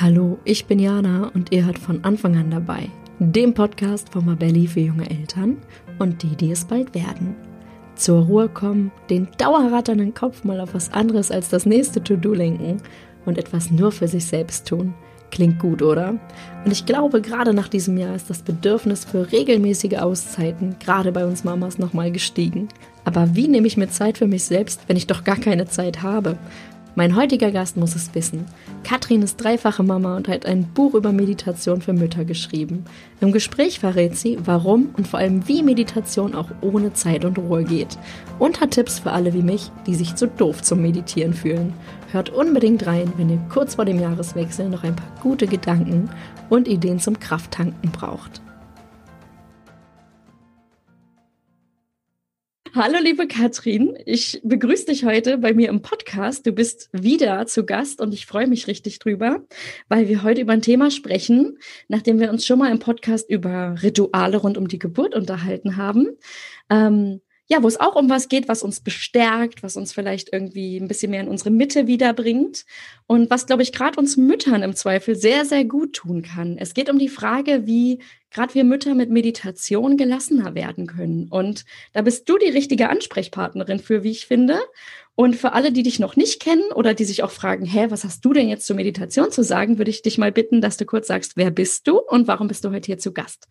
Hallo, 0.00 0.38
ich 0.44 0.64
bin 0.64 0.78
Jana 0.78 1.30
und 1.34 1.52
ihr 1.52 1.66
hört 1.66 1.78
von 1.78 2.02
Anfang 2.02 2.34
an 2.36 2.50
dabei, 2.50 2.88
dem 3.18 3.52
Podcast 3.52 4.08
von 4.08 4.24
Mabelli 4.24 4.66
für 4.66 4.80
junge 4.80 5.08
Eltern 5.08 5.58
und 5.98 6.22
die, 6.22 6.34
die 6.34 6.50
es 6.50 6.64
bald 6.64 6.94
werden. 6.94 7.36
Zur 7.94 8.24
Ruhe 8.24 8.48
kommen, 8.48 8.90
den 9.10 9.28
dauerratternden 9.36 10.14
Kopf 10.14 10.44
mal 10.44 10.60
auf 10.60 10.72
was 10.72 10.92
anderes 10.92 11.30
als 11.30 11.50
das 11.50 11.66
nächste 11.66 12.02
To-Do 12.02 12.32
lenken 12.32 12.78
und 13.26 13.36
etwas 13.36 13.70
nur 13.70 13.92
für 13.92 14.08
sich 14.08 14.24
selbst 14.24 14.66
tun. 14.66 14.94
Klingt 15.30 15.58
gut, 15.58 15.82
oder? 15.82 16.18
Und 16.64 16.72
ich 16.72 16.84
glaube, 16.84 17.20
gerade 17.20 17.54
nach 17.54 17.68
diesem 17.68 17.96
Jahr 17.96 18.14
ist 18.16 18.28
das 18.28 18.42
Bedürfnis 18.42 19.04
für 19.04 19.30
regelmäßige 19.30 19.98
Auszeiten 19.98 20.76
gerade 20.80 21.12
bei 21.12 21.26
uns 21.26 21.44
Mamas 21.44 21.78
nochmal 21.78 22.10
gestiegen. 22.10 22.68
Aber 23.04 23.34
wie 23.34 23.48
nehme 23.48 23.66
ich 23.66 23.76
mir 23.76 23.88
Zeit 23.88 24.18
für 24.18 24.26
mich 24.26 24.44
selbst, 24.44 24.80
wenn 24.88 24.96
ich 24.96 25.06
doch 25.06 25.22
gar 25.24 25.36
keine 25.36 25.66
Zeit 25.66 26.02
habe? 26.02 26.38
Mein 26.94 27.16
heutiger 27.16 27.50
Gast 27.50 27.78
muss 27.78 27.96
es 27.96 28.14
wissen. 28.14 28.44
Katrin 28.84 29.22
ist 29.22 29.36
dreifache 29.36 29.82
Mama 29.82 30.14
und 30.14 30.28
hat 30.28 30.44
ein 30.44 30.64
Buch 30.74 30.92
über 30.92 31.10
Meditation 31.10 31.80
für 31.80 31.94
Mütter 31.94 32.26
geschrieben. 32.26 32.84
Im 33.22 33.32
Gespräch 33.32 33.80
verrät 33.80 34.14
sie, 34.14 34.36
warum 34.44 34.90
und 34.98 35.08
vor 35.08 35.18
allem 35.18 35.48
wie 35.48 35.62
Meditation 35.62 36.34
auch 36.34 36.50
ohne 36.60 36.92
Zeit 36.92 37.24
und 37.24 37.38
Ruhe 37.38 37.64
geht. 37.64 37.96
Und 38.38 38.60
hat 38.60 38.72
Tipps 38.72 38.98
für 38.98 39.12
alle 39.12 39.32
wie 39.32 39.42
mich, 39.42 39.70
die 39.86 39.94
sich 39.94 40.16
zu 40.16 40.28
doof 40.28 40.60
zum 40.60 40.82
Meditieren 40.82 41.32
fühlen. 41.32 41.72
Hört 42.10 42.28
unbedingt 42.28 42.86
rein, 42.86 43.10
wenn 43.16 43.30
ihr 43.30 43.40
kurz 43.50 43.76
vor 43.76 43.86
dem 43.86 43.98
Jahreswechsel 43.98 44.68
noch 44.68 44.84
ein 44.84 44.94
paar 44.94 45.12
gute 45.22 45.46
Gedanken 45.46 46.10
und 46.50 46.68
Ideen 46.68 47.00
zum 47.00 47.18
Krafttanken 47.18 47.90
braucht. 47.90 48.42
Hallo, 52.74 52.96
liebe 53.02 53.26
Katrin. 53.26 53.98
Ich 54.06 54.40
begrüße 54.42 54.86
dich 54.86 55.04
heute 55.04 55.36
bei 55.36 55.52
mir 55.52 55.68
im 55.68 55.82
Podcast. 55.82 56.46
Du 56.46 56.52
bist 56.52 56.88
wieder 56.90 57.44
zu 57.46 57.66
Gast 57.66 58.00
und 58.00 58.14
ich 58.14 58.24
freue 58.24 58.46
mich 58.46 58.66
richtig 58.66 58.98
drüber, 58.98 59.42
weil 59.90 60.08
wir 60.08 60.22
heute 60.22 60.40
über 60.40 60.54
ein 60.54 60.62
Thema 60.62 60.90
sprechen, 60.90 61.58
nachdem 61.88 62.18
wir 62.18 62.30
uns 62.30 62.46
schon 62.46 62.58
mal 62.58 62.72
im 62.72 62.78
Podcast 62.78 63.28
über 63.28 63.74
Rituale 63.82 64.38
rund 64.38 64.56
um 64.56 64.68
die 64.68 64.78
Geburt 64.78 65.14
unterhalten 65.14 65.76
haben. 65.76 66.16
Ähm, 66.70 67.20
ja, 67.48 67.62
wo 67.62 67.68
es 67.68 67.80
auch 67.80 67.96
um 67.96 68.08
was 68.08 68.28
geht, 68.28 68.48
was 68.48 68.62
uns 68.62 68.80
bestärkt, 68.80 69.62
was 69.62 69.76
uns 69.76 69.92
vielleicht 69.92 70.32
irgendwie 70.32 70.78
ein 70.78 70.88
bisschen 70.88 71.10
mehr 71.10 71.20
in 71.20 71.28
unsere 71.28 71.50
Mitte 71.50 71.86
wiederbringt 71.86 72.64
und 73.06 73.30
was, 73.30 73.46
glaube 73.46 73.62
ich, 73.62 73.72
gerade 73.72 73.98
uns 73.98 74.16
Müttern 74.16 74.62
im 74.62 74.74
Zweifel 74.74 75.16
sehr, 75.16 75.44
sehr 75.44 75.64
gut 75.64 75.94
tun 75.94 76.22
kann. 76.22 76.56
Es 76.56 76.72
geht 76.72 76.88
um 76.88 76.98
die 76.98 77.08
Frage, 77.08 77.66
wie 77.66 78.00
gerade 78.30 78.54
wir 78.54 78.64
Mütter 78.64 78.94
mit 78.94 79.10
Meditation 79.10 79.96
gelassener 79.96 80.54
werden 80.54 80.86
können. 80.86 81.28
Und 81.28 81.64
da 81.92 82.02
bist 82.02 82.28
du 82.28 82.38
die 82.38 82.50
richtige 82.50 82.88
Ansprechpartnerin 82.88 83.78
für, 83.78 84.02
wie 84.02 84.10
ich 84.10 84.26
finde. 84.26 84.58
Und 85.14 85.36
für 85.36 85.52
alle, 85.52 85.72
die 85.72 85.82
dich 85.82 85.98
noch 85.98 86.16
nicht 86.16 86.40
kennen 86.40 86.72
oder 86.74 86.94
die 86.94 87.04
sich 87.04 87.22
auch 87.22 87.30
fragen, 87.30 87.66
hä, 87.66 87.86
was 87.90 88.04
hast 88.04 88.24
du 88.24 88.32
denn 88.32 88.48
jetzt 88.48 88.66
zur 88.66 88.76
Meditation 88.76 89.30
zu 89.30 89.44
sagen, 89.44 89.76
würde 89.76 89.90
ich 89.90 90.00
dich 90.00 90.16
mal 90.16 90.32
bitten, 90.32 90.62
dass 90.62 90.78
du 90.78 90.86
kurz 90.86 91.08
sagst, 91.08 91.36
wer 91.36 91.50
bist 91.50 91.86
du 91.86 91.98
und 91.98 92.28
warum 92.28 92.48
bist 92.48 92.64
du 92.64 92.70
heute 92.70 92.86
hier 92.86 92.98
zu 92.98 93.12
Gast? 93.12 93.46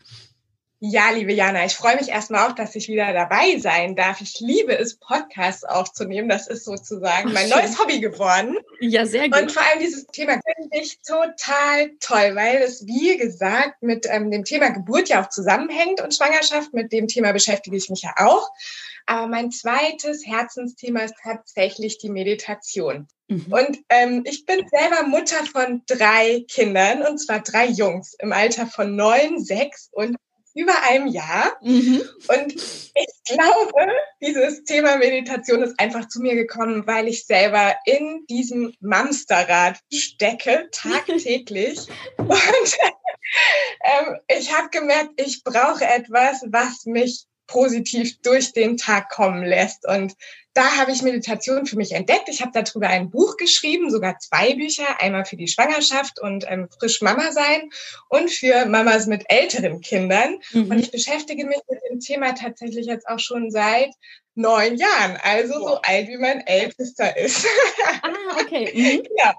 Ja, 0.83 1.11
liebe 1.11 1.31
Jana, 1.31 1.63
ich 1.63 1.75
freue 1.75 1.95
mich 1.95 2.09
erstmal 2.09 2.49
auch, 2.49 2.55
dass 2.55 2.73
ich 2.73 2.87
wieder 2.87 3.13
dabei 3.13 3.59
sein 3.59 3.95
darf. 3.95 4.19
Ich 4.19 4.39
liebe 4.39 4.75
es, 4.75 4.97
Podcasts 4.97 5.63
aufzunehmen. 5.63 6.27
Das 6.27 6.47
ist 6.47 6.65
sozusagen 6.65 7.31
mein 7.33 7.49
neues 7.49 7.77
Hobby 7.77 7.99
geworden. 7.99 8.57
Ja, 8.79 9.05
sehr 9.05 9.29
gut. 9.29 9.39
Und 9.39 9.51
vor 9.51 9.61
allem 9.61 9.79
dieses 9.79 10.07
Thema 10.07 10.39
finde 10.43 10.75
ich 10.81 10.99
total 11.01 11.91
toll, 11.99 12.35
weil 12.35 12.63
es, 12.63 12.87
wie 12.87 13.15
gesagt, 13.15 13.83
mit 13.83 14.07
ähm, 14.09 14.31
dem 14.31 14.43
Thema 14.43 14.69
Geburt 14.69 15.09
ja 15.09 15.23
auch 15.23 15.29
zusammenhängt 15.29 16.01
und 16.01 16.15
Schwangerschaft. 16.15 16.73
Mit 16.73 16.91
dem 16.91 17.07
Thema 17.07 17.31
beschäftige 17.31 17.77
ich 17.77 17.91
mich 17.91 18.01
ja 18.01 18.15
auch. 18.17 18.49
Aber 19.05 19.27
mein 19.27 19.51
zweites 19.51 20.25
Herzensthema 20.25 21.01
ist 21.01 21.13
tatsächlich 21.21 21.99
die 21.99 22.09
Meditation. 22.09 23.07
Mhm. 23.27 23.45
Und 23.51 23.77
ähm, 23.89 24.23
ich 24.25 24.47
bin 24.47 24.67
selber 24.67 25.05
Mutter 25.05 25.45
von 25.45 25.83
drei 25.85 26.43
Kindern, 26.49 27.03
und 27.03 27.19
zwar 27.19 27.41
drei 27.41 27.67
Jungs 27.67 28.15
im 28.17 28.33
Alter 28.33 28.65
von 28.65 28.95
neun, 28.95 29.39
sechs 29.43 29.87
und 29.91 30.17
über 30.53 30.73
einem 30.83 31.07
Jahr. 31.07 31.57
Mhm. 31.61 32.01
Und 32.27 32.53
ich 32.55 33.35
glaube, 33.35 33.91
dieses 34.21 34.63
Thema 34.63 34.97
Meditation 34.97 35.61
ist 35.63 35.79
einfach 35.79 36.07
zu 36.07 36.21
mir 36.21 36.35
gekommen, 36.35 36.85
weil 36.87 37.07
ich 37.07 37.25
selber 37.25 37.75
in 37.85 38.25
diesem 38.29 38.73
Mamsterrad 38.79 39.79
stecke, 39.93 40.69
tagtäglich. 40.71 41.87
Und 42.17 42.77
ähm, 43.83 44.17
ich 44.27 44.55
habe 44.55 44.69
gemerkt, 44.69 45.11
ich 45.17 45.43
brauche 45.43 45.85
etwas, 45.85 46.43
was 46.47 46.85
mich 46.85 47.25
positiv 47.51 48.21
durch 48.21 48.53
den 48.53 48.77
Tag 48.77 49.09
kommen 49.09 49.43
lässt. 49.43 49.87
Und 49.87 50.15
da 50.53 50.77
habe 50.77 50.91
ich 50.91 51.01
Meditation 51.01 51.65
für 51.65 51.77
mich 51.77 51.93
entdeckt. 51.93 52.27
Ich 52.27 52.41
habe 52.41 52.51
darüber 52.53 52.87
ein 52.87 53.09
Buch 53.09 53.37
geschrieben, 53.37 53.89
sogar 53.89 54.19
zwei 54.19 54.53
Bücher, 54.55 55.01
einmal 55.01 55.25
für 55.25 55.37
die 55.37 55.47
Schwangerschaft 55.47 56.19
und 56.19 56.45
ähm, 56.47 56.67
frisch 56.77 57.01
Mama 57.01 57.31
sein 57.31 57.69
und 58.09 58.29
für 58.29 58.65
Mamas 58.65 59.07
mit 59.07 59.23
älteren 59.29 59.81
Kindern. 59.81 60.39
Mhm. 60.51 60.71
Und 60.71 60.79
ich 60.79 60.91
beschäftige 60.91 61.45
mich 61.45 61.59
mit 61.69 61.79
dem 61.89 61.99
Thema 61.99 62.33
tatsächlich 62.33 62.85
jetzt 62.85 63.07
auch 63.07 63.19
schon 63.19 63.51
seit 63.51 63.91
neun 64.35 64.75
Jahren, 64.75 65.17
also 65.23 65.53
wow. 65.55 65.69
so 65.69 65.81
alt 65.81 66.07
wie 66.07 66.17
mein 66.17 66.45
Ältester 66.47 67.15
ist. 67.17 67.45
Ah, 68.01 68.39
okay. 68.39 68.71
Mhm. 68.73 69.03
Ja. 69.17 69.35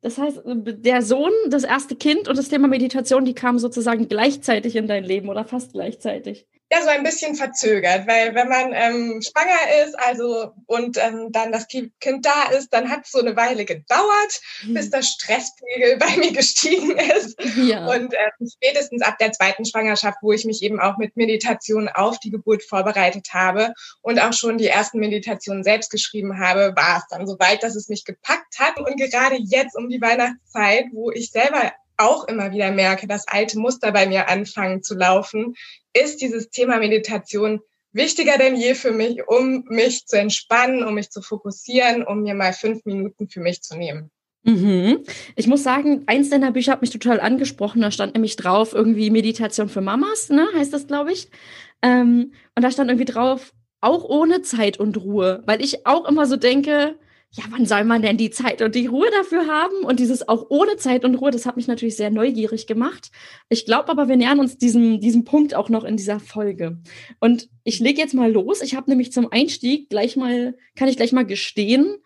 Das 0.00 0.18
heißt, 0.18 0.42
der 0.44 1.00
Sohn, 1.00 1.32
das 1.48 1.64
erste 1.64 1.96
Kind 1.96 2.28
und 2.28 2.36
das 2.36 2.50
Thema 2.50 2.68
Meditation, 2.68 3.24
die 3.24 3.34
kamen 3.34 3.58
sozusagen 3.58 4.06
gleichzeitig 4.06 4.76
in 4.76 4.86
dein 4.86 5.02
Leben 5.02 5.30
oder 5.30 5.46
fast 5.46 5.72
gleichzeitig 5.72 6.46
ja 6.74 6.82
so 6.82 6.88
ein 6.88 7.02
bisschen 7.02 7.34
verzögert, 7.34 8.06
weil 8.06 8.34
wenn 8.34 8.48
man 8.48 8.72
ähm, 8.72 9.22
schwanger 9.22 9.84
ist, 9.84 9.98
also 9.98 10.52
und 10.66 10.96
ähm, 10.98 11.30
dann 11.30 11.52
das 11.52 11.68
Kind 11.68 11.92
da 12.00 12.50
ist, 12.56 12.70
dann 12.72 12.90
hat 12.90 13.04
es 13.04 13.12
so 13.12 13.20
eine 13.20 13.36
Weile 13.36 13.64
gedauert, 13.64 14.40
mhm. 14.62 14.74
bis 14.74 14.90
der 14.90 15.02
Stresspegel 15.02 15.96
bei 15.98 16.16
mir 16.16 16.32
gestiegen 16.32 16.98
ist. 16.98 17.40
Ja. 17.56 17.86
Und 17.86 18.12
äh, 18.14 18.30
spätestens 18.52 19.02
ab 19.02 19.18
der 19.18 19.32
zweiten 19.32 19.64
Schwangerschaft, 19.64 20.18
wo 20.22 20.32
ich 20.32 20.44
mich 20.44 20.62
eben 20.62 20.80
auch 20.80 20.98
mit 20.98 21.16
Meditation 21.16 21.88
auf 21.88 22.18
die 22.18 22.30
Geburt 22.30 22.62
vorbereitet 22.62 23.28
habe 23.32 23.72
und 24.02 24.20
auch 24.20 24.32
schon 24.32 24.58
die 24.58 24.68
ersten 24.68 24.98
Meditationen 24.98 25.64
selbst 25.64 25.90
geschrieben 25.90 26.38
habe, 26.40 26.74
war 26.76 26.98
es 26.98 27.04
dann 27.10 27.26
so 27.26 27.38
weit, 27.38 27.62
dass 27.62 27.76
es 27.76 27.88
mich 27.88 28.04
gepackt 28.04 28.58
hat. 28.58 28.78
Und 28.78 28.96
gerade 28.96 29.36
jetzt 29.36 29.76
um 29.76 29.88
die 29.88 30.00
Weihnachtszeit, 30.00 30.86
wo 30.92 31.10
ich 31.10 31.30
selber 31.30 31.72
auch 31.96 32.26
immer 32.26 32.50
wieder 32.50 32.70
merke, 32.72 33.06
dass 33.06 33.28
alte 33.28 33.58
Muster 33.58 33.92
bei 33.92 34.06
mir 34.06 34.28
anfangen 34.28 34.82
zu 34.82 34.94
laufen, 34.94 35.54
ist 35.94 36.20
dieses 36.20 36.50
Thema 36.50 36.78
Meditation 36.78 37.60
wichtiger 37.92 38.36
denn 38.36 38.56
je 38.56 38.74
für 38.74 38.90
mich, 38.90 39.26
um 39.26 39.64
mich 39.68 40.06
zu 40.06 40.18
entspannen, 40.18 40.84
um 40.84 40.94
mich 40.94 41.10
zu 41.10 41.22
fokussieren, 41.22 42.02
um 42.04 42.22
mir 42.22 42.34
mal 42.34 42.52
fünf 42.52 42.84
Minuten 42.84 43.28
für 43.28 43.40
mich 43.40 43.62
zu 43.62 43.76
nehmen. 43.76 44.10
Mhm. 44.42 45.04
Ich 45.36 45.46
muss 45.46 45.62
sagen, 45.62 46.02
eins 46.06 46.28
deiner 46.28 46.50
Bücher 46.50 46.72
hat 46.72 46.82
mich 46.82 46.90
total 46.90 47.20
angesprochen. 47.20 47.80
Da 47.80 47.90
stand 47.90 48.12
nämlich 48.14 48.36
drauf, 48.36 48.74
irgendwie 48.74 49.10
Meditation 49.10 49.70
für 49.70 49.80
Mamas, 49.80 50.28
ne, 50.28 50.46
heißt 50.54 50.72
das, 50.72 50.86
glaube 50.86 51.12
ich. 51.12 51.28
Ähm, 51.80 52.32
und 52.54 52.62
da 52.62 52.70
stand 52.70 52.90
irgendwie 52.90 53.10
drauf, 53.10 53.54
auch 53.80 54.04
ohne 54.04 54.42
Zeit 54.42 54.78
und 54.78 54.98
Ruhe, 54.98 55.42
weil 55.46 55.62
ich 55.62 55.86
auch 55.86 56.06
immer 56.06 56.26
so 56.26 56.36
denke, 56.36 56.98
ja, 57.36 57.42
wann 57.50 57.66
soll 57.66 57.82
man 57.82 58.00
denn 58.00 58.16
die 58.16 58.30
Zeit 58.30 58.62
und 58.62 58.76
die 58.76 58.86
Ruhe 58.86 59.08
dafür 59.10 59.48
haben? 59.48 59.84
Und 59.84 59.98
dieses 59.98 60.28
auch 60.28 60.46
ohne 60.50 60.76
Zeit 60.76 61.04
und 61.04 61.16
Ruhe, 61.16 61.32
das 61.32 61.46
hat 61.46 61.56
mich 61.56 61.66
natürlich 61.66 61.96
sehr 61.96 62.10
neugierig 62.10 62.68
gemacht. 62.68 63.10
Ich 63.48 63.66
glaube 63.66 63.88
aber, 63.88 64.08
wir 64.08 64.16
nähern 64.16 64.38
uns 64.38 64.56
diesem, 64.56 65.00
diesem 65.00 65.24
Punkt 65.24 65.52
auch 65.54 65.68
noch 65.68 65.82
in 65.82 65.96
dieser 65.96 66.20
Folge. 66.20 66.78
Und 67.18 67.48
ich 67.64 67.80
lege 67.80 68.00
jetzt 68.00 68.14
mal 68.14 68.30
los. 68.30 68.62
Ich 68.62 68.76
habe 68.76 68.88
nämlich 68.88 69.10
zum 69.10 69.32
Einstieg 69.32 69.90
gleich 69.90 70.14
mal, 70.16 70.54
kann 70.76 70.86
ich 70.86 70.96
gleich 70.96 71.10
mal 71.10 71.26
gestehen, 71.26 71.96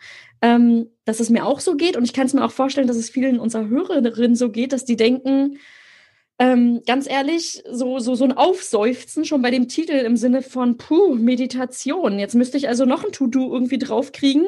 ähm, 0.40 0.86
dass 1.04 1.20
es 1.20 1.28
mir 1.28 1.44
auch 1.44 1.60
so 1.60 1.76
geht. 1.76 1.98
Und 1.98 2.04
ich 2.04 2.14
kann 2.14 2.26
es 2.26 2.32
mir 2.32 2.42
auch 2.42 2.52
vorstellen, 2.52 2.88
dass 2.88 2.96
es 2.96 3.10
vielen 3.10 3.38
unserer 3.38 3.68
Hörerinnen 3.68 4.34
so 4.34 4.50
geht, 4.50 4.72
dass 4.72 4.86
die 4.86 4.96
denken, 4.96 5.58
ähm, 6.40 6.82
ganz 6.86 7.08
ehrlich, 7.08 7.64
so, 7.68 7.98
so, 7.98 8.14
so 8.14 8.24
ein 8.24 8.32
Aufseufzen 8.32 9.24
schon 9.24 9.42
bei 9.42 9.50
dem 9.50 9.66
Titel 9.66 9.92
im 9.92 10.16
Sinne 10.16 10.42
von, 10.42 10.76
puh, 10.76 11.16
Meditation. 11.16 12.20
Jetzt 12.20 12.36
müsste 12.36 12.56
ich 12.56 12.68
also 12.68 12.84
noch 12.84 13.04
ein 13.04 13.10
To-Do 13.10 13.52
irgendwie 13.52 13.78
draufkriegen 13.78 14.46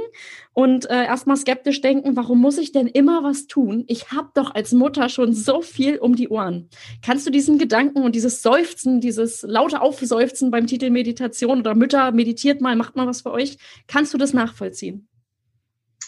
und 0.53 0.89
äh, 0.89 1.05
erstmal 1.05 1.37
skeptisch 1.37 1.81
denken, 1.81 2.15
warum 2.15 2.41
muss 2.41 2.59
ich 2.59 2.71
denn 2.71 2.87
immer 2.87 3.25
was 3.25 3.49
tun? 3.49 3.85
Ich 3.89 4.13
habe 4.13 4.31
doch 4.35 4.55
als 4.55 4.71
Mutter 4.71 5.09
schon 5.09 5.33
so 5.33 5.63
viel 5.63 5.99
um 5.99 6.15
die 6.15 6.29
Ohren. 6.29 6.71
Kannst 7.05 7.27
du 7.27 7.31
diesen 7.31 7.59
Gedanken 7.59 8.03
und 8.05 8.15
dieses 8.15 8.41
Seufzen, 8.41 9.01
dieses 9.01 9.43
laute 9.43 9.81
Aufseufzen 9.81 10.53
beim 10.53 10.69
Titel 10.69 10.91
Meditation 10.91 11.59
oder 11.59 11.75
Mütter 11.75 12.13
meditiert 12.13 12.61
mal, 12.61 12.77
macht 12.77 12.95
mal 12.95 13.09
was 13.09 13.23
für 13.23 13.33
euch, 13.33 13.59
kannst 13.89 14.15
du 14.15 14.19
das 14.19 14.33
nachvollziehen? 14.33 15.09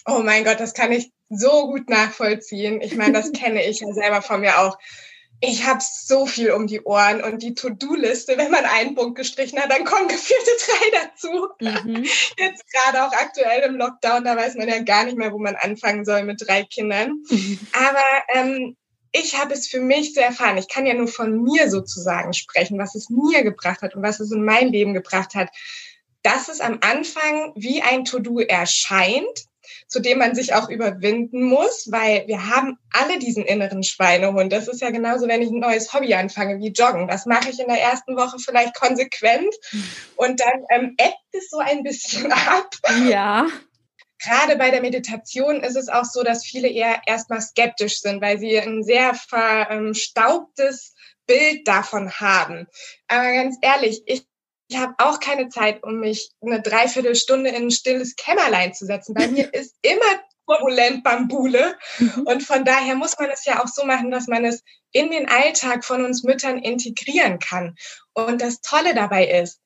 Oh 0.06 0.20
mein 0.22 0.44
Gott, 0.44 0.60
das 0.60 0.74
kann 0.74 0.92
ich 0.92 1.10
so 1.28 1.66
gut 1.66 1.88
nachvollziehen. 1.88 2.80
Ich 2.82 2.94
meine, 2.96 3.14
das 3.14 3.32
kenne 3.32 3.64
ich 3.64 3.80
ja 3.80 3.92
selber 3.92 4.22
von 4.22 4.40
mir 4.40 4.60
auch 4.60 4.78
ich 5.44 5.66
habe 5.66 5.80
so 5.82 6.24
viel 6.24 6.52
um 6.52 6.68
die 6.68 6.82
Ohren 6.82 7.20
und 7.20 7.42
die 7.42 7.54
To-Do-Liste, 7.54 8.38
wenn 8.38 8.52
man 8.52 8.64
einen 8.64 8.94
Punkt 8.94 9.16
gestrichen 9.16 9.60
hat, 9.60 9.72
dann 9.72 9.84
kommen 9.84 10.06
gefühlte 10.06 10.50
drei 10.64 11.00
dazu. 11.02 11.48
Mhm. 11.60 12.04
Jetzt 12.38 12.64
gerade 12.72 13.04
auch 13.04 13.12
aktuell 13.12 13.68
im 13.68 13.74
Lockdown, 13.74 14.24
da 14.24 14.36
weiß 14.36 14.54
man 14.54 14.68
ja 14.68 14.80
gar 14.82 15.04
nicht 15.04 15.18
mehr, 15.18 15.32
wo 15.32 15.38
man 15.38 15.56
anfangen 15.56 16.04
soll 16.04 16.22
mit 16.22 16.40
drei 16.46 16.62
Kindern. 16.62 17.24
Mhm. 17.28 17.58
Aber 17.72 18.04
ähm, 18.34 18.76
ich 19.10 19.36
habe 19.36 19.52
es 19.52 19.66
für 19.66 19.80
mich 19.80 20.14
so 20.14 20.20
erfahren. 20.20 20.58
Ich 20.58 20.68
kann 20.68 20.86
ja 20.86 20.94
nur 20.94 21.08
von 21.08 21.42
mir 21.42 21.68
sozusagen 21.68 22.34
sprechen, 22.34 22.78
was 22.78 22.94
es 22.94 23.10
mir 23.10 23.42
gebracht 23.42 23.82
hat 23.82 23.96
und 23.96 24.02
was 24.04 24.20
es 24.20 24.30
in 24.30 24.44
mein 24.44 24.68
Leben 24.68 24.94
gebracht 24.94 25.34
hat. 25.34 25.50
Dass 26.22 26.48
es 26.48 26.60
am 26.60 26.78
Anfang 26.82 27.52
wie 27.56 27.82
ein 27.82 28.04
To-Do 28.04 28.38
erscheint, 28.38 29.46
zu 29.86 30.00
dem 30.00 30.18
man 30.18 30.34
sich 30.34 30.54
auch 30.54 30.68
überwinden 30.68 31.42
muss, 31.42 31.88
weil 31.90 32.26
wir 32.26 32.48
haben 32.48 32.78
alle 32.92 33.18
diesen 33.18 33.44
inneren 33.44 33.82
Schweinehund. 33.82 34.52
Das 34.52 34.68
ist 34.68 34.80
ja 34.80 34.90
genauso, 34.90 35.28
wenn 35.28 35.42
ich 35.42 35.50
ein 35.50 35.60
neues 35.60 35.92
Hobby 35.92 36.14
anfange 36.14 36.58
wie 36.58 36.72
Joggen. 36.72 37.08
Das 37.08 37.26
mache 37.26 37.50
ich 37.50 37.60
in 37.60 37.68
der 37.68 37.80
ersten 37.80 38.16
Woche 38.16 38.38
vielleicht 38.38 38.74
konsequent 38.74 39.54
und 40.16 40.40
dann 40.40 40.64
ähm, 40.70 40.94
ebbt 40.98 41.16
es 41.32 41.50
so 41.50 41.58
ein 41.58 41.82
bisschen 41.82 42.32
ab. 42.32 42.70
Ja. 43.08 43.46
Gerade 44.18 44.56
bei 44.56 44.70
der 44.70 44.82
Meditation 44.82 45.64
ist 45.64 45.76
es 45.76 45.88
auch 45.88 46.04
so, 46.04 46.22
dass 46.22 46.44
viele 46.44 46.68
eher 46.68 47.00
erstmal 47.06 47.40
skeptisch 47.40 48.00
sind, 48.00 48.22
weil 48.22 48.38
sie 48.38 48.56
ein 48.58 48.84
sehr 48.84 49.14
verstaubtes 49.14 50.94
Bild 51.26 51.66
davon 51.66 52.10
haben. 52.12 52.68
Aber 53.08 53.32
ganz 53.32 53.56
ehrlich, 53.62 54.02
ich 54.06 54.24
ich 54.68 54.78
habe 54.78 54.94
auch 54.98 55.20
keine 55.20 55.48
Zeit, 55.48 55.82
um 55.82 56.00
mich 56.00 56.30
eine 56.40 56.62
Dreiviertelstunde 56.62 57.50
in 57.50 57.64
ein 57.64 57.70
stilles 57.70 58.16
Kämmerlein 58.16 58.74
zu 58.74 58.86
setzen. 58.86 59.14
Bei 59.14 59.28
mir 59.28 59.52
ist 59.54 59.76
immer 59.82 60.20
turbulent 60.46 61.04
Bambule. 61.04 61.76
Mhm. 61.98 62.22
Und 62.26 62.42
von 62.42 62.64
daher 62.64 62.94
muss 62.94 63.18
man 63.18 63.30
es 63.30 63.44
ja 63.44 63.62
auch 63.62 63.68
so 63.68 63.84
machen, 63.84 64.10
dass 64.10 64.26
man 64.26 64.44
es 64.44 64.62
in 64.92 65.10
den 65.10 65.28
Alltag 65.28 65.84
von 65.84 66.04
uns 66.04 66.22
Müttern 66.22 66.58
integrieren 66.58 67.38
kann. 67.38 67.76
Und 68.12 68.42
das 68.42 68.60
Tolle 68.60 68.94
dabei 68.94 69.26
ist, 69.26 69.60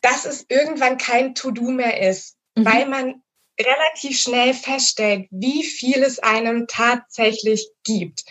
dass 0.00 0.24
es 0.24 0.44
irgendwann 0.48 0.98
kein 0.98 1.34
To-Do 1.34 1.70
mehr 1.70 2.08
ist, 2.08 2.36
mhm. 2.54 2.64
weil 2.64 2.86
man 2.86 3.22
relativ 3.58 4.20
schnell 4.20 4.54
feststellt, 4.54 5.26
wie 5.30 5.64
viel 5.64 6.02
es 6.02 6.18
einem 6.18 6.66
tatsächlich 6.66 7.70
gibt. 7.84 8.24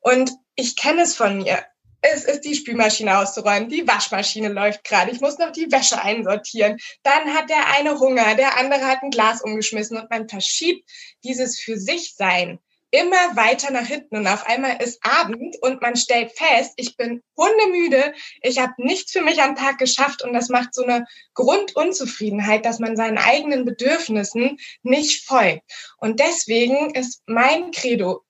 Und 0.00 0.30
ich 0.54 0.76
kenne 0.76 1.02
es 1.02 1.16
von 1.16 1.38
mir 1.38 1.64
es 2.00 2.24
ist 2.24 2.42
die 2.42 2.54
Spülmaschine 2.54 3.18
auszuräumen, 3.18 3.68
die 3.68 3.86
Waschmaschine 3.86 4.48
läuft 4.48 4.84
gerade, 4.84 5.10
ich 5.10 5.20
muss 5.20 5.38
noch 5.38 5.52
die 5.52 5.70
Wäsche 5.70 6.02
einsortieren. 6.02 6.78
Dann 7.02 7.34
hat 7.34 7.50
der 7.50 7.74
eine 7.76 7.98
Hunger, 7.98 8.34
der 8.34 8.56
andere 8.58 8.86
hat 8.86 9.02
ein 9.02 9.10
Glas 9.10 9.42
umgeschmissen 9.42 9.96
und 9.96 10.10
man 10.10 10.28
verschiebt 10.28 10.88
dieses 11.24 11.58
für 11.58 11.76
sich 11.76 12.14
sein 12.14 12.58
immer 12.90 13.36
weiter 13.36 13.70
nach 13.70 13.86
hinten 13.86 14.16
und 14.16 14.26
auf 14.26 14.46
einmal 14.46 14.80
ist 14.82 15.04
Abend 15.04 15.56
und 15.60 15.82
man 15.82 15.96
stellt 15.96 16.32
fest, 16.32 16.72
ich 16.76 16.96
bin 16.96 17.22
hundemüde, 17.36 18.14
ich 18.42 18.58
habe 18.58 18.72
nichts 18.78 19.12
für 19.12 19.20
mich 19.20 19.42
am 19.42 19.56
Tag 19.56 19.78
geschafft 19.78 20.22
und 20.22 20.32
das 20.32 20.48
macht 20.48 20.74
so 20.74 20.84
eine 20.84 21.06
Grundunzufriedenheit, 21.34 22.64
dass 22.64 22.78
man 22.78 22.96
seinen 22.96 23.18
eigenen 23.18 23.64
Bedürfnissen 23.64 24.58
nicht 24.82 25.26
folgt. 25.26 25.62
Und 25.98 26.20
deswegen 26.20 26.94
ist 26.94 27.22
mein 27.26 27.72
Credo, 27.72 28.22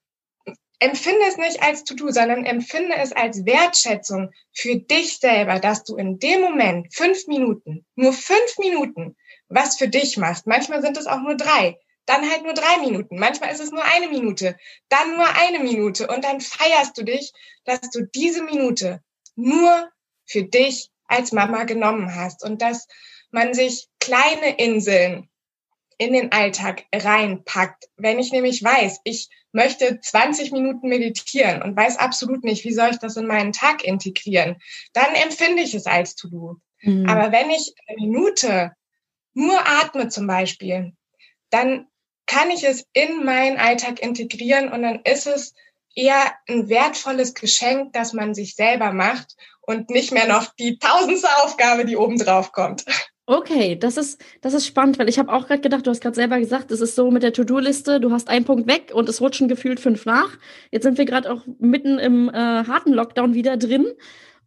empfinde 0.79 1.25
es 1.27 1.37
nicht 1.37 1.61
als 1.61 1.83
To-Do, 1.83 2.11
sondern 2.11 2.45
empfinde 2.45 2.95
es 2.97 3.11
als 3.11 3.45
Wertschätzung 3.45 4.31
für 4.53 4.77
dich 4.77 5.19
selber, 5.19 5.59
dass 5.59 5.83
du 5.83 5.97
in 5.97 6.19
dem 6.19 6.41
Moment 6.41 6.93
fünf 6.93 7.27
Minuten, 7.27 7.85
nur 7.95 8.13
fünf 8.13 8.57
Minuten, 8.57 9.15
was 9.49 9.77
für 9.77 9.87
dich 9.87 10.17
machst. 10.17 10.47
Manchmal 10.47 10.81
sind 10.81 10.97
es 10.97 11.07
auch 11.07 11.19
nur 11.19 11.35
drei. 11.35 11.77
Dann 12.05 12.29
halt 12.29 12.43
nur 12.43 12.53
drei 12.53 12.77
Minuten. 12.79 13.19
Manchmal 13.19 13.51
ist 13.51 13.59
es 13.59 13.71
nur 13.71 13.83
eine 13.83 14.07
Minute. 14.07 14.57
Dann 14.87 15.15
nur 15.15 15.27
eine 15.35 15.59
Minute. 15.59 16.07
Und 16.07 16.23
dann 16.23 16.41
feierst 16.41 16.97
du 16.97 17.03
dich, 17.03 17.33
dass 17.65 17.81
du 17.91 18.07
diese 18.15 18.41
Minute 18.41 19.03
nur 19.35 19.91
für 20.25 20.43
dich 20.43 20.89
als 21.05 21.31
Mama 21.31 21.65
genommen 21.65 22.15
hast. 22.15 22.43
Und 22.43 22.63
dass 22.63 22.87
man 23.29 23.53
sich 23.53 23.89
kleine 23.99 24.57
Inseln 24.57 25.29
in 25.99 26.13
den 26.13 26.31
Alltag 26.31 26.85
reinpackt. 26.95 27.89
Wenn 27.97 28.17
ich 28.19 28.31
nämlich 28.31 28.63
weiß, 28.63 29.01
ich 29.03 29.29
möchte 29.51 29.99
20 29.99 30.51
Minuten 30.51 30.87
meditieren 30.87 31.61
und 31.61 31.75
weiß 31.75 31.97
absolut 31.97 32.43
nicht, 32.43 32.63
wie 32.63 32.73
soll 32.73 32.89
ich 32.91 32.99
das 32.99 33.17
in 33.17 33.27
meinen 33.27 33.51
Tag 33.51 33.83
integrieren, 33.83 34.55
dann 34.93 35.13
empfinde 35.13 35.61
ich 35.61 35.75
es 35.75 35.85
als 35.85 36.15
To-Do. 36.15 36.55
Mhm. 36.81 37.07
Aber 37.07 37.31
wenn 37.31 37.49
ich 37.49 37.73
eine 37.85 37.97
Minute 37.97 38.71
nur 39.33 39.59
atme 39.67 40.07
zum 40.07 40.25
Beispiel, 40.25 40.93
dann 41.49 41.87
kann 42.25 42.49
ich 42.49 42.63
es 42.63 42.85
in 42.93 43.25
meinen 43.25 43.57
Alltag 43.57 44.01
integrieren 44.01 44.71
und 44.71 44.83
dann 44.83 45.01
ist 45.03 45.27
es 45.27 45.53
eher 45.95 46.33
ein 46.47 46.69
wertvolles 46.69 47.33
Geschenk, 47.33 47.91
das 47.91 48.13
man 48.13 48.33
sich 48.33 48.55
selber 48.55 48.93
macht 48.93 49.35
und 49.61 49.89
nicht 49.89 50.13
mehr 50.13 50.27
noch 50.27 50.53
die 50.55 50.79
tausendste 50.79 51.27
Aufgabe, 51.43 51.83
die 51.83 51.97
oben 51.97 52.17
drauf 52.17 52.53
kommt. 52.53 52.85
Okay, 53.31 53.75
das 53.75 53.95
ist, 53.97 54.19
das 54.41 54.55
ist 54.55 54.65
spannend, 54.65 54.97
weil 54.97 55.07
ich 55.07 55.19
habe 55.19 55.31
auch 55.31 55.45
gerade 55.45 55.61
gedacht, 55.61 55.85
du 55.85 55.91
hast 55.91 56.01
gerade 56.01 56.15
selber 56.15 56.39
gesagt, 56.39 56.71
es 56.71 56.81
ist 56.81 56.95
so 56.95 57.11
mit 57.11 57.21
der 57.21 57.31
To-Do-Liste, 57.31 57.99
du 57.99 58.09
hast 58.09 58.27
einen 58.27 58.43
Punkt 58.43 58.67
weg 58.67 58.89
und 58.91 59.07
es 59.07 59.21
rutschen 59.21 59.47
gefühlt 59.47 59.79
fünf 59.79 60.07
nach. 60.07 60.31
Jetzt 60.71 60.81
sind 60.81 60.97
wir 60.97 61.05
gerade 61.05 61.31
auch 61.31 61.43
mitten 61.59 61.99
im 61.99 62.29
äh, 62.29 62.33
harten 62.33 62.91
Lockdown 62.91 63.35
wieder 63.35 63.55
drin. 63.55 63.85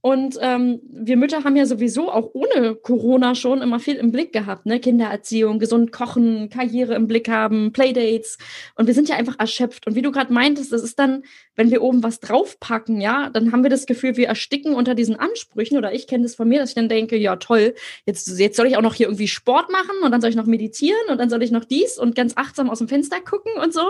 Und 0.03 0.37
ähm, 0.41 0.81
wir 0.91 1.17
Mütter 1.17 1.45
haben 1.45 1.55
ja 1.55 1.65
sowieso 1.65 2.11
auch 2.11 2.31
ohne 2.35 2.75
Corona 2.75 3.37
schon 3.37 3.63
immer 3.63 3.79
viel 3.79 3.95
im 3.95 4.11
Blick 4.11 4.33
gehabt, 4.33 4.67
ne? 4.67 4.81
Kindererziehung, 4.81 5.61
gesund 5.61 5.93
kochen, 5.93 6.51
Karriere 6.51 6.97
im 6.97 7.07
Blick 7.07 7.29
haben, 7.29 7.73
Playdates. 7.73 8.37
Und 8.75 8.89
wir 8.89 8.95
sind 8.95 9.09
ja 9.09 9.15
einfach 9.15 9.39
erschöpft. 9.39 9.87
Und 9.87 9.95
wie 9.95 10.03
du 10.03 10.11
gerade 10.11 10.33
meintest, 10.33 10.73
das 10.73 10.83
ist 10.83 10.99
dann, 10.99 11.23
wenn 11.55 11.71
wir 11.71 11.83
oben 11.83 12.03
was 12.03 12.19
draufpacken, 12.19 13.01
ja, 13.01 13.31
dann 13.31 13.53
haben 13.53 13.63
wir 13.63 13.71
das 13.71 13.87
Gefühl, 13.87 14.17
wir 14.17 14.27
ersticken 14.27 14.75
unter 14.75 14.97
diesen 14.97 15.15
Ansprüchen. 15.15 15.79
Oder 15.79 15.95
ich 15.95 16.09
kenne 16.09 16.25
das 16.25 16.35
von 16.35 16.49
mir, 16.49 16.59
dass 16.59 16.71
ich 16.71 16.75
dann 16.75 16.89
denke, 16.89 17.17
ja 17.17 17.37
toll, 17.37 17.73
jetzt, 18.05 18.27
jetzt 18.41 18.57
soll 18.57 18.67
ich 18.67 18.77
auch 18.77 18.83
noch 18.83 18.95
hier 18.95 19.07
irgendwie 19.07 19.29
Sport 19.29 19.71
machen 19.71 20.03
und 20.03 20.11
dann 20.11 20.21
soll 20.21 20.31
ich 20.31 20.37
noch 20.37 20.47
meditieren 20.47 21.11
und 21.11 21.19
dann 21.19 21.31
soll 21.31 21.45
ich 21.45 21.53
noch 21.53 21.65
dies 21.65 21.97
und 21.97 22.17
ganz 22.17 22.33
achtsam 22.37 22.71
aus 22.71 22.79
dem 22.79 22.89
Fenster 22.89 23.21
gucken 23.21 23.53
und 23.63 23.73
so. 23.73 23.87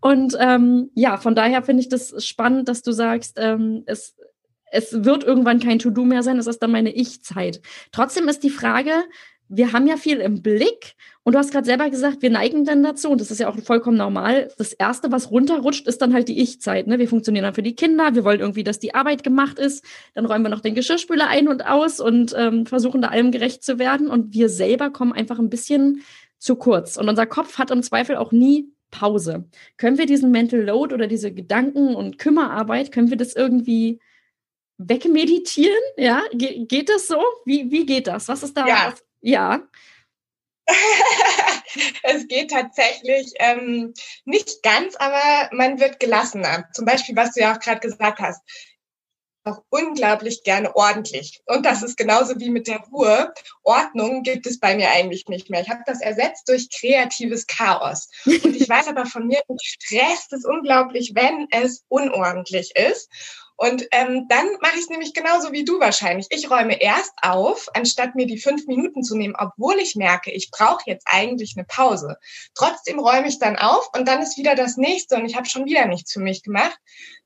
Und 0.00 0.34
ähm, 0.40 0.88
ja, 0.94 1.18
von 1.18 1.34
daher 1.34 1.62
finde 1.62 1.82
ich 1.82 1.90
das 1.90 2.24
spannend, 2.24 2.70
dass 2.70 2.80
du 2.80 2.92
sagst, 2.92 3.36
ähm, 3.38 3.82
es 3.84 4.14
es 4.72 5.04
wird 5.04 5.22
irgendwann 5.22 5.60
kein 5.60 5.78
To-Do 5.78 6.04
mehr 6.04 6.22
sein, 6.22 6.38
es 6.38 6.46
ist 6.46 6.62
dann 6.62 6.72
meine 6.72 6.92
Ich-Zeit. 6.92 7.60
Trotzdem 7.92 8.26
ist 8.28 8.42
die 8.42 8.50
Frage, 8.50 8.90
wir 9.48 9.74
haben 9.74 9.86
ja 9.86 9.98
viel 9.98 10.16
im 10.16 10.40
Blick 10.40 10.94
und 11.24 11.34
du 11.34 11.38
hast 11.38 11.52
gerade 11.52 11.66
selber 11.66 11.90
gesagt, 11.90 12.22
wir 12.22 12.30
neigen 12.30 12.64
dann 12.64 12.82
dazu 12.82 13.10
und 13.10 13.20
das 13.20 13.30
ist 13.30 13.38
ja 13.38 13.50
auch 13.50 13.58
vollkommen 13.58 13.98
normal. 13.98 14.48
Das 14.56 14.72
Erste, 14.72 15.12
was 15.12 15.30
runterrutscht, 15.30 15.86
ist 15.86 16.00
dann 16.00 16.14
halt 16.14 16.28
die 16.28 16.40
Ich-Zeit. 16.40 16.86
Ne? 16.86 16.98
Wir 16.98 17.06
funktionieren 17.06 17.44
dann 17.44 17.54
für 17.54 17.62
die 17.62 17.76
Kinder, 17.76 18.14
wir 18.14 18.24
wollen 18.24 18.40
irgendwie, 18.40 18.64
dass 18.64 18.78
die 18.78 18.94
Arbeit 18.94 19.22
gemacht 19.22 19.58
ist, 19.58 19.84
dann 20.14 20.24
räumen 20.24 20.46
wir 20.46 20.48
noch 20.48 20.60
den 20.60 20.74
Geschirrspüler 20.74 21.28
ein 21.28 21.48
und 21.48 21.66
aus 21.66 22.00
und 22.00 22.34
ähm, 22.36 22.64
versuchen 22.64 23.02
da 23.02 23.08
allem 23.08 23.30
gerecht 23.30 23.62
zu 23.62 23.78
werden 23.78 24.08
und 24.08 24.32
wir 24.32 24.48
selber 24.48 24.88
kommen 24.88 25.12
einfach 25.12 25.38
ein 25.38 25.50
bisschen 25.50 26.02
zu 26.38 26.56
kurz 26.56 26.96
und 26.96 27.10
unser 27.10 27.26
Kopf 27.26 27.58
hat 27.58 27.70
im 27.70 27.82
Zweifel 27.82 28.16
auch 28.16 28.32
nie 28.32 28.72
Pause. 28.90 29.44
Können 29.76 29.98
wir 29.98 30.06
diesen 30.06 30.30
Mental 30.30 30.60
Load 30.60 30.94
oder 30.94 31.06
diese 31.06 31.32
Gedanken- 31.32 31.94
und 31.94 32.18
Kümmerarbeit, 32.18 32.90
können 32.90 33.10
wir 33.10 33.18
das 33.18 33.34
irgendwie 33.34 34.00
wegmeditieren? 34.88 35.82
Ja, 35.96 36.22
Ge 36.32 36.64
geht 36.66 36.88
das 36.88 37.06
so? 37.06 37.22
Wie, 37.44 37.70
wie 37.70 37.86
geht 37.86 38.06
das? 38.06 38.28
Was 38.28 38.42
ist 38.42 38.56
da? 38.56 38.66
Ja. 38.66 38.94
ja. 39.20 39.62
es 42.02 42.28
geht 42.28 42.50
tatsächlich 42.50 43.32
ähm, 43.38 43.94
nicht 44.24 44.62
ganz, 44.62 44.96
aber 44.96 45.50
man 45.52 45.80
wird 45.80 46.00
gelassener. 46.00 46.68
Zum 46.72 46.84
Beispiel, 46.84 47.16
was 47.16 47.32
du 47.34 47.40
ja 47.40 47.54
auch 47.54 47.60
gerade 47.60 47.80
gesagt 47.80 48.20
hast, 48.20 48.40
auch 49.44 49.62
unglaublich 49.70 50.44
gerne 50.44 50.74
ordentlich. 50.76 51.42
Und 51.46 51.66
das 51.66 51.82
ist 51.82 51.96
genauso 51.96 52.38
wie 52.38 52.50
mit 52.50 52.68
der 52.68 52.78
Ruhe. 52.92 53.32
Ordnung 53.64 54.22
gibt 54.22 54.46
es 54.46 54.60
bei 54.60 54.76
mir 54.76 54.90
eigentlich 54.90 55.26
nicht 55.28 55.50
mehr. 55.50 55.62
Ich 55.62 55.68
habe 55.68 55.82
das 55.84 56.00
ersetzt 56.00 56.48
durch 56.48 56.68
kreatives 56.70 57.46
Chaos. 57.46 58.08
Und 58.24 58.56
ich 58.56 58.68
weiß 58.68 58.88
aber 58.88 59.06
von 59.06 59.26
mir, 59.26 59.40
mich 59.48 59.78
stresst 59.80 60.32
es 60.32 60.44
unglaublich, 60.44 61.12
wenn 61.14 61.48
es 61.50 61.84
unordentlich 61.88 62.72
ist. 62.76 63.10
Und 63.62 63.86
ähm, 63.92 64.26
dann 64.28 64.48
mache 64.60 64.74
ich 64.74 64.82
es 64.82 64.88
nämlich 64.88 65.14
genauso 65.14 65.52
wie 65.52 65.64
du 65.64 65.78
wahrscheinlich. 65.78 66.26
Ich 66.30 66.50
räume 66.50 66.82
erst 66.82 67.12
auf, 67.22 67.68
anstatt 67.74 68.16
mir 68.16 68.26
die 68.26 68.40
fünf 68.40 68.66
Minuten 68.66 69.04
zu 69.04 69.16
nehmen, 69.16 69.36
obwohl 69.38 69.78
ich 69.78 69.94
merke, 69.94 70.32
ich 70.32 70.50
brauche 70.50 70.82
jetzt 70.86 71.06
eigentlich 71.08 71.54
eine 71.56 71.64
Pause. 71.64 72.16
Trotzdem 72.56 72.98
räume 72.98 73.28
ich 73.28 73.38
dann 73.38 73.54
auf 73.54 73.88
und 73.96 74.08
dann 74.08 74.20
ist 74.20 74.36
wieder 74.36 74.56
das 74.56 74.78
nächste 74.78 75.14
und 75.14 75.26
ich 75.26 75.36
habe 75.36 75.48
schon 75.48 75.64
wieder 75.64 75.86
nichts 75.86 76.12
für 76.12 76.18
mich 76.18 76.42
gemacht. 76.42 76.76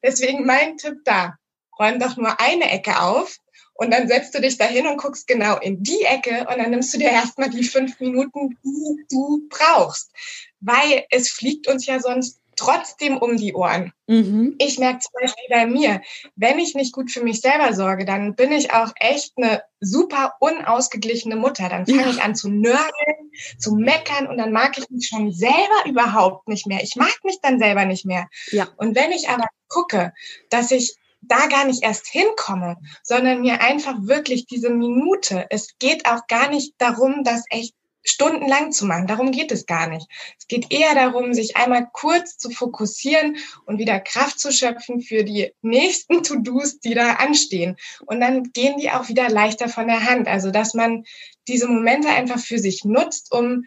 Deswegen 0.02 0.44
mein 0.44 0.76
Tipp 0.76 0.98
da, 1.06 1.38
räum 1.78 1.98
doch 1.98 2.18
nur 2.18 2.38
eine 2.38 2.70
Ecke 2.70 3.00
auf 3.00 3.38
und 3.72 3.90
dann 3.90 4.06
setzt 4.06 4.34
du 4.34 4.42
dich 4.42 4.58
dahin 4.58 4.86
und 4.86 4.98
guckst 4.98 5.26
genau 5.26 5.56
in 5.56 5.82
die 5.82 6.02
Ecke 6.02 6.46
und 6.50 6.58
dann 6.58 6.68
nimmst 6.68 6.92
du 6.92 6.98
dir 6.98 7.12
erstmal 7.12 7.48
die 7.48 7.64
fünf 7.64 7.98
Minuten, 7.98 8.58
die 8.62 9.06
du 9.08 9.48
brauchst. 9.48 10.12
Weil 10.60 11.06
es 11.08 11.30
fliegt 11.30 11.66
uns 11.66 11.86
ja 11.86 11.98
sonst 11.98 12.42
trotzdem 12.56 13.18
um 13.18 13.36
die 13.36 13.54
Ohren. 13.54 13.92
Mhm. 14.06 14.56
Ich 14.58 14.78
merke 14.78 15.00
zum 15.00 15.12
Beispiel 15.20 15.44
bei 15.50 15.66
mir, 15.66 16.00
wenn 16.34 16.58
ich 16.58 16.74
nicht 16.74 16.92
gut 16.92 17.10
für 17.10 17.22
mich 17.22 17.40
selber 17.40 17.74
sorge, 17.74 18.04
dann 18.04 18.34
bin 18.34 18.52
ich 18.52 18.72
auch 18.72 18.92
echt 18.96 19.34
eine 19.36 19.62
super 19.80 20.34
unausgeglichene 20.40 21.36
Mutter. 21.36 21.68
Dann 21.68 21.86
fange 21.86 22.02
ja. 22.02 22.10
ich 22.10 22.22
an 22.22 22.34
zu 22.34 22.48
nörgeln, 22.48 23.30
zu 23.58 23.76
meckern 23.76 24.26
und 24.26 24.38
dann 24.38 24.52
mag 24.52 24.76
ich 24.78 24.88
mich 24.90 25.08
schon 25.08 25.32
selber 25.32 25.84
überhaupt 25.86 26.48
nicht 26.48 26.66
mehr. 26.66 26.82
Ich 26.82 26.96
mag 26.96 27.16
mich 27.24 27.38
dann 27.42 27.58
selber 27.58 27.84
nicht 27.84 28.06
mehr. 28.06 28.26
Ja. 28.50 28.68
Und 28.76 28.96
wenn 28.96 29.12
ich 29.12 29.28
aber 29.28 29.46
gucke, 29.68 30.12
dass 30.50 30.70
ich 30.70 30.96
da 31.20 31.46
gar 31.46 31.64
nicht 31.64 31.82
erst 31.82 32.06
hinkomme, 32.06 32.76
sondern 33.02 33.40
mir 33.40 33.60
einfach 33.60 33.94
wirklich 34.00 34.46
diese 34.46 34.70
Minute, 34.70 35.46
es 35.50 35.76
geht 35.78 36.06
auch 36.06 36.26
gar 36.28 36.48
nicht 36.48 36.74
darum, 36.78 37.24
dass 37.24 37.44
echt 37.50 37.74
stundenlang 38.08 38.72
zu 38.72 38.86
machen. 38.86 39.06
Darum 39.06 39.32
geht 39.32 39.52
es 39.52 39.66
gar 39.66 39.88
nicht. 39.88 40.06
Es 40.38 40.46
geht 40.46 40.72
eher 40.72 40.94
darum, 40.94 41.34
sich 41.34 41.56
einmal 41.56 41.88
kurz 41.92 42.38
zu 42.38 42.50
fokussieren 42.50 43.36
und 43.64 43.78
wieder 43.78 44.00
Kraft 44.00 44.40
zu 44.40 44.52
schöpfen 44.52 45.00
für 45.00 45.24
die 45.24 45.52
nächsten 45.62 46.22
To-Dos, 46.22 46.80
die 46.80 46.94
da 46.94 47.14
anstehen. 47.14 47.76
Und 48.06 48.20
dann 48.20 48.44
gehen 48.52 48.78
die 48.78 48.90
auch 48.90 49.08
wieder 49.08 49.28
leichter 49.28 49.68
von 49.68 49.86
der 49.86 50.04
Hand. 50.04 50.28
Also, 50.28 50.50
dass 50.50 50.74
man 50.74 51.04
diese 51.48 51.68
Momente 51.68 52.08
einfach 52.08 52.38
für 52.38 52.58
sich 52.58 52.84
nutzt, 52.84 53.32
um 53.32 53.64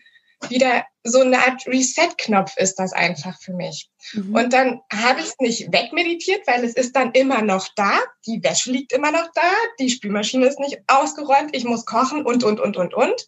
wieder 0.47 0.85
so 1.03 1.19
eine 1.21 1.37
Art 1.39 1.65
Reset-Knopf 1.67 2.55
ist 2.57 2.75
das 2.75 2.93
einfach 2.93 3.39
für 3.41 3.53
mich. 3.53 3.89
Mhm. 4.13 4.35
Und 4.35 4.53
dann 4.53 4.79
habe 4.91 5.19
ich 5.19 5.27
es 5.27 5.35
nicht 5.39 5.73
wegmeditiert, 5.73 6.47
weil 6.47 6.63
es 6.63 6.75
ist 6.75 6.95
dann 6.95 7.11
immer 7.11 7.41
noch 7.41 7.67
da. 7.75 7.99
Die 8.25 8.41
Wäsche 8.43 8.71
liegt 8.71 8.93
immer 8.93 9.11
noch 9.11 9.29
da. 9.33 9.51
Die 9.79 9.89
Spülmaschine 9.89 10.45
ist 10.45 10.59
nicht 10.59 10.79
ausgeräumt. 10.87 11.55
Ich 11.55 11.65
muss 11.65 11.85
kochen 11.85 12.25
und, 12.25 12.43
und, 12.43 12.59
und, 12.59 12.77
und, 12.77 12.93
und. 12.93 13.27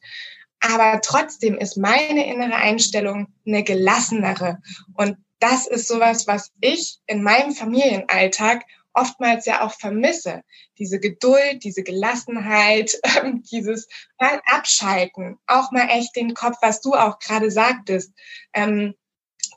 Aber 0.62 1.02
trotzdem 1.02 1.58
ist 1.58 1.78
meine 1.78 2.32
innere 2.32 2.56
Einstellung 2.56 3.28
eine 3.46 3.64
gelassenere. 3.64 4.60
Und 4.94 5.18
das 5.40 5.68
ist 5.68 5.88
sowas, 5.88 6.28
was 6.28 6.52
ich 6.62 7.00
in 7.08 7.24
meinem 7.24 7.54
Familienalltag 7.54 8.64
oftmals 8.94 9.46
ja 9.46 9.62
auch 9.66 9.74
vermisse. 9.74 10.44
Diese 10.78 11.00
Geduld, 11.00 11.64
diese 11.64 11.84
Gelassenheit, 11.84 13.00
dieses 13.52 13.88
mal 14.20 14.42
abschalten, 14.46 15.38
auch 15.48 15.72
mal 15.72 15.88
echt 15.90 16.16
den 16.16 16.34
Kopf, 16.34 16.58
was 16.62 16.82
du 16.82 16.94
auch 16.94 17.20
gerade 17.20 17.50
sagtest. 17.50 18.12
Ähm, 18.54 18.94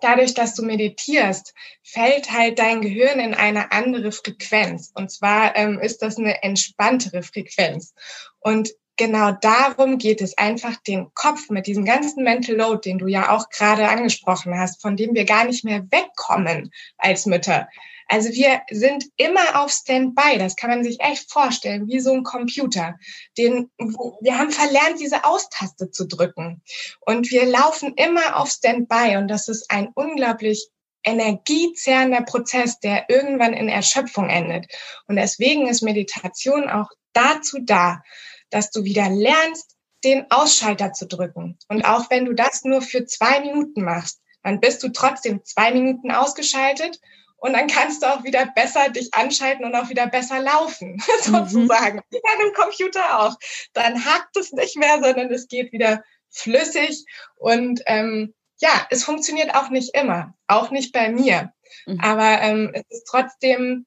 dadurch, 0.01 0.35
dass 0.35 0.55
du 0.55 0.63
meditierst, 0.63 1.55
fällt 1.83 2.31
halt 2.31 2.59
dein 2.59 2.81
Gehirn 2.81 3.21
in 3.21 3.35
eine 3.35 3.73
andere 3.73 4.13
Frequenz. 4.13 4.91
Und 4.95 5.11
zwar 5.11 5.57
ähm, 5.57 5.79
ist 5.79 6.03
das 6.03 6.17
eine 6.17 6.43
entspanntere 6.43 7.23
Frequenz. 7.23 7.95
Und 8.41 8.71
genau 8.97 9.33
darum 9.33 9.99
geht 9.99 10.21
es, 10.21 10.37
einfach 10.39 10.77
den 10.77 11.13
Kopf 11.15 11.51
mit 11.51 11.67
diesem 11.67 11.85
ganzen 11.85 12.23
Mental 12.25 12.57
Load, 12.57 12.89
den 12.89 12.99
du 12.99 13.07
ja 13.07 13.31
auch 13.31 13.49
gerade 13.49 13.89
angesprochen 13.89 14.59
hast, 14.59 14.81
von 14.81 14.97
dem 14.97 15.15
wir 15.15 15.25
gar 15.25 15.45
nicht 15.45 15.65
mehr 15.65 15.83
wegkommen 15.91 16.71
als 16.99 17.27
Mütter, 17.27 17.69
also 18.09 18.31
wir 18.31 18.63
sind 18.71 19.07
immer 19.17 19.63
auf 19.63 19.71
Standby. 19.71 20.39
Das 20.39 20.57
kann 20.57 20.71
man 20.71 20.85
sich 20.85 21.01
echt 21.01 21.31
vorstellen, 21.31 21.89
wie 21.89 22.01
so 22.01 22.13
ein 22.13 22.23
Computer. 22.23 22.99
Den, 23.39 23.71
wir 23.79 24.39
haben 24.39 24.51
verlernt, 24.51 25.01
diese 25.01 25.25
Austaste 25.25 25.91
zu 25.91 26.07
drücken. 26.07 26.63
Und 27.01 27.31
wir 27.31 27.47
laufen 27.47 27.95
immer 27.97 28.37
auf 28.37 28.51
Standby. 28.51 29.17
Und 29.17 29.29
das 29.29 29.49
ist 29.49 29.71
ein 29.71 29.89
unglaublich 29.95 30.69
energiezehrender 31.03 32.23
Prozess, 32.23 32.81
der 32.81 33.07
irgendwann 33.09 33.53
in 33.53 33.69
Erschöpfung 33.69 34.29
endet. 34.29 34.67
Und 35.07 35.17
deswegen 35.17 35.69
ist 35.69 35.83
Meditation 35.83 36.69
auch 36.69 36.91
dazu 37.13 37.59
da, 37.63 38.03
dass 38.51 38.71
du 38.71 38.85
wieder 38.85 39.09
lernst, 39.09 39.77
den 40.05 40.31
Ausschalter 40.31 40.93
zu 40.93 41.07
drücken. 41.07 41.59
Und 41.69 41.85
auch 41.85 42.11
wenn 42.11 42.27
du 42.27 42.35
das 42.35 42.65
nur 42.65 42.83
für 42.83 43.07
zwei 43.07 43.41
Minuten 43.41 43.83
machst, 43.83 44.21
dann 44.43 44.61
bist 44.61 44.83
du 44.83 44.91
trotzdem 44.91 45.43
zwei 45.45 45.73
Minuten 45.73 46.11
ausgeschaltet 46.11 47.01
und 47.45 47.55
dann 47.55 47.67
kannst 47.67 48.03
du 48.03 48.07
auch 48.07 48.25
wieder 48.25 48.47
besser 48.55 48.89
dich 48.91 49.13
anschalten 49.13 49.65
und 49.65 49.75
auch 49.75 49.89
wieder 49.89 50.07
besser 50.07 50.41
laufen, 50.41 51.03
sozusagen. 51.23 51.99
Mhm. 51.99 52.03
Wie 52.11 52.21
bei 52.23 52.43
einem 52.43 52.55
Computer 52.55 53.21
auch. 53.21 53.37
Dann 53.73 54.05
hakt 54.05 54.37
es 54.37 54.53
nicht 54.53 54.77
mehr, 54.77 55.03
sondern 55.03 55.31
es 55.31 55.49
geht 55.49 55.73
wieder 55.73 56.03
flüssig. 56.31 57.05
Und 57.37 57.83
ähm, 57.87 58.35
ja, 58.61 58.87
es 58.91 59.05
funktioniert 59.05 59.55
auch 59.55 59.69
nicht 59.69 59.95
immer, 59.95 60.35
auch 60.47 60.71
nicht 60.71 60.93
bei 60.93 61.11
mir. 61.11 61.53
Mhm. 61.87 62.01
Aber 62.01 62.41
ähm, 62.41 62.71
es 62.73 62.85
ist 62.89 63.07
trotzdem 63.07 63.87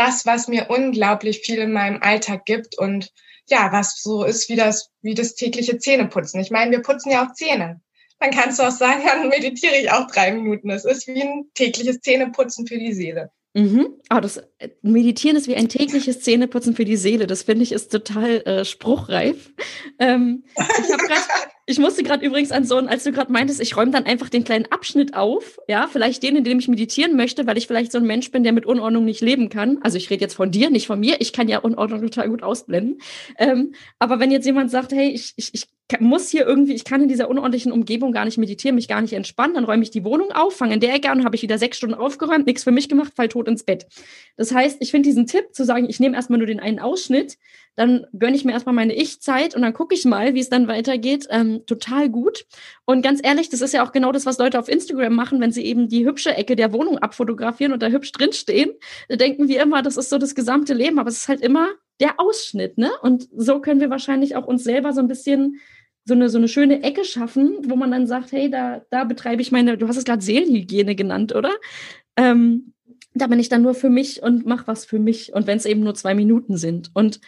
das, 0.00 0.26
was 0.26 0.48
mir 0.48 0.70
unglaublich 0.70 1.40
viel 1.40 1.58
in 1.58 1.72
meinem 1.72 2.02
Alltag 2.02 2.44
gibt 2.44 2.78
und 2.78 3.12
ja, 3.46 3.72
was 3.72 4.00
so 4.02 4.24
ist 4.24 4.48
wie 4.48 4.56
das, 4.56 4.90
wie 5.02 5.14
das 5.14 5.34
tägliche 5.34 5.78
Zähneputzen. 5.78 6.40
Ich 6.40 6.50
meine, 6.50 6.70
wir 6.70 6.82
putzen 6.82 7.10
ja 7.10 7.26
auch 7.26 7.32
Zähne 7.32 7.80
dann 8.20 8.30
kannst 8.30 8.58
du 8.58 8.62
auch 8.62 8.70
sagen, 8.70 9.02
dann 9.06 9.28
meditiere 9.28 9.76
ich 9.76 9.90
auch 9.90 10.06
drei 10.06 10.30
Minuten. 10.32 10.68
Das 10.68 10.84
ist 10.84 11.08
wie 11.08 11.22
ein 11.22 11.50
tägliches 11.54 12.00
Zähneputzen 12.00 12.66
für 12.66 12.78
die 12.78 12.92
Seele. 12.92 13.32
Mhm. 13.52 13.94
Oh, 14.14 14.20
das 14.20 14.36
äh, 14.58 14.68
Meditieren 14.82 15.36
ist 15.36 15.48
wie 15.48 15.56
ein 15.56 15.68
tägliches 15.68 16.20
Zähneputzen 16.20 16.76
für 16.76 16.84
die 16.84 16.96
Seele. 16.96 17.26
Das 17.26 17.42
finde 17.42 17.64
ich 17.64 17.72
ist 17.72 17.90
total 17.90 18.42
äh, 18.46 18.64
spruchreif. 18.64 19.52
Ähm, 19.98 20.44
ich, 20.56 20.88
grad, 20.88 21.28
ich 21.66 21.78
musste 21.80 22.04
gerade 22.04 22.24
übrigens 22.24 22.52
an 22.52 22.64
so, 22.64 22.76
als 22.76 23.02
du 23.02 23.10
gerade 23.10 23.32
meintest, 23.32 23.60
ich 23.60 23.76
räume 23.76 23.90
dann 23.90 24.04
einfach 24.04 24.28
den 24.28 24.44
kleinen 24.44 24.66
Abschnitt 24.66 25.14
auf, 25.14 25.58
ja, 25.66 25.88
vielleicht 25.90 26.22
den, 26.22 26.36
in 26.36 26.44
dem 26.44 26.60
ich 26.60 26.68
meditieren 26.68 27.16
möchte, 27.16 27.44
weil 27.48 27.58
ich 27.58 27.66
vielleicht 27.66 27.90
so 27.90 27.98
ein 27.98 28.06
Mensch 28.06 28.30
bin, 28.30 28.44
der 28.44 28.52
mit 28.52 28.66
Unordnung 28.66 29.04
nicht 29.04 29.20
leben 29.20 29.48
kann. 29.48 29.78
Also 29.82 29.96
ich 29.96 30.10
rede 30.10 30.20
jetzt 30.20 30.34
von 30.34 30.52
dir, 30.52 30.70
nicht 30.70 30.86
von 30.86 31.00
mir. 31.00 31.20
Ich 31.20 31.32
kann 31.32 31.48
ja 31.48 31.58
Unordnung 31.58 32.02
total 32.02 32.28
gut 32.28 32.44
ausblenden. 32.44 33.00
Ähm, 33.36 33.74
aber 33.98 34.20
wenn 34.20 34.30
jetzt 34.30 34.46
jemand 34.46 34.70
sagt, 34.70 34.92
hey, 34.92 35.08
ich, 35.08 35.32
ich, 35.36 35.54
ich 35.54 35.66
muss 35.98 36.28
hier 36.28 36.46
irgendwie, 36.46 36.74
ich 36.74 36.84
kann 36.84 37.02
in 37.02 37.08
dieser 37.08 37.28
unordentlichen 37.28 37.72
Umgebung 37.72 38.12
gar 38.12 38.24
nicht 38.24 38.38
meditieren, 38.38 38.76
mich 38.76 38.86
gar 38.86 39.00
nicht 39.00 39.12
entspannen, 39.12 39.54
dann 39.54 39.64
räume 39.64 39.82
ich 39.82 39.90
die 39.90 40.04
Wohnung 40.04 40.30
auf, 40.30 40.56
fange 40.56 40.74
in 40.74 40.80
der 40.80 40.94
Ecke 40.94 41.10
an, 41.10 41.24
habe 41.24 41.34
ich 41.34 41.42
wieder 41.42 41.58
sechs 41.58 41.78
Stunden 41.78 41.94
aufgeräumt, 41.94 42.46
nichts 42.46 42.62
für 42.62 42.70
mich 42.70 42.88
gemacht, 42.88 43.14
fall 43.16 43.28
tot 43.28 43.48
ins 43.48 43.64
Bett. 43.64 43.86
Das 44.36 44.54
heißt, 44.54 44.76
ich 44.80 44.90
finde 44.90 45.08
diesen 45.08 45.26
Tipp 45.26 45.46
zu 45.52 45.64
sagen, 45.64 45.88
ich 45.88 45.98
nehme 45.98 46.14
erstmal 46.14 46.38
nur 46.38 46.46
den 46.46 46.60
einen 46.60 46.78
Ausschnitt, 46.78 47.38
dann 47.76 48.06
gönne 48.18 48.36
ich 48.36 48.44
mir 48.44 48.52
erstmal 48.52 48.74
meine 48.74 48.94
Ich-Zeit 48.94 49.54
und 49.54 49.62
dann 49.62 49.72
gucke 49.72 49.94
ich 49.94 50.04
mal, 50.04 50.34
wie 50.34 50.40
es 50.40 50.48
dann 50.48 50.68
weitergeht, 50.68 51.26
ähm, 51.30 51.64
total 51.66 52.08
gut. 52.10 52.44
Und 52.84 53.02
ganz 53.02 53.20
ehrlich, 53.22 53.48
das 53.48 53.60
ist 53.60 53.72
ja 53.72 53.84
auch 53.84 53.92
genau 53.92 54.12
das, 54.12 54.26
was 54.26 54.38
Leute 54.38 54.58
auf 54.58 54.68
Instagram 54.68 55.14
machen, 55.14 55.40
wenn 55.40 55.52
sie 55.52 55.64
eben 55.64 55.88
die 55.88 56.04
hübsche 56.04 56.34
Ecke 56.34 56.56
der 56.56 56.72
Wohnung 56.72 56.98
abfotografieren 56.98 57.72
und 57.72 57.82
da 57.82 57.88
hübsch 57.88 58.12
drinstehen. 58.12 58.72
Da 59.08 59.16
denken 59.16 59.48
wir 59.48 59.62
immer, 59.62 59.82
das 59.82 59.96
ist 59.96 60.10
so 60.10 60.18
das 60.18 60.34
gesamte 60.34 60.74
Leben, 60.74 60.98
aber 60.98 61.08
es 61.08 61.18
ist 61.18 61.28
halt 61.28 61.40
immer 61.40 61.68
der 62.00 62.18
Ausschnitt, 62.18 62.78
ne? 62.78 62.90
Und 63.02 63.28
so 63.36 63.60
können 63.60 63.80
wir 63.80 63.90
wahrscheinlich 63.90 64.34
auch 64.34 64.46
uns 64.46 64.64
selber 64.64 64.92
so 64.92 65.00
ein 65.00 65.08
bisschen 65.08 65.60
so 66.04 66.14
eine, 66.14 66.28
so 66.28 66.38
eine 66.38 66.48
schöne 66.48 66.82
Ecke 66.82 67.04
schaffen, 67.04 67.58
wo 67.64 67.76
man 67.76 67.90
dann 67.90 68.06
sagt, 68.06 68.32
hey, 68.32 68.50
da, 68.50 68.82
da 68.90 69.04
betreibe 69.04 69.42
ich 69.42 69.52
meine, 69.52 69.78
du 69.78 69.86
hast 69.88 69.96
es 69.96 70.04
gerade 70.04 70.22
Seelenhygiene 70.22 70.94
genannt, 70.94 71.34
oder? 71.34 71.52
Ähm, 72.16 72.72
da 73.14 73.26
bin 73.26 73.38
ich 73.38 73.48
dann 73.48 73.62
nur 73.62 73.74
für 73.74 73.90
mich 73.90 74.22
und 74.22 74.46
mache 74.46 74.66
was 74.66 74.84
für 74.84 74.98
mich. 74.98 75.32
Und 75.32 75.46
wenn 75.46 75.58
es 75.58 75.66
eben 75.66 75.80
nur 75.82 75.94
zwei 75.94 76.14
Minuten 76.14 76.56
sind. 76.56 76.90
Und 76.94 77.20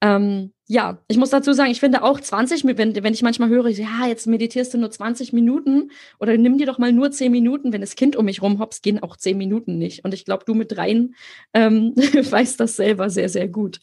ähm, 0.00 0.52
ja, 0.68 0.98
ich 1.08 1.16
muss 1.16 1.30
dazu 1.30 1.52
sagen, 1.52 1.70
ich 1.70 1.80
finde 1.80 2.02
auch 2.02 2.20
20, 2.20 2.64
wenn, 2.64 3.02
wenn 3.02 3.14
ich 3.14 3.22
manchmal 3.22 3.48
höre, 3.48 3.68
ja, 3.68 4.06
jetzt 4.06 4.26
meditierst 4.26 4.74
du 4.74 4.78
nur 4.78 4.90
20 4.90 5.32
Minuten 5.32 5.90
oder 6.18 6.36
nimm 6.36 6.58
dir 6.58 6.66
doch 6.66 6.78
mal 6.78 6.92
nur 6.92 7.10
10 7.10 7.30
Minuten, 7.30 7.72
wenn 7.72 7.80
das 7.80 7.94
Kind 7.94 8.16
um 8.16 8.24
mich 8.24 8.42
rumhoppst, 8.42 8.82
gehen 8.82 9.02
auch 9.02 9.16
10 9.16 9.38
Minuten 9.38 9.78
nicht. 9.78 10.04
Und 10.04 10.12
ich 10.12 10.24
glaube, 10.24 10.44
du 10.44 10.54
mit 10.54 10.76
rein 10.76 11.14
ähm, 11.54 11.94
weißt 11.96 12.58
das 12.60 12.76
selber 12.76 13.10
sehr, 13.10 13.28
sehr 13.28 13.48
gut. 13.48 13.80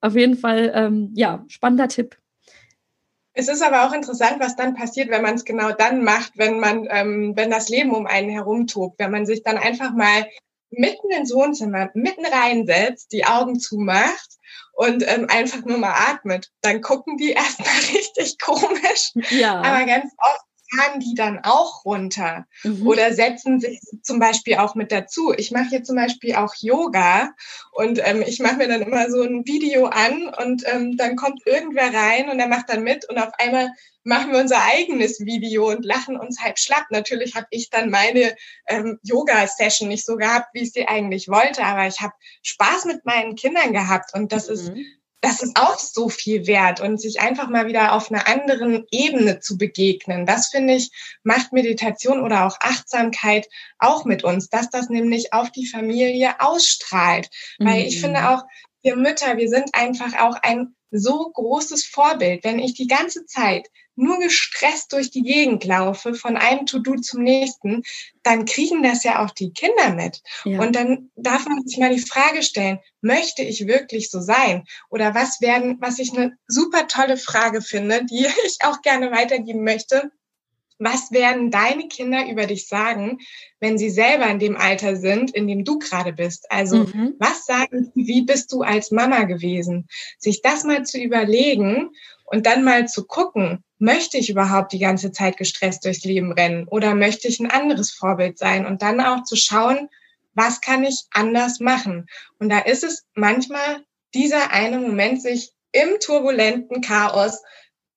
Auf 0.00 0.14
jeden 0.14 0.36
Fall, 0.36 0.72
ähm, 0.74 1.10
ja, 1.14 1.44
spannender 1.48 1.88
Tipp. 1.88 2.16
Es 3.38 3.48
ist 3.48 3.62
aber 3.62 3.86
auch 3.86 3.92
interessant, 3.92 4.40
was 4.40 4.56
dann 4.56 4.74
passiert, 4.74 5.10
wenn 5.10 5.20
man 5.20 5.34
es 5.34 5.44
genau 5.44 5.70
dann 5.70 6.02
macht, 6.02 6.32
wenn 6.36 6.58
man, 6.58 6.88
ähm, 6.90 7.34
wenn 7.36 7.50
das 7.50 7.68
Leben 7.68 7.94
um 7.94 8.06
einen 8.06 8.30
herumtobt, 8.30 8.98
wenn 8.98 9.10
man 9.10 9.26
sich 9.26 9.42
dann 9.42 9.58
einfach 9.58 9.92
mal 9.92 10.26
mitten 10.70 11.10
ins 11.10 11.34
Wohnzimmer, 11.34 11.90
mitten 11.92 12.24
reinsetzt, 12.24 13.12
die 13.12 13.26
Augen 13.26 13.60
zumacht 13.60 14.38
und 14.72 15.04
ähm, 15.06 15.26
einfach 15.28 15.66
nur 15.66 15.76
mal 15.76 15.92
atmet, 15.92 16.50
dann 16.62 16.80
gucken 16.80 17.18
die 17.18 17.32
erstmal 17.32 17.68
richtig 17.94 18.38
komisch. 18.38 19.12
Ja. 19.28 19.60
Aber 19.60 19.84
ganz 19.84 20.10
oft 20.16 20.46
fahren 20.76 21.00
die 21.00 21.14
dann 21.14 21.40
auch 21.42 21.84
runter 21.84 22.46
mhm. 22.62 22.86
oder 22.86 23.12
setzen 23.12 23.60
sich 23.60 23.80
zum 24.02 24.18
Beispiel 24.18 24.56
auch 24.56 24.74
mit 24.74 24.92
dazu. 24.92 25.32
Ich 25.36 25.50
mache 25.50 25.68
hier 25.70 25.82
zum 25.82 25.96
Beispiel 25.96 26.34
auch 26.34 26.54
Yoga 26.56 27.30
und 27.72 28.00
ähm, 28.04 28.22
ich 28.26 28.40
mache 28.40 28.56
mir 28.56 28.68
dann 28.68 28.82
immer 28.82 29.10
so 29.10 29.22
ein 29.22 29.46
Video 29.46 29.86
an 29.86 30.28
und 30.28 30.64
ähm, 30.66 30.96
dann 30.96 31.16
kommt 31.16 31.46
irgendwer 31.46 31.92
rein 31.92 32.28
und 32.30 32.38
der 32.38 32.48
macht 32.48 32.68
dann 32.68 32.82
mit 32.82 33.08
und 33.08 33.18
auf 33.18 33.32
einmal 33.38 33.68
machen 34.04 34.32
wir 34.32 34.38
unser 34.38 34.62
eigenes 34.62 35.18
Video 35.20 35.68
und 35.68 35.84
lachen 35.84 36.16
uns 36.16 36.40
halb 36.40 36.58
schlapp. 36.58 36.84
Natürlich 36.90 37.34
habe 37.34 37.48
ich 37.50 37.70
dann 37.70 37.90
meine 37.90 38.36
ähm, 38.68 39.00
Yoga-Session 39.02 39.88
nicht 39.88 40.06
so 40.06 40.16
gehabt, 40.16 40.48
wie 40.54 40.62
ich 40.62 40.72
sie 40.72 40.86
eigentlich 40.86 41.28
wollte, 41.28 41.64
aber 41.64 41.88
ich 41.88 42.00
habe 42.00 42.14
Spaß 42.42 42.84
mit 42.84 43.04
meinen 43.04 43.34
Kindern 43.34 43.72
gehabt 43.72 44.14
und 44.14 44.32
das 44.32 44.46
mhm. 44.46 44.54
ist 44.54 44.72
das 45.20 45.42
ist 45.42 45.58
auch 45.58 45.78
so 45.78 46.08
viel 46.08 46.46
wert 46.46 46.80
und 46.80 47.00
sich 47.00 47.20
einfach 47.20 47.48
mal 47.48 47.66
wieder 47.66 47.94
auf 47.94 48.10
einer 48.10 48.28
anderen 48.28 48.84
Ebene 48.90 49.40
zu 49.40 49.56
begegnen. 49.58 50.26
Das 50.26 50.48
finde 50.48 50.74
ich, 50.74 50.90
macht 51.24 51.52
Meditation 51.52 52.22
oder 52.22 52.46
auch 52.46 52.58
Achtsamkeit 52.60 53.48
auch 53.78 54.04
mit 54.04 54.24
uns, 54.24 54.48
dass 54.48 54.70
das 54.70 54.88
nämlich 54.88 55.32
auf 55.32 55.50
die 55.50 55.66
Familie 55.66 56.40
ausstrahlt. 56.40 57.28
Weil 57.58 57.86
ich 57.86 58.00
finde 58.00 58.20
mhm. 58.20 58.26
auch, 58.26 58.42
wir 58.82 58.96
Mütter, 58.96 59.36
wir 59.36 59.48
sind 59.48 59.70
einfach 59.74 60.18
auch 60.20 60.36
ein 60.42 60.76
so 60.98 61.30
großes 61.32 61.86
Vorbild. 61.86 62.44
Wenn 62.44 62.58
ich 62.58 62.74
die 62.74 62.86
ganze 62.86 63.26
Zeit 63.26 63.68
nur 63.96 64.18
gestresst 64.18 64.92
durch 64.92 65.10
die 65.10 65.22
Gegend 65.22 65.64
laufe, 65.64 66.14
von 66.14 66.36
einem 66.36 66.66
To-Do 66.66 66.96
zum 66.96 67.22
nächsten, 67.22 67.82
dann 68.22 68.44
kriegen 68.44 68.82
das 68.82 69.02
ja 69.04 69.24
auch 69.24 69.30
die 69.30 69.52
Kinder 69.52 69.94
mit. 69.94 70.22
Ja. 70.44 70.60
Und 70.60 70.76
dann 70.76 71.10
darf 71.16 71.46
man 71.46 71.66
sich 71.66 71.78
mal 71.78 71.94
die 71.94 72.00
Frage 72.00 72.42
stellen, 72.42 72.78
möchte 73.00 73.42
ich 73.42 73.66
wirklich 73.66 74.10
so 74.10 74.20
sein? 74.20 74.64
Oder 74.90 75.14
was 75.14 75.40
werden, 75.40 75.78
was 75.80 75.98
ich 75.98 76.12
eine 76.12 76.36
super 76.46 76.86
tolle 76.88 77.16
Frage 77.16 77.62
finde, 77.62 78.04
die 78.04 78.26
ich 78.46 78.58
auch 78.64 78.82
gerne 78.82 79.10
weitergeben 79.10 79.64
möchte. 79.64 80.10
Was 80.78 81.10
werden 81.10 81.50
deine 81.50 81.88
Kinder 81.88 82.28
über 82.28 82.46
dich 82.46 82.68
sagen, 82.68 83.18
wenn 83.60 83.78
sie 83.78 83.88
selber 83.88 84.26
in 84.26 84.38
dem 84.38 84.56
Alter 84.56 84.96
sind, 84.96 85.34
in 85.34 85.48
dem 85.48 85.64
du 85.64 85.78
gerade 85.78 86.12
bist? 86.12 86.50
Also, 86.50 86.84
mhm. 86.84 87.14
was 87.18 87.46
sagen 87.46 87.90
sie, 87.94 88.06
wie 88.06 88.22
bist 88.22 88.52
du 88.52 88.62
als 88.62 88.90
Mama 88.90 89.24
gewesen? 89.24 89.88
Sich 90.18 90.42
das 90.42 90.64
mal 90.64 90.84
zu 90.84 91.00
überlegen 91.00 91.90
und 92.24 92.44
dann 92.44 92.62
mal 92.62 92.88
zu 92.88 93.06
gucken, 93.06 93.64
möchte 93.78 94.18
ich 94.18 94.28
überhaupt 94.28 94.72
die 94.72 94.78
ganze 94.78 95.12
Zeit 95.12 95.36
gestresst 95.36 95.84
durchs 95.84 96.04
Leben 96.04 96.32
rennen 96.32 96.66
oder 96.68 96.94
möchte 96.94 97.28
ich 97.28 97.40
ein 97.40 97.50
anderes 97.50 97.90
Vorbild 97.92 98.38
sein 98.38 98.66
und 98.66 98.82
dann 98.82 99.00
auch 99.00 99.22
zu 99.24 99.36
schauen, 99.36 99.88
was 100.34 100.60
kann 100.60 100.84
ich 100.84 101.04
anders 101.12 101.60
machen? 101.60 102.06
Und 102.38 102.50
da 102.50 102.58
ist 102.58 102.84
es 102.84 103.06
manchmal 103.14 103.84
dieser 104.14 104.50
eine 104.50 104.78
Moment, 104.78 105.22
sich 105.22 105.52
im 105.72 105.98
turbulenten 106.00 106.82
Chaos 106.82 107.42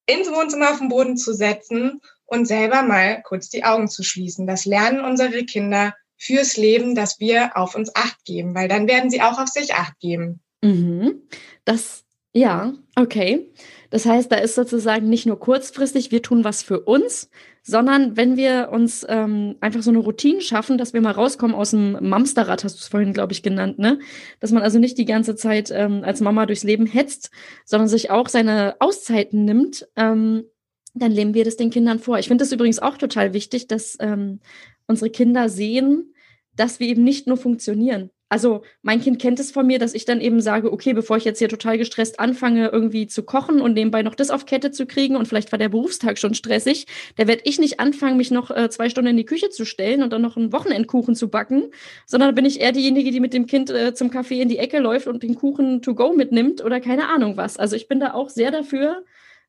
ins 0.05 0.29
Wohnzimmer 0.31 0.71
auf 0.71 0.79
den 0.79 0.89
Boden 0.89 1.17
zu 1.17 1.33
setzen 1.33 2.01
und 2.29 2.45
selber 2.45 2.83
mal 2.83 3.21
kurz 3.23 3.49
die 3.49 3.63
Augen 3.63 3.87
zu 3.87 4.03
schließen. 4.03 4.47
Das 4.47 4.65
lernen 4.65 5.03
unsere 5.03 5.43
Kinder 5.43 5.93
fürs 6.17 6.57
Leben, 6.57 6.95
dass 6.95 7.19
wir 7.19 7.55
auf 7.57 7.75
uns 7.75 7.95
acht 7.95 8.23
geben, 8.25 8.53
weil 8.53 8.67
dann 8.67 8.87
werden 8.87 9.09
sie 9.09 9.21
auch 9.21 9.39
auf 9.39 9.49
sich 9.49 9.73
acht 9.73 9.97
geben. 9.99 10.41
Mhm. 10.61 11.21
Das, 11.65 12.03
ja, 12.33 12.73
okay. 12.95 13.51
Das 13.89 14.05
heißt, 14.05 14.31
da 14.31 14.35
ist 14.35 14.55
sozusagen 14.55 15.09
nicht 15.09 15.25
nur 15.25 15.39
kurzfristig, 15.39 16.11
wir 16.11 16.21
tun 16.21 16.43
was 16.43 16.61
für 16.61 16.81
uns, 16.81 17.29
sondern 17.63 18.17
wenn 18.17 18.37
wir 18.37 18.69
uns 18.71 19.05
ähm, 19.07 19.55
einfach 19.61 19.81
so 19.81 19.89
eine 19.89 19.99
Routine 19.99 20.41
schaffen, 20.41 20.77
dass 20.77 20.93
wir 20.93 21.01
mal 21.01 21.11
rauskommen 21.11 21.55
aus 21.55 21.71
dem 21.71 21.97
Mamsterrad, 22.07 22.63
hast 22.63 22.75
du 22.75 22.81
es 22.81 22.87
vorhin, 22.87 23.13
glaube 23.13 23.33
ich, 23.33 23.41
genannt, 23.41 23.79
ne? 23.79 23.99
Dass 24.39 24.51
man 24.51 24.61
also 24.61 24.77
nicht 24.77 24.97
die 24.97 25.05
ganze 25.05 25.35
Zeit 25.35 25.71
ähm, 25.71 26.03
als 26.03 26.21
Mama 26.21 26.45
durchs 26.45 26.63
Leben 26.63 26.85
hetzt, 26.85 27.31
sondern 27.65 27.87
sich 27.87 28.11
auch 28.11 28.29
seine 28.29 28.75
Auszeiten 28.79 29.45
nimmt, 29.45 29.87
ähm, 29.95 30.43
dann 30.93 31.11
leben 31.11 31.33
wir 31.33 31.45
das 31.45 31.57
den 31.57 31.69
Kindern 31.69 31.99
vor. 31.99 32.19
Ich 32.19 32.27
finde 32.27 32.43
es 32.43 32.51
übrigens 32.51 32.79
auch 32.79 32.97
total 32.97 33.33
wichtig, 33.33 33.67
dass 33.67 33.97
ähm, 33.99 34.39
unsere 34.87 35.09
Kinder 35.09 35.49
sehen, 35.49 36.13
dass 36.55 36.79
wir 36.79 36.87
eben 36.87 37.03
nicht 37.03 37.27
nur 37.27 37.37
funktionieren. 37.37 38.11
Also 38.31 38.61
mein 38.83 39.01
Kind 39.01 39.19
kennt 39.19 39.39
es 39.39 39.49
von 39.49 39.65
mir, 39.65 39.79
dass 39.79 39.95
ich 39.95 40.05
dann 40.05 40.21
eben 40.21 40.39
sage, 40.39 40.71
okay, 40.71 40.93
bevor 40.93 41.17
ich 41.17 41.25
jetzt 41.25 41.39
hier 41.39 41.49
total 41.49 41.79
gestresst 41.79 42.19
anfange, 42.19 42.67
irgendwie 42.67 43.07
zu 43.07 43.23
kochen 43.23 43.59
und 43.59 43.73
nebenbei 43.73 44.03
noch 44.03 44.13
das 44.13 44.29
auf 44.29 44.45
Kette 44.45 44.69
zu 44.69 44.85
kriegen 44.85 45.15
und 45.15 45.27
vielleicht 45.27 45.51
war 45.51 45.57
der 45.57 45.69
Berufstag 45.69 46.19
schon 46.19 46.35
stressig, 46.35 46.85
da 47.15 47.25
werde 47.25 47.41
ich 47.45 47.57
nicht 47.57 47.79
anfangen, 47.79 48.17
mich 48.17 48.29
noch 48.29 48.51
äh, 48.51 48.69
zwei 48.69 48.89
Stunden 48.89 49.09
in 49.09 49.17
die 49.17 49.25
Küche 49.25 49.49
zu 49.49 49.65
stellen 49.65 50.03
und 50.03 50.13
dann 50.13 50.21
noch 50.21 50.37
einen 50.37 50.53
Wochenendkuchen 50.53 51.15
zu 51.15 51.29
backen, 51.29 51.71
sondern 52.05 52.35
bin 52.35 52.45
ich 52.45 52.61
eher 52.61 52.71
diejenige, 52.71 53.09
die 53.09 53.19
mit 53.19 53.33
dem 53.33 53.47
Kind 53.47 53.71
äh, 53.71 53.95
zum 53.95 54.11
Kaffee 54.11 54.41
in 54.41 54.49
die 54.49 54.59
Ecke 54.59 54.77
läuft 54.77 55.07
und 55.07 55.23
den 55.23 55.33
Kuchen 55.33 55.81
to 55.81 55.95
go 55.95 56.13
mitnimmt 56.13 56.63
oder 56.63 56.79
keine 56.79 57.09
Ahnung 57.09 57.35
was. 57.35 57.57
Also 57.57 57.75
ich 57.75 57.87
bin 57.87 57.99
da 57.99 58.13
auch 58.13 58.29
sehr 58.29 58.51
dafür, 58.51 59.03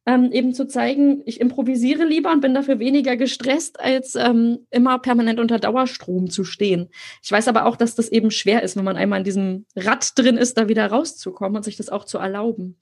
ähm, 0.06 0.32
eben 0.32 0.54
zu 0.54 0.66
zeigen, 0.66 1.22
ich 1.26 1.40
improvisiere 1.40 2.04
lieber 2.04 2.32
und 2.32 2.40
bin 2.40 2.54
dafür 2.54 2.78
weniger 2.78 3.16
gestresst, 3.16 3.80
als 3.80 4.14
ähm, 4.14 4.66
immer 4.70 4.98
permanent 4.98 5.38
unter 5.38 5.58
Dauerstrom 5.58 6.30
zu 6.30 6.44
stehen. 6.44 6.88
Ich 7.22 7.30
weiß 7.30 7.48
aber 7.48 7.66
auch, 7.66 7.76
dass 7.76 7.94
das 7.94 8.08
eben 8.08 8.30
schwer 8.30 8.62
ist, 8.62 8.76
wenn 8.76 8.84
man 8.84 8.96
einmal 8.96 9.18
in 9.18 9.24
diesem 9.24 9.66
Rad 9.76 10.18
drin 10.18 10.36
ist, 10.36 10.56
da 10.56 10.68
wieder 10.68 10.86
rauszukommen 10.86 11.56
und 11.56 11.64
sich 11.64 11.76
das 11.76 11.90
auch 11.90 12.04
zu 12.04 12.18
erlauben. 12.18 12.78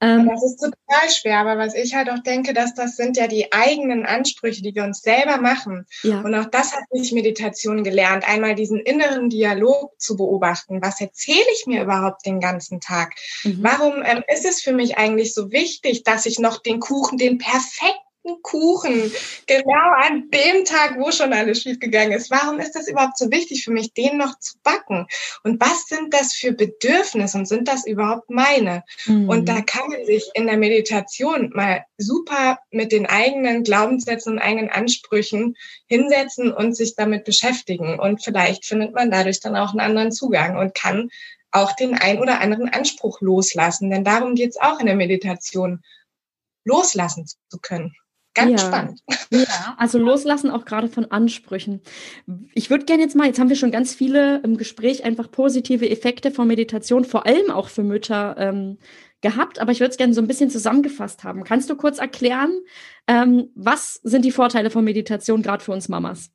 Ähm, 0.00 0.28
das 0.28 0.44
ist 0.44 0.58
total 0.58 1.10
schwer, 1.10 1.38
aber 1.38 1.56
was 1.56 1.74
ich 1.74 1.94
halt 1.94 2.10
auch 2.10 2.18
denke, 2.18 2.52
dass 2.52 2.74
das 2.74 2.96
sind 2.96 3.16
ja 3.16 3.28
die 3.28 3.52
eigenen 3.52 4.04
Ansprüche, 4.04 4.62
die 4.62 4.74
wir 4.74 4.84
uns 4.84 5.00
selber 5.00 5.38
machen. 5.38 5.86
Ja. 6.02 6.20
Und 6.20 6.34
auch 6.34 6.46
das 6.46 6.72
hat 6.72 6.84
mich 6.92 7.12
Meditation 7.12 7.82
gelernt, 7.82 8.28
einmal 8.28 8.54
diesen 8.54 8.80
inneren 8.80 9.30
Dialog 9.30 9.98
zu 9.98 10.16
beobachten. 10.16 10.82
Was 10.82 11.00
erzähle 11.00 11.46
ich 11.54 11.66
mir 11.66 11.82
überhaupt 11.82 12.26
den 12.26 12.40
ganzen 12.40 12.80
Tag? 12.80 13.14
Mhm. 13.44 13.58
Warum 13.62 14.02
ähm, 14.04 14.22
ist 14.28 14.44
es 14.44 14.62
für 14.62 14.72
mich 14.72 14.98
eigentlich 14.98 15.32
so 15.32 15.50
wichtig, 15.50 16.02
dass 16.02 16.26
ich 16.26 16.38
noch 16.38 16.62
den 16.62 16.78
Kuchen, 16.80 17.16
den 17.16 17.38
perfekten 17.38 18.05
Kuchen, 18.42 19.12
genau 19.46 19.92
an 20.02 20.28
dem 20.30 20.64
Tag, 20.64 20.96
wo 20.98 21.10
schon 21.10 21.32
alles 21.32 21.62
schiefgegangen 21.62 22.12
ist. 22.12 22.30
Warum 22.30 22.58
ist 22.58 22.72
das 22.72 22.88
überhaupt 22.88 23.18
so 23.18 23.30
wichtig 23.30 23.64
für 23.64 23.70
mich, 23.70 23.92
den 23.92 24.16
noch 24.16 24.38
zu 24.38 24.54
backen? 24.62 25.06
Und 25.42 25.60
was 25.60 25.86
sind 25.86 26.12
das 26.12 26.34
für 26.34 26.52
Bedürfnisse 26.52 27.38
und 27.38 27.46
sind 27.46 27.68
das 27.68 27.86
überhaupt 27.86 28.30
meine? 28.30 28.82
Mhm. 29.06 29.28
Und 29.28 29.48
da 29.48 29.60
kann 29.60 29.88
man 29.88 30.04
sich 30.04 30.28
in 30.34 30.46
der 30.46 30.56
Meditation 30.56 31.50
mal 31.54 31.84
super 31.98 32.58
mit 32.70 32.92
den 32.92 33.06
eigenen 33.06 33.62
Glaubenssätzen 33.62 34.34
und 34.34 34.38
eigenen 34.38 34.70
Ansprüchen 34.70 35.56
hinsetzen 35.86 36.52
und 36.52 36.76
sich 36.76 36.94
damit 36.96 37.24
beschäftigen. 37.24 37.98
Und 37.98 38.22
vielleicht 38.22 38.64
findet 38.64 38.94
man 38.94 39.10
dadurch 39.10 39.40
dann 39.40 39.56
auch 39.56 39.70
einen 39.70 39.80
anderen 39.80 40.12
Zugang 40.12 40.56
und 40.56 40.74
kann 40.74 41.10
auch 41.50 41.72
den 41.72 41.94
ein 41.94 42.18
oder 42.20 42.40
anderen 42.40 42.68
Anspruch 42.68 43.20
loslassen. 43.20 43.90
Denn 43.90 44.04
darum 44.04 44.34
geht 44.34 44.50
es 44.50 44.60
auch 44.60 44.78
in 44.78 44.86
der 44.86 44.96
Meditation, 44.96 45.82
loslassen 46.64 47.26
zu 47.26 47.58
können. 47.60 47.94
Ganz 48.36 48.62
ja. 48.62 48.68
spannend. 48.68 49.00
Ja, 49.30 49.74
also 49.78 49.98
loslassen 49.98 50.50
auch 50.50 50.64
gerade 50.64 50.88
von 50.88 51.10
Ansprüchen. 51.10 51.80
Ich 52.54 52.70
würde 52.70 52.84
gerne 52.84 53.02
jetzt 53.02 53.16
mal, 53.16 53.26
jetzt 53.26 53.40
haben 53.40 53.48
wir 53.48 53.56
schon 53.56 53.70
ganz 53.70 53.94
viele 53.94 54.40
im 54.44 54.56
Gespräch 54.56 55.04
einfach 55.04 55.30
positive 55.30 55.88
Effekte 55.88 56.30
von 56.30 56.46
Meditation, 56.46 57.04
vor 57.04 57.26
allem 57.26 57.50
auch 57.50 57.68
für 57.68 57.82
Mütter 57.82 58.36
ähm, 58.38 58.78
gehabt, 59.22 59.58
aber 59.58 59.72
ich 59.72 59.80
würde 59.80 59.90
es 59.90 59.96
gerne 59.96 60.12
so 60.12 60.20
ein 60.20 60.28
bisschen 60.28 60.50
zusammengefasst 60.50 61.24
haben. 61.24 61.44
Kannst 61.44 61.70
du 61.70 61.76
kurz 61.76 61.98
erklären, 61.98 62.60
ähm, 63.08 63.50
was 63.54 63.94
sind 64.02 64.24
die 64.24 64.30
Vorteile 64.30 64.70
von 64.70 64.84
Meditation 64.84 65.42
gerade 65.42 65.64
für 65.64 65.72
uns 65.72 65.88
Mamas? 65.88 66.30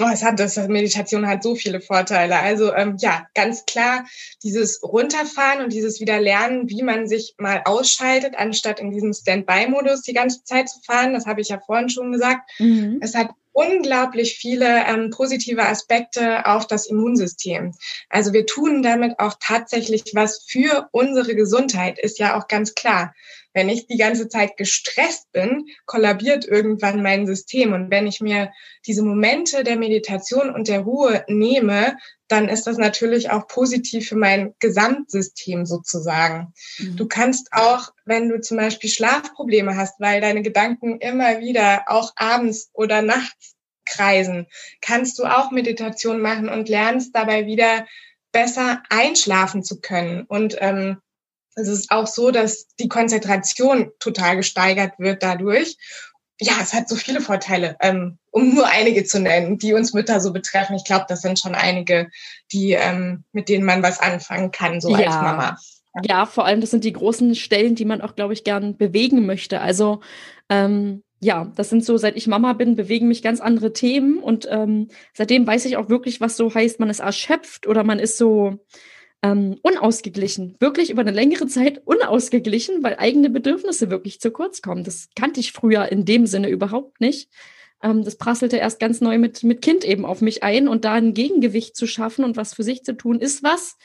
Oh, 0.00 0.08
es 0.10 0.22
hat 0.22 0.40
das 0.40 0.56
Meditation 0.68 1.26
hat 1.26 1.42
so 1.42 1.54
viele 1.54 1.80
Vorteile. 1.80 2.38
Also 2.38 2.74
ähm, 2.74 2.96
ja, 2.98 3.26
ganz 3.34 3.66
klar 3.66 4.06
dieses 4.42 4.82
Runterfahren 4.82 5.62
und 5.62 5.72
dieses 5.72 6.00
wieder 6.00 6.18
lernen, 6.18 6.68
wie 6.68 6.82
man 6.82 7.06
sich 7.06 7.34
mal 7.38 7.62
ausschaltet, 7.64 8.34
anstatt 8.36 8.80
in 8.80 8.90
diesem 8.90 9.12
Standby-Modus 9.12 10.02
die 10.02 10.14
ganze 10.14 10.44
Zeit 10.44 10.70
zu 10.70 10.80
fahren. 10.86 11.12
Das 11.12 11.26
habe 11.26 11.42
ich 11.42 11.48
ja 11.48 11.60
vorhin 11.60 11.90
schon 11.90 12.10
gesagt. 12.10 12.50
Mhm. 12.58 12.98
Es 13.02 13.14
hat 13.14 13.30
unglaublich 13.52 14.38
viele 14.38 14.86
ähm, 14.86 15.10
positive 15.10 15.62
Aspekte 15.62 16.46
auf 16.46 16.66
das 16.66 16.86
Immunsystem. 16.86 17.74
Also 18.08 18.32
wir 18.32 18.46
tun 18.46 18.82
damit 18.82 19.18
auch 19.18 19.34
tatsächlich 19.40 20.04
was 20.14 20.44
für 20.48 20.88
unsere 20.92 21.34
Gesundheit, 21.34 21.98
ist 21.98 22.18
ja 22.18 22.38
auch 22.38 22.48
ganz 22.48 22.74
klar. 22.74 23.14
Wenn 23.54 23.68
ich 23.68 23.86
die 23.86 23.96
ganze 23.96 24.28
Zeit 24.28 24.56
gestresst 24.56 25.30
bin, 25.32 25.66
kollabiert 25.86 26.46
irgendwann 26.46 27.02
mein 27.02 27.26
System. 27.26 27.72
Und 27.72 27.90
wenn 27.90 28.06
ich 28.06 28.20
mir 28.20 28.52
diese 28.86 29.02
Momente 29.02 29.64
der 29.64 29.76
Meditation 29.76 30.54
und 30.54 30.68
der 30.68 30.80
Ruhe 30.80 31.24
nehme, 31.28 31.96
dann 32.28 32.48
ist 32.48 32.66
das 32.66 32.78
natürlich 32.78 33.30
auch 33.30 33.46
positiv 33.46 34.08
für 34.08 34.16
mein 34.16 34.54
Gesamtsystem 34.58 35.66
sozusagen. 35.66 36.54
Mhm. 36.78 36.96
Du 36.96 37.06
kannst 37.06 37.48
auch, 37.52 37.92
wenn 38.06 38.30
du 38.30 38.40
zum 38.40 38.56
Beispiel 38.56 38.88
Schlafprobleme 38.88 39.76
hast, 39.76 40.00
weil 40.00 40.20
deine 40.20 40.42
Gedanken 40.42 40.98
immer 40.98 41.40
wieder 41.40 41.84
auch 41.88 42.12
abends 42.16 42.70
oder 42.72 43.02
nachts 43.02 43.54
kreisen, 43.84 44.46
kannst 44.80 45.18
du 45.18 45.24
auch 45.24 45.50
Meditation 45.50 46.20
machen 46.20 46.48
und 46.48 46.68
lernst 46.68 47.14
dabei 47.14 47.46
wieder 47.46 47.86
besser 48.32 48.82
einschlafen 48.88 49.62
zu 49.62 49.80
können. 49.80 50.22
Und 50.22 50.56
ähm, 50.60 50.96
es 51.54 51.68
ist 51.68 51.90
auch 51.90 52.06
so, 52.06 52.30
dass 52.30 52.68
die 52.76 52.88
Konzentration 52.88 53.90
total 53.98 54.36
gesteigert 54.36 54.92
wird 54.98 55.22
dadurch. 55.22 55.76
Ja, 56.40 56.54
es 56.60 56.72
hat 56.72 56.88
so 56.88 56.96
viele 56.96 57.20
Vorteile, 57.20 57.76
ähm, 57.80 58.18
um 58.30 58.54
nur 58.54 58.66
einige 58.66 59.04
zu 59.04 59.20
nennen, 59.20 59.58
die 59.58 59.74
uns 59.74 59.92
Mütter 59.92 60.20
so 60.20 60.32
betreffen. 60.32 60.74
Ich 60.74 60.84
glaube, 60.84 61.04
das 61.08 61.20
sind 61.20 61.38
schon 61.38 61.54
einige, 61.54 62.10
die 62.50 62.72
ähm, 62.72 63.24
mit 63.32 63.48
denen 63.48 63.64
man 63.64 63.82
was 63.82 64.00
anfangen 64.00 64.50
kann, 64.50 64.80
so 64.80 64.90
ja. 64.90 65.06
als 65.06 65.14
Mama. 65.14 65.56
Ja, 66.02 66.26
vor 66.26 66.46
allem 66.46 66.60
das 66.60 66.70
sind 66.70 66.84
die 66.84 66.92
großen 66.92 67.34
Stellen, 67.34 67.74
die 67.74 67.84
man 67.84 68.00
auch, 68.00 68.16
glaube 68.16 68.32
ich, 68.32 68.44
gern 68.44 68.76
bewegen 68.76 69.26
möchte. 69.26 69.60
Also 69.60 70.00
ähm, 70.48 71.02
ja, 71.20 71.52
das 71.54 71.70
sind 71.70 71.84
so, 71.84 71.96
seit 71.98 72.16
ich 72.16 72.26
Mama 72.26 72.54
bin, 72.54 72.74
bewegen 72.74 73.06
mich 73.06 73.22
ganz 73.22 73.40
andere 73.40 73.72
Themen 73.72 74.18
und 74.18 74.48
ähm, 74.50 74.88
seitdem 75.12 75.46
weiß 75.46 75.66
ich 75.66 75.76
auch 75.76 75.88
wirklich, 75.88 76.20
was 76.20 76.36
so 76.36 76.52
heißt, 76.52 76.80
man 76.80 76.90
ist 76.90 76.98
erschöpft 76.98 77.68
oder 77.68 77.84
man 77.84 78.00
ist 78.00 78.18
so, 78.18 78.58
ähm, 79.22 79.58
unausgeglichen, 79.62 80.56
wirklich 80.58 80.90
über 80.90 81.02
eine 81.02 81.12
längere 81.12 81.46
Zeit 81.46 81.82
unausgeglichen, 81.84 82.82
weil 82.82 82.96
eigene 82.96 83.30
Bedürfnisse 83.30 83.90
wirklich 83.90 84.20
zu 84.20 84.30
kurz 84.30 84.62
kommen. 84.62 84.84
Das 84.84 85.08
kannte 85.14 85.40
ich 85.40 85.52
früher 85.52 85.90
in 85.90 86.04
dem 86.04 86.26
Sinne 86.26 86.48
überhaupt 86.48 87.00
nicht. 87.00 87.30
Ähm, 87.82 88.04
das 88.04 88.16
prasselte 88.16 88.56
erst 88.56 88.80
ganz 88.80 89.00
neu 89.00 89.18
mit, 89.18 89.44
mit 89.44 89.62
Kind 89.62 89.84
eben 89.84 90.04
auf 90.04 90.20
mich 90.20 90.42
ein 90.42 90.68
und 90.68 90.84
da 90.84 90.94
ein 90.94 91.14
Gegengewicht 91.14 91.76
zu 91.76 91.86
schaffen 91.86 92.24
und 92.24 92.36
was 92.36 92.54
für 92.54 92.64
sich 92.64 92.84
zu 92.84 92.96
tun, 92.96 93.20
ist 93.20 93.42
was, 93.42 93.76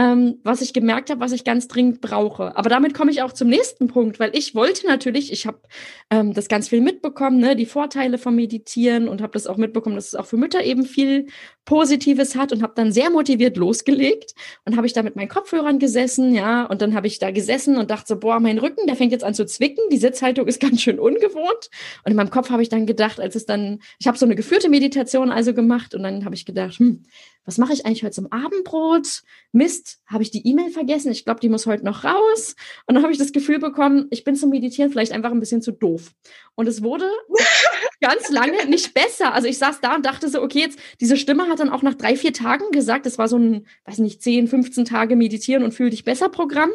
ähm, 0.00 0.38
was 0.44 0.62
ich 0.62 0.72
gemerkt 0.72 1.10
habe, 1.10 1.20
was 1.20 1.32
ich 1.32 1.44
ganz 1.44 1.68
dringend 1.68 2.00
brauche. 2.00 2.56
Aber 2.56 2.70
damit 2.70 2.94
komme 2.94 3.10
ich 3.10 3.20
auch 3.20 3.32
zum 3.32 3.48
nächsten 3.48 3.86
Punkt, 3.86 4.18
weil 4.18 4.34
ich 4.34 4.54
wollte 4.54 4.86
natürlich, 4.86 5.30
ich 5.30 5.46
habe 5.46 5.60
ähm, 6.08 6.32
das 6.32 6.48
ganz 6.48 6.70
viel 6.70 6.80
mitbekommen, 6.80 7.36
ne, 7.36 7.54
die 7.54 7.66
Vorteile 7.66 8.16
vom 8.16 8.34
Meditieren 8.34 9.08
und 9.08 9.20
habe 9.20 9.34
das 9.34 9.46
auch 9.46 9.58
mitbekommen, 9.58 9.96
dass 9.96 10.06
es 10.06 10.14
auch 10.14 10.24
für 10.24 10.38
Mütter 10.38 10.64
eben 10.64 10.84
viel 10.84 11.26
Positives 11.66 12.34
hat 12.34 12.50
und 12.50 12.62
habe 12.62 12.72
dann 12.74 12.92
sehr 12.92 13.10
motiviert 13.10 13.58
losgelegt 13.58 14.34
und 14.64 14.78
habe 14.78 14.86
ich 14.86 14.94
da 14.94 15.02
mit 15.02 15.16
meinen 15.16 15.28
Kopfhörern 15.28 15.78
gesessen, 15.78 16.34
ja, 16.34 16.64
und 16.64 16.80
dann 16.80 16.94
habe 16.94 17.06
ich 17.06 17.18
da 17.18 17.30
gesessen 17.30 17.76
und 17.76 17.90
dachte 17.90 18.06
so, 18.08 18.18
boah, 18.18 18.40
mein 18.40 18.58
Rücken, 18.58 18.86
der 18.86 18.96
fängt 18.96 19.12
jetzt 19.12 19.24
an 19.24 19.34
zu 19.34 19.44
zwicken, 19.44 19.84
die 19.92 19.98
Sitzhaltung 19.98 20.46
ist 20.46 20.60
ganz 20.62 20.80
schön 20.80 20.98
ungewohnt 20.98 21.68
und 22.04 22.10
in 22.10 22.16
meinem 22.16 22.30
Kopf 22.30 22.48
habe 22.48 22.62
ich 22.62 22.70
dann 22.70 22.86
gedacht, 22.86 23.20
als 23.20 23.34
es 23.34 23.44
dann, 23.44 23.80
ich 23.98 24.06
habe 24.06 24.16
so 24.16 24.24
eine 24.24 24.34
geführte 24.34 24.70
Meditation 24.70 25.30
also 25.30 25.52
gemacht 25.52 25.94
und 25.94 26.04
dann 26.04 26.24
habe 26.24 26.34
ich 26.34 26.46
gedacht, 26.46 26.78
hm, 26.78 27.02
was 27.44 27.58
mache 27.58 27.72
ich 27.72 27.86
eigentlich 27.86 28.02
heute 28.02 28.14
zum 28.14 28.30
Abendbrot? 28.30 29.22
Mist, 29.52 29.98
habe 30.06 30.22
ich 30.22 30.30
die 30.30 30.46
E-Mail 30.46 30.70
vergessen? 30.70 31.10
Ich 31.10 31.24
glaube, 31.24 31.40
die 31.40 31.48
muss 31.48 31.66
heute 31.66 31.84
noch 31.84 32.04
raus. 32.04 32.54
Und 32.86 32.94
dann 32.94 33.02
habe 33.02 33.12
ich 33.12 33.18
das 33.18 33.32
Gefühl 33.32 33.58
bekommen, 33.58 34.06
ich 34.10 34.24
bin 34.24 34.36
zum 34.36 34.50
Meditieren 34.50 34.90
vielleicht 34.90 35.12
einfach 35.12 35.30
ein 35.30 35.40
bisschen 35.40 35.62
zu 35.62 35.72
doof. 35.72 36.12
Und 36.54 36.66
es 36.66 36.82
wurde 36.82 37.10
ganz 38.00 38.30
lange 38.30 38.66
nicht 38.66 38.94
besser. 38.94 39.32
Also 39.32 39.48
ich 39.48 39.58
saß 39.58 39.80
da 39.80 39.94
und 39.94 40.06
dachte 40.06 40.28
so, 40.28 40.42
okay, 40.42 40.60
jetzt 40.60 40.78
diese 41.00 41.16
Stimme 41.16 41.48
hat 41.48 41.60
dann 41.60 41.70
auch 41.70 41.82
nach 41.82 41.94
drei, 41.94 42.16
vier 42.16 42.32
Tagen 42.32 42.70
gesagt, 42.72 43.06
das 43.06 43.18
war 43.18 43.28
so 43.28 43.38
ein, 43.38 43.66
weiß 43.84 43.98
nicht, 43.98 44.22
10, 44.22 44.48
15 44.48 44.84
Tage 44.84 45.16
Meditieren 45.16 45.64
und 45.64 45.72
fühl 45.72 45.90
dich 45.90 46.04
besser 46.04 46.28
Programm. 46.28 46.70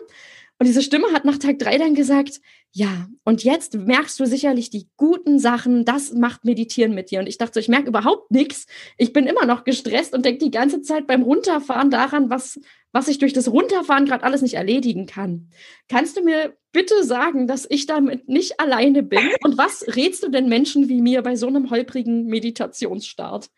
Und 0.58 0.68
diese 0.68 0.82
Stimme 0.82 1.12
hat 1.12 1.26
nach 1.26 1.38
Tag 1.38 1.60
drei 1.60 1.78
dann 1.78 1.96
gesagt, 1.96 2.40
ja, 2.72 3.08
und 3.24 3.44
jetzt 3.44 3.76
merkst 3.76 4.20
du 4.20 4.26
sicherlich 4.26 4.70
die 4.70 4.88
guten 4.96 5.38
Sachen, 5.38 5.84
das 5.84 6.14
macht 6.14 6.46
Meditieren 6.46 6.94
mit 6.94 7.12
dir. 7.12 7.20
Und 7.20 7.28
ich 7.28 7.38
dachte, 7.38 7.60
ich 7.60 7.68
merke 7.68 7.90
überhaupt 7.90 8.32
nichts. 8.32 8.66
Ich 8.98 9.12
bin 9.12 9.28
immer 9.28 9.46
noch 9.46 9.66
gestresst 9.66 10.14
und 10.14 10.26
denke 10.26 10.44
die 10.46 10.52
ganze 10.52 10.82
Zeit 10.82 11.08
beim 11.08 11.24
Runterfahren 11.24 11.90
daran, 11.90 12.30
was, 12.30 12.60
was 12.94 13.10
ich 13.10 13.18
durch 13.18 13.34
das 13.34 13.50
Runterfahren 13.50 14.06
gerade 14.06 14.24
alles 14.24 14.42
nicht 14.42 14.54
erledigen 14.54 15.06
kann. 15.08 15.50
Kannst 15.90 16.18
du 16.18 16.24
mir 16.24 16.56
bitte 16.72 17.04
sagen, 17.04 17.48
dass 17.48 17.66
ich 17.70 17.86
damit 17.86 18.30
nicht 18.30 18.60
alleine 18.60 19.04
bin? 19.04 19.30
Und 19.44 19.58
was 19.58 19.86
rätst 19.96 20.24
du 20.24 20.30
denn 20.30 20.48
Menschen 20.48 20.88
wie 20.88 21.02
mir 21.02 21.22
bei 21.22 21.36
so 21.36 21.48
einem 21.48 21.70
holprigen 21.70 22.28
Meditationsstart? 22.28 23.50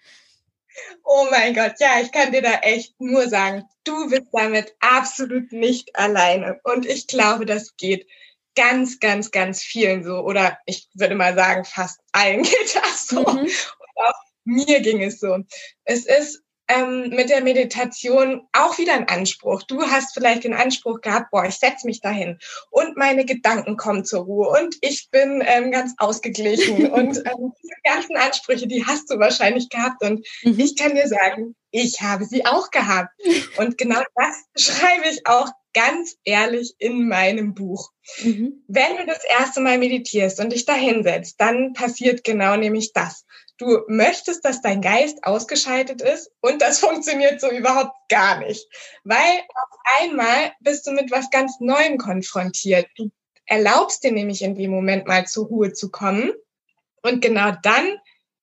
Oh 1.03 1.27
mein 1.31 1.53
Gott, 1.53 1.73
ja, 1.79 1.99
ich 2.01 2.11
kann 2.11 2.31
dir 2.31 2.41
da 2.41 2.59
echt 2.59 2.99
nur 2.99 3.27
sagen, 3.29 3.63
du 3.83 4.09
bist 4.09 4.27
damit 4.31 4.75
absolut 4.79 5.51
nicht 5.51 5.95
alleine. 5.95 6.59
Und 6.63 6.85
ich 6.85 7.07
glaube, 7.07 7.45
das 7.45 7.75
geht 7.77 8.07
ganz, 8.55 8.99
ganz, 8.99 9.31
ganz 9.31 9.61
vielen 9.61 10.03
so. 10.03 10.19
Oder 10.19 10.57
ich 10.65 10.89
würde 10.93 11.15
mal 11.15 11.35
sagen, 11.35 11.63
fast 11.63 11.99
allen 12.11 12.43
geht 12.43 12.75
das 12.75 13.07
so. 13.07 13.21
Mhm. 13.21 13.39
Und 13.39 13.51
auch 13.95 14.21
mir 14.43 14.81
ging 14.81 15.03
es 15.03 15.19
so. 15.19 15.37
Es 15.85 16.05
ist 16.05 16.43
ähm, 16.67 17.09
mit 17.09 17.29
der 17.29 17.41
Meditation 17.41 18.47
auch 18.53 18.77
wieder 18.77 18.93
ein 18.93 19.07
Anspruch. 19.07 19.63
Du 19.63 19.81
hast 19.83 20.13
vielleicht 20.13 20.43
den 20.43 20.53
Anspruch 20.53 21.01
gehabt, 21.01 21.31
boah, 21.31 21.45
ich 21.45 21.55
setze 21.55 21.85
mich 21.85 22.01
dahin 22.01 22.37
und 22.69 22.97
meine 22.97 23.25
Gedanken 23.25 23.77
kommen 23.77 24.05
zur 24.05 24.23
Ruhe 24.23 24.49
und 24.49 24.75
ich 24.81 25.09
bin 25.11 25.43
ähm, 25.45 25.71
ganz 25.71 25.93
ausgeglichen 25.97 26.87
und 26.91 27.17
ähm, 27.17 27.53
diese 27.61 27.75
ganzen 27.83 28.17
Ansprüche, 28.17 28.67
die 28.67 28.85
hast 28.85 29.09
du 29.09 29.19
wahrscheinlich 29.19 29.69
gehabt 29.69 30.03
und 30.03 30.25
mhm. 30.43 30.59
ich 30.59 30.75
kann 30.75 30.95
dir 30.95 31.07
sagen, 31.07 31.55
ich 31.71 32.01
habe 32.01 32.25
sie 32.25 32.45
auch 32.45 32.71
gehabt. 32.71 33.11
Und 33.57 33.77
genau 33.77 34.01
das 34.15 34.45
schreibe 34.55 35.09
ich 35.09 35.27
auch 35.27 35.49
ganz 35.73 36.15
ehrlich 36.23 36.73
in 36.79 37.07
meinem 37.07 37.53
Buch. 37.53 37.91
Mhm. 38.23 38.63
Wenn 38.67 38.97
du 38.97 39.05
das 39.05 39.23
erste 39.25 39.61
Mal 39.61 39.77
meditierst 39.77 40.39
und 40.39 40.53
dich 40.53 40.65
da 40.65 40.73
hinsetzt, 40.73 41.35
dann 41.39 41.73
passiert 41.73 42.23
genau 42.23 42.55
nämlich 42.55 42.93
das. 42.93 43.25
Du 43.57 43.83
möchtest, 43.87 44.45
dass 44.45 44.61
dein 44.61 44.81
Geist 44.81 45.23
ausgeschaltet 45.23 46.01
ist 46.01 46.31
und 46.41 46.61
das 46.61 46.79
funktioniert 46.81 47.41
so 47.41 47.49
überhaupt 47.49 47.95
gar 48.09 48.39
nicht, 48.39 48.65
weil 49.03 49.17
auf 49.19 49.79
einmal 49.99 50.53
bist 50.59 50.85
du 50.87 50.91
mit 50.91 51.11
was 51.11 51.29
ganz 51.29 51.59
Neuem 51.59 51.97
konfrontiert. 51.97 52.87
Du 52.95 53.09
erlaubst 53.45 54.03
dir 54.03 54.11
nämlich 54.11 54.41
in 54.41 54.55
dem 54.55 54.71
Moment 54.71 55.07
mal 55.07 55.25
zur 55.25 55.47
Ruhe 55.47 55.73
zu 55.73 55.89
kommen 55.89 56.33
und 57.01 57.21
genau 57.21 57.51
dann 57.63 57.97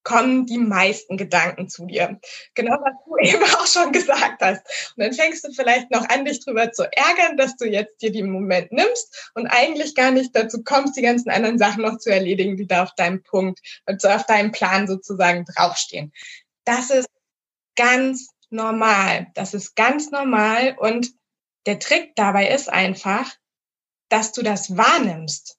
kommen 0.05 0.47
die 0.47 0.59
meisten 0.59 1.17
Gedanken 1.17 1.69
zu 1.69 1.87
dir. 1.87 2.21
Genau 2.55 2.73
was 2.73 2.95
du 3.07 3.17
eben 3.21 3.43
auch 3.43 3.67
schon 3.67 3.91
gesagt 3.91 4.41
hast. 4.41 4.95
Und 4.97 5.05
dann 5.05 5.13
fängst 5.13 5.45
du 5.45 5.53
vielleicht 5.53 5.91
noch 5.91 6.09
an, 6.09 6.25
dich 6.25 6.45
drüber 6.45 6.71
zu 6.73 6.85
ärgern, 6.85 7.37
dass 7.37 7.57
du 7.57 7.65
jetzt 7.65 8.01
dir 8.03 8.13
den 8.13 8.31
Moment 8.31 8.71
nimmst 8.71 9.33
und 9.35 9.47
eigentlich 9.47 9.95
gar 9.95 10.11
nicht 10.11 10.37
dazu 10.37 10.63
kommst, 10.63 10.97
die 10.97 11.03
ganzen 11.03 11.31
anderen 11.31 11.59
Sachen 11.59 11.83
noch 11.83 11.99
zu 11.99 12.11
erledigen, 12.11 12.57
die 12.57 12.67
da 12.67 12.85
auf 12.85 12.95
deinem 12.95 13.23
Punkt, 13.23 13.61
also 13.87 14.09
auf 14.09 14.27
deinem 14.27 14.53
Plan 14.53 14.87
sozusagen 14.87 15.45
draufstehen. 15.47 16.13
Das 16.65 16.91
ist 16.91 17.09
ganz 17.77 18.29
normal. 18.51 19.29
Das 19.35 19.55
ist 19.55 19.75
ganz 19.75 20.11
normal. 20.11 20.77
Und 20.79 21.11
der 21.67 21.79
Trick 21.79 22.15
dabei 22.15 22.49
ist 22.49 22.69
einfach, 22.69 23.35
dass 24.09 24.33
du 24.33 24.43
das 24.43 24.77
wahrnimmst. 24.77 25.59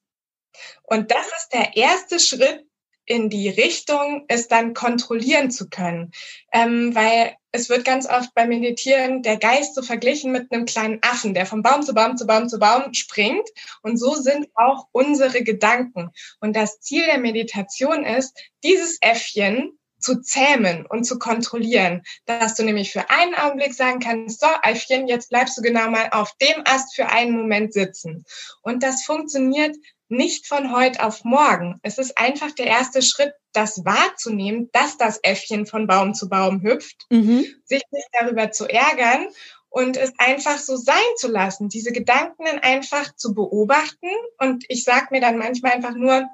Und 0.83 1.11
das 1.11 1.25
ist 1.25 1.49
der 1.51 1.75
erste 1.75 2.19
Schritt, 2.19 2.65
in 3.05 3.29
die 3.29 3.49
Richtung, 3.49 4.25
es 4.27 4.47
dann 4.47 4.73
kontrollieren 4.73 5.51
zu 5.51 5.69
können. 5.69 6.11
Ähm, 6.51 6.95
weil 6.95 7.35
es 7.51 7.69
wird 7.69 7.85
ganz 7.85 8.07
oft 8.07 8.33
beim 8.33 8.49
Meditieren 8.49 9.21
der 9.21 9.37
Geist 9.37 9.75
so 9.75 9.81
verglichen 9.81 10.31
mit 10.31 10.51
einem 10.51 10.65
kleinen 10.65 10.99
Affen, 11.01 11.33
der 11.33 11.45
von 11.45 11.61
Baum 11.61 11.83
zu 11.83 11.93
Baum 11.93 12.17
zu 12.17 12.25
Baum 12.25 12.49
zu 12.49 12.59
Baum 12.59 12.93
springt. 12.93 13.47
Und 13.81 13.97
so 13.97 14.15
sind 14.15 14.47
auch 14.55 14.87
unsere 14.91 15.43
Gedanken. 15.43 16.09
Und 16.39 16.55
das 16.55 16.81
Ziel 16.81 17.05
der 17.05 17.19
Meditation 17.19 18.05
ist, 18.05 18.37
dieses 18.63 18.97
Äffchen 19.01 19.77
zu 20.05 20.21
zähmen 20.21 20.85
und 20.85 21.03
zu 21.03 21.17
kontrollieren, 21.17 22.03
dass 22.25 22.55
du 22.55 22.63
nämlich 22.63 22.91
für 22.91 23.09
einen 23.09 23.33
Augenblick 23.33 23.73
sagen 23.73 23.99
kannst, 23.99 24.39
so 24.39 24.47
Äffchen, 24.61 25.07
jetzt 25.07 25.29
bleibst 25.29 25.57
du 25.57 25.61
genau 25.61 25.89
mal 25.89 26.09
auf 26.11 26.31
dem 26.41 26.61
Ast 26.65 26.95
für 26.95 27.09
einen 27.09 27.35
Moment 27.35 27.73
sitzen. 27.73 28.23
Und 28.61 28.83
das 28.83 29.03
funktioniert 29.03 29.75
nicht 30.07 30.47
von 30.47 30.71
heute 30.75 31.03
auf 31.03 31.23
morgen. 31.23 31.79
Es 31.81 31.97
ist 31.97 32.17
einfach 32.17 32.51
der 32.51 32.67
erste 32.67 33.01
Schritt, 33.01 33.33
das 33.53 33.85
wahrzunehmen, 33.85 34.69
dass 34.71 34.97
das 34.97 35.19
Äffchen 35.23 35.65
von 35.65 35.87
Baum 35.87 36.13
zu 36.13 36.29
Baum 36.29 36.61
hüpft, 36.61 37.05
mhm. 37.09 37.45
sich 37.63 37.83
nicht 37.91 38.07
darüber 38.19 38.51
zu 38.51 38.67
ärgern 38.67 39.27
und 39.69 39.97
es 39.97 40.13
einfach 40.17 40.57
so 40.57 40.77
sein 40.77 40.95
zu 41.17 41.27
lassen, 41.27 41.69
diese 41.69 41.91
Gedanken 41.91 42.45
einfach 42.47 43.15
zu 43.15 43.33
beobachten. 43.33 44.09
Und 44.37 44.65
ich 44.69 44.83
sage 44.83 45.07
mir 45.11 45.21
dann 45.21 45.37
manchmal 45.37 45.73
einfach 45.73 45.95
nur, 45.95 46.27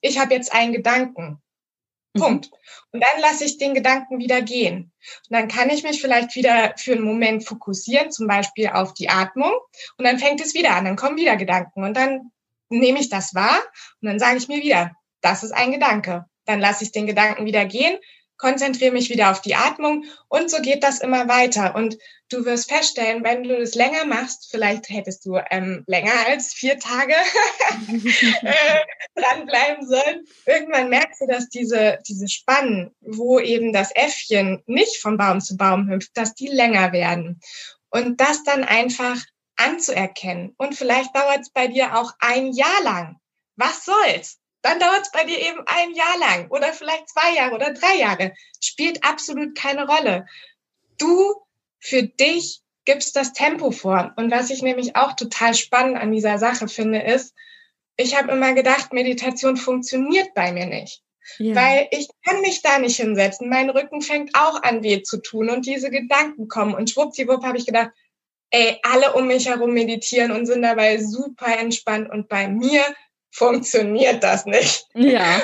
ich 0.00 0.18
habe 0.18 0.34
jetzt 0.34 0.52
einen 0.52 0.72
Gedanken. 0.72 1.42
Mhm. 2.14 2.20
Punkt. 2.20 2.50
Und 2.92 3.02
dann 3.02 3.20
lasse 3.20 3.44
ich 3.44 3.58
den 3.58 3.74
Gedanken 3.74 4.18
wieder 4.18 4.42
gehen. 4.42 4.92
Und 5.28 5.36
dann 5.36 5.48
kann 5.48 5.70
ich 5.70 5.82
mich 5.82 6.00
vielleicht 6.00 6.34
wieder 6.34 6.74
für 6.76 6.92
einen 6.92 7.02
Moment 7.02 7.46
fokussieren, 7.46 8.10
zum 8.10 8.26
Beispiel 8.26 8.68
auf 8.68 8.94
die 8.94 9.08
Atmung. 9.08 9.52
Und 9.96 10.04
dann 10.04 10.18
fängt 10.18 10.40
es 10.40 10.54
wieder 10.54 10.74
an, 10.74 10.84
dann 10.84 10.96
kommen 10.96 11.16
wieder 11.16 11.36
Gedanken. 11.36 11.84
Und 11.84 11.96
dann 11.96 12.32
nehme 12.70 13.00
ich 13.00 13.08
das 13.08 13.34
wahr 13.34 13.62
und 14.00 14.08
dann 14.08 14.18
sage 14.18 14.38
ich 14.38 14.48
mir 14.48 14.62
wieder, 14.62 14.92
das 15.20 15.42
ist 15.42 15.52
ein 15.52 15.72
Gedanke. 15.72 16.24
Dann 16.46 16.60
lasse 16.60 16.84
ich 16.84 16.92
den 16.92 17.06
Gedanken 17.06 17.44
wieder 17.44 17.64
gehen, 17.66 17.98
konzentriere 18.38 18.92
mich 18.92 19.10
wieder 19.10 19.30
auf 19.30 19.42
die 19.42 19.54
Atmung 19.54 20.04
und 20.28 20.50
so 20.50 20.62
geht 20.62 20.82
das 20.82 21.00
immer 21.00 21.28
weiter. 21.28 21.74
Und 21.74 21.98
du 22.30 22.44
wirst 22.44 22.70
feststellen, 22.70 23.22
wenn 23.22 23.44
du 23.44 23.58
das 23.58 23.74
länger 23.74 24.06
machst, 24.06 24.48
vielleicht 24.50 24.88
hättest 24.88 25.26
du 25.26 25.38
ähm, 25.50 25.84
länger 25.86 26.12
als 26.26 26.54
vier 26.54 26.78
Tage 26.78 27.14
äh, 28.42 28.80
dranbleiben 29.14 29.86
sollen. 29.86 30.24
Irgendwann 30.46 30.88
merkst 30.88 31.20
du, 31.20 31.26
dass 31.26 31.48
diese, 31.48 31.98
diese 32.08 32.28
Spannen, 32.28 32.90
wo 33.00 33.38
eben 33.38 33.72
das 33.72 33.94
Äffchen 33.94 34.62
nicht 34.66 34.96
von 35.02 35.18
Baum 35.18 35.40
zu 35.40 35.56
Baum 35.56 35.88
hüpft, 35.90 36.16
dass 36.16 36.34
die 36.34 36.48
länger 36.48 36.92
werden. 36.92 37.40
Und 37.90 38.20
das 38.20 38.42
dann 38.44 38.64
einfach 38.64 39.16
anzuerkennen. 39.60 40.54
Und 40.56 40.74
vielleicht 40.74 41.14
dauert 41.14 41.40
es 41.40 41.50
bei 41.50 41.68
dir 41.68 41.96
auch 41.96 42.12
ein 42.18 42.52
Jahr 42.52 42.82
lang. 42.82 43.16
Was 43.56 43.84
soll's? 43.84 44.38
Dann 44.62 44.78
dauert 44.78 45.02
es 45.02 45.10
bei 45.12 45.24
dir 45.24 45.38
eben 45.38 45.60
ein 45.66 45.94
Jahr 45.94 46.18
lang 46.18 46.48
oder 46.50 46.72
vielleicht 46.72 47.08
zwei 47.08 47.34
Jahre 47.34 47.54
oder 47.54 47.72
drei 47.72 47.96
Jahre. 47.96 48.34
Spielt 48.60 49.04
absolut 49.04 49.56
keine 49.56 49.86
Rolle. 49.86 50.26
Du 50.98 51.34
für 51.78 52.02
dich 52.02 52.60
gibst 52.84 53.16
das 53.16 53.32
Tempo 53.32 53.70
vor. 53.70 54.12
Und 54.16 54.30
was 54.30 54.50
ich 54.50 54.62
nämlich 54.62 54.96
auch 54.96 55.14
total 55.14 55.54
spannend 55.54 55.96
an 55.96 56.12
dieser 56.12 56.38
Sache 56.38 56.68
finde, 56.68 57.00
ist, 57.00 57.34
ich 57.96 58.16
habe 58.16 58.32
immer 58.32 58.54
gedacht, 58.54 58.92
Meditation 58.92 59.56
funktioniert 59.56 60.34
bei 60.34 60.52
mir 60.52 60.66
nicht. 60.66 61.02
Ja. 61.38 61.54
Weil 61.54 61.88
ich 61.90 62.08
kann 62.24 62.40
mich 62.40 62.62
da 62.62 62.78
nicht 62.78 62.96
hinsetzen. 62.96 63.48
Mein 63.48 63.70
Rücken 63.70 64.00
fängt 64.00 64.34
auch 64.34 64.62
an 64.62 64.82
weh 64.82 65.02
zu 65.02 65.22
tun 65.22 65.50
und 65.50 65.66
diese 65.66 65.90
Gedanken 65.90 66.48
kommen. 66.48 66.74
Und 66.74 66.90
schwuppdiwupp 66.90 67.44
habe 67.44 67.58
ich 67.58 67.66
gedacht, 67.66 67.90
ey, 68.50 68.78
alle 68.82 69.12
um 69.14 69.26
mich 69.26 69.48
herum 69.48 69.72
meditieren 69.72 70.32
und 70.32 70.46
sind 70.46 70.62
dabei 70.62 70.98
super 70.98 71.56
entspannt 71.58 72.10
und 72.10 72.28
bei 72.28 72.48
mir 72.48 72.82
funktioniert 73.30 74.22
das 74.22 74.46
nicht. 74.46 74.86
Ja. 74.94 75.40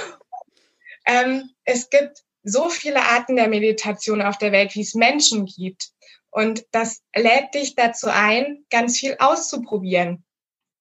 ähm, 1.07 1.51
es 1.65 1.89
gibt 1.91 2.23
so 2.43 2.69
viele 2.69 3.03
Arten 3.03 3.37
der 3.37 3.49
Meditation 3.49 4.23
auf 4.23 4.39
der 4.39 4.53
Welt, 4.53 4.75
wie 4.75 4.83
es 4.83 4.95
Menschen 4.95 5.47
gibt. 5.47 5.91
Und 6.31 6.65
das 6.71 7.03
lädt 7.15 7.55
dich 7.55 7.75
dazu 7.75 8.09
ein, 8.09 8.65
ganz 8.71 8.99
viel 8.99 9.17
auszuprobieren. 9.19 10.25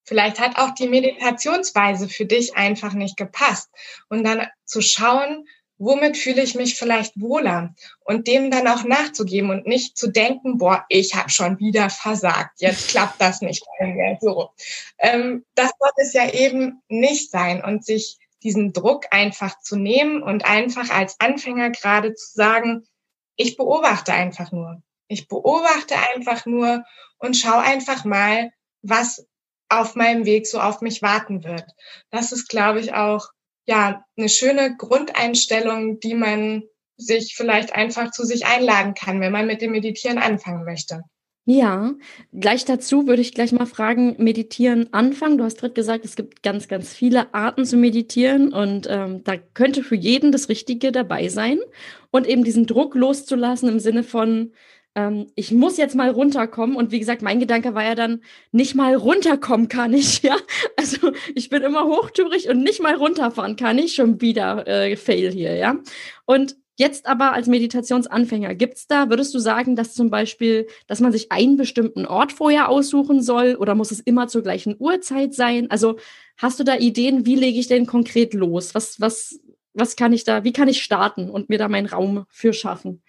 Vielleicht 0.03 0.39
hat 0.39 0.57
auch 0.57 0.71
die 0.75 0.87
Meditationsweise 0.87 2.07
für 2.07 2.25
dich 2.25 2.55
einfach 2.55 2.93
nicht 2.93 3.17
gepasst. 3.17 3.69
Und 4.09 4.23
dann 4.23 4.47
zu 4.65 4.81
schauen, 4.81 5.47
womit 5.77 6.17
fühle 6.17 6.41
ich 6.41 6.55
mich 6.55 6.77
vielleicht 6.77 7.19
wohler 7.19 7.75
und 8.05 8.27
dem 8.27 8.49
dann 8.49 8.67
auch 8.67 8.83
nachzugeben 8.83 9.49
und 9.49 9.67
nicht 9.67 9.97
zu 9.97 10.07
denken, 10.07 10.57
boah, 10.57 10.85
ich 10.89 11.15
habe 11.15 11.29
schon 11.29 11.59
wieder 11.59 11.89
versagt, 11.89 12.61
jetzt 12.61 12.87
klappt 12.89 13.19
das 13.19 13.41
nicht 13.41 13.65
mehr 13.79 14.17
so. 14.21 14.51
Ähm, 14.97 15.45
das 15.55 15.71
soll 15.79 15.91
es 15.97 16.13
ja 16.13 16.31
eben 16.31 16.81
nicht 16.87 17.31
sein 17.31 17.63
und 17.63 17.85
sich 17.85 18.17
diesen 18.43 18.73
Druck 18.73 19.07
einfach 19.11 19.59
zu 19.59 19.75
nehmen 19.75 20.21
und 20.21 20.45
einfach 20.45 20.89
als 20.89 21.19
Anfänger 21.19 21.71
gerade 21.71 22.13
zu 22.13 22.33
sagen, 22.33 22.85
ich 23.35 23.57
beobachte 23.57 24.13
einfach 24.13 24.51
nur. 24.51 24.81
Ich 25.07 25.27
beobachte 25.27 25.95
einfach 26.15 26.45
nur 26.45 26.83
und 27.17 27.35
schau 27.35 27.57
einfach 27.57 28.05
mal, 28.05 28.51
was 28.81 29.27
auf 29.67 29.95
meinem 29.95 30.25
Weg 30.25 30.47
so 30.47 30.59
auf 30.59 30.81
mich 30.81 31.01
warten 31.01 31.43
wird. 31.43 31.65
Das 32.11 32.31
ist, 32.31 32.47
glaube 32.47 32.79
ich, 32.79 32.93
auch 32.93 33.29
ja, 33.65 34.05
eine 34.17 34.29
schöne 34.29 34.75
Grundeinstellung, 34.77 35.99
die 35.99 36.13
man 36.13 36.63
sich 36.97 37.35
vielleicht 37.35 37.73
einfach 37.73 38.11
zu 38.11 38.23
sich 38.23 38.45
einladen 38.45 38.93
kann, 38.93 39.19
wenn 39.19 39.31
man 39.31 39.47
mit 39.47 39.61
dem 39.61 39.71
Meditieren 39.71 40.17
anfangen 40.17 40.63
möchte. 40.65 41.01
Ja, 41.47 41.93
gleich 42.33 42.65
dazu 42.65 43.05
würde 43.05 43.21
ich 43.21 43.35
gleich 43.35 43.51
mal 43.51 43.67
fragen, 43.67 44.15
meditieren 44.17 44.91
anfangen. 44.93 45.37
Du 45.37 45.43
hast 45.43 45.59
gerade 45.59 45.75
gesagt, 45.75 46.03
es 46.03 46.15
gibt 46.15 46.41
ganz, 46.41 46.67
ganz 46.67 46.91
viele 46.91 47.35
Arten 47.35 47.65
zu 47.65 47.77
meditieren 47.77 48.51
und 48.51 48.87
ähm, 48.89 49.23
da 49.23 49.37
könnte 49.37 49.83
für 49.83 49.95
jeden 49.95 50.31
das 50.31 50.49
Richtige 50.49 50.91
dabei 50.91 51.27
sein 51.27 51.59
und 52.09 52.25
eben 52.25 52.43
diesen 52.43 52.65
Druck 52.65 52.95
loszulassen 52.95 53.69
im 53.69 53.79
Sinne 53.79 54.01
von, 54.01 54.53
ähm, 54.95 55.27
ich 55.35 55.51
muss 55.51 55.77
jetzt 55.77 55.95
mal 55.95 56.09
runterkommen. 56.09 56.75
Und 56.75 56.91
wie 56.91 56.99
gesagt, 56.99 57.21
mein 57.21 57.39
Gedanke 57.39 57.75
war 57.75 57.83
ja 57.83 57.95
dann, 57.95 58.21
nicht 58.51 58.75
mal 58.75 58.95
runterkommen 58.95 59.67
kann 59.67 59.93
ich, 59.93 60.21
ja. 60.23 60.37
Also 60.77 61.11
ich 61.35 61.49
bin 61.49 61.61
immer 61.61 61.85
hochtourig 61.85 62.49
und 62.49 62.63
nicht 62.63 62.81
mal 62.81 62.95
runterfahren 62.95 63.55
kann 63.55 63.77
ich 63.77 63.95
schon 63.95 64.21
wieder 64.21 64.67
äh, 64.67 64.95
fail 64.95 65.31
hier, 65.31 65.55
ja. 65.55 65.77
Und 66.25 66.55
Jetzt 66.77 67.05
aber 67.05 67.31
als 67.31 67.47
Meditationsanfänger, 67.47 68.53
gibt's 68.53 68.85
da, 68.85 69.09
würdest 69.09 69.33
du 69.33 69.39
sagen, 69.39 69.77
dass 69.77 69.93
zum 69.93 70.09
Beispiel, 70.09 70.67
dass 70.87 70.99
man 70.99 71.13
sich 71.13 71.31
einen 71.31 71.55
bestimmten 71.55 72.05
Ort 72.05 72.33
vorher 72.33 72.67
aussuchen 72.67 73.21
soll 73.21 73.55
oder 73.55 73.75
muss 73.75 73.91
es 73.91 74.01
immer 74.01 74.27
zur 74.27 74.43
gleichen 74.43 74.75
Uhrzeit 74.77 75.33
sein? 75.33 75.71
Also 75.71 75.97
hast 76.35 76.59
du 76.59 76.65
da 76.65 76.75
Ideen, 76.75 77.25
wie 77.25 77.35
lege 77.35 77.59
ich 77.59 77.67
denn 77.67 77.85
konkret 77.85 78.33
los? 78.33 78.75
Was, 78.75 78.99
was, 78.99 79.39
was 79.73 79.95
kann 79.95 80.11
ich 80.11 80.25
da, 80.25 80.43
wie 80.43 80.51
kann 80.51 80.67
ich 80.67 80.83
starten 80.83 81.29
und 81.29 81.47
mir 81.47 81.57
da 81.57 81.69
meinen 81.69 81.87
Raum 81.87 82.25
für 82.27 82.51
schaffen? 82.51 83.01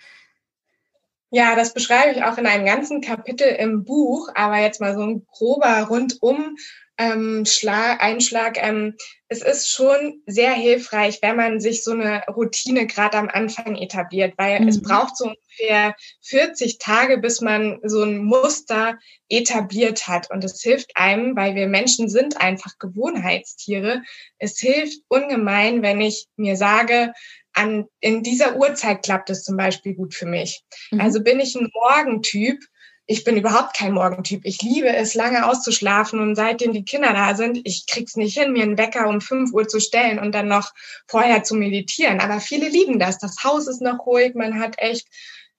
Ja, 1.37 1.55
das 1.55 1.75
beschreibe 1.75 2.13
ich 2.13 2.25
auch 2.25 2.39
in 2.39 2.47
einem 2.47 2.65
ganzen 2.65 3.03
Kapitel 3.03 3.47
im 3.47 3.85
Buch, 3.85 4.31
aber 4.35 4.57
jetzt 4.57 4.81
mal 4.81 4.95
so 4.95 5.03
ein 5.03 5.27
grober 5.27 5.83
rundum 5.83 6.57
ähm, 6.97 7.45
Schlag, 7.45 8.03
Einschlag. 8.03 8.57
Ähm, 8.57 8.95
es 9.29 9.43
ist 9.43 9.71
schon 9.71 10.23
sehr 10.25 10.53
hilfreich, 10.53 11.19
wenn 11.21 11.37
man 11.37 11.61
sich 11.61 11.85
so 11.85 11.93
eine 11.93 12.23
Routine 12.29 12.87
gerade 12.87 13.19
am 13.19 13.29
Anfang 13.29 13.77
etabliert, 13.77 14.33
weil 14.39 14.61
mhm. 14.61 14.69
es 14.69 14.81
braucht 14.81 15.19
so 15.19 15.27
ungefähr 15.27 15.95
40 16.23 16.79
Tage, 16.79 17.19
bis 17.19 17.43
man 17.43 17.81
so 17.83 18.03
ein 18.03 18.25
Muster 18.25 18.99
etabliert 19.29 20.09
hat. 20.09 20.31
Und 20.31 20.43
es 20.43 20.63
hilft 20.63 20.93
einem, 20.97 21.37
weil 21.37 21.55
wir 21.55 21.67
Menschen 21.67 22.09
sind 22.09 22.41
einfach 22.41 22.79
Gewohnheitstiere. 22.79 24.01
Es 24.39 24.59
hilft 24.59 25.03
ungemein, 25.09 25.83
wenn 25.83 26.01
ich 26.01 26.29
mir 26.37 26.57
sage, 26.57 27.13
an, 27.57 27.87
in 28.01 28.23
dieser 28.23 28.57
Uhrzeit 28.57 29.03
klappt 29.03 29.31
es 29.31 29.43
zum 29.43 29.57
Beispiel 29.57 29.95
gut 29.95 30.15
für 30.15 30.27
mich. 30.27 30.63
Mhm. 30.91 31.01
Also 31.01 31.23
bin 31.23 31.41
ich 31.41 31.55
ein 31.55 31.71
Morgentyp, 31.73 32.61
ich 33.09 33.23
bin 33.23 33.37
überhaupt 33.37 33.77
kein 33.77 33.93
Morgentyp. 33.93 34.41
Ich 34.45 34.61
liebe 34.63 34.89
es, 34.89 35.15
lange 35.15 35.47
auszuschlafen 35.47 36.19
und 36.19 36.35
seitdem 36.35 36.73
die 36.73 36.85
Kinder 36.85 37.13
da 37.13 37.37
sind, 37.37 37.61
ich 37.65 37.87
krieg's 37.87 38.17
nicht 38.17 38.37
hin, 38.37 38.53
mir 38.53 38.65
einen 38.65 38.79
Wecker 38.79 39.09
um 39.09 39.21
5 39.21 39.53
Uhr 39.53 39.69
zu 39.69 39.81
stellen 39.81 40.19
und 40.19 40.35
dann 40.35 40.49
noch 40.49 40.73
vorher 41.07 41.45
zu 41.45 41.55
meditieren. 41.55 42.21
Aber 42.21 42.41
viele 42.41 42.69
lieben 42.69 42.99
das. 42.99 43.19
Das 43.19 43.45
Haus 43.45 43.69
ist 43.69 43.81
noch 43.81 44.07
ruhig, 44.07 44.35
man 44.35 44.59
hat 44.59 44.75
echt 44.79 45.07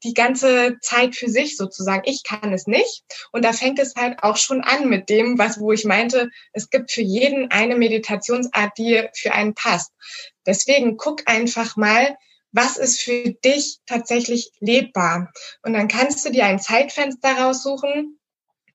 die 0.04 0.14
ganze 0.14 0.78
Zeit 0.82 1.16
für 1.16 1.30
sich 1.30 1.58
sozusagen. 1.58 2.04
Ich 2.06 2.24
kann 2.24 2.54
es 2.54 2.68
nicht. 2.68 3.04
Und 3.32 3.44
da 3.44 3.54
fängt 3.54 3.80
es 3.80 3.96
halt 3.96 4.24
auch 4.24 4.38
schon 4.38 4.62
an 4.62 4.90
mit 4.90 5.10
dem, 5.10 5.38
was, 5.38 5.60
wo 5.60 5.72
ich 5.72 5.86
meinte, 5.86 6.30
es 6.54 6.70
gibt 6.70 6.92
für 6.92 7.02
jeden 7.02 7.52
eine 7.52 7.76
Meditationsart, 7.76 8.78
die 8.78 9.08
für 9.16 9.34
einen 9.34 9.54
passt. 9.54 9.92
Deswegen 10.46 10.98
guck 10.98 11.28
einfach 11.28 11.76
mal, 11.76 12.16
was 12.52 12.78
ist 12.78 13.02
für 13.02 13.32
dich 13.32 13.80
tatsächlich 13.86 14.52
lebbar. 14.60 15.32
Und 15.64 15.74
dann 15.74 15.88
kannst 15.88 16.26
du 16.26 16.32
dir 16.32 16.46
ein 16.46 16.60
Zeitfenster 16.60 17.38
raussuchen, 17.38 18.20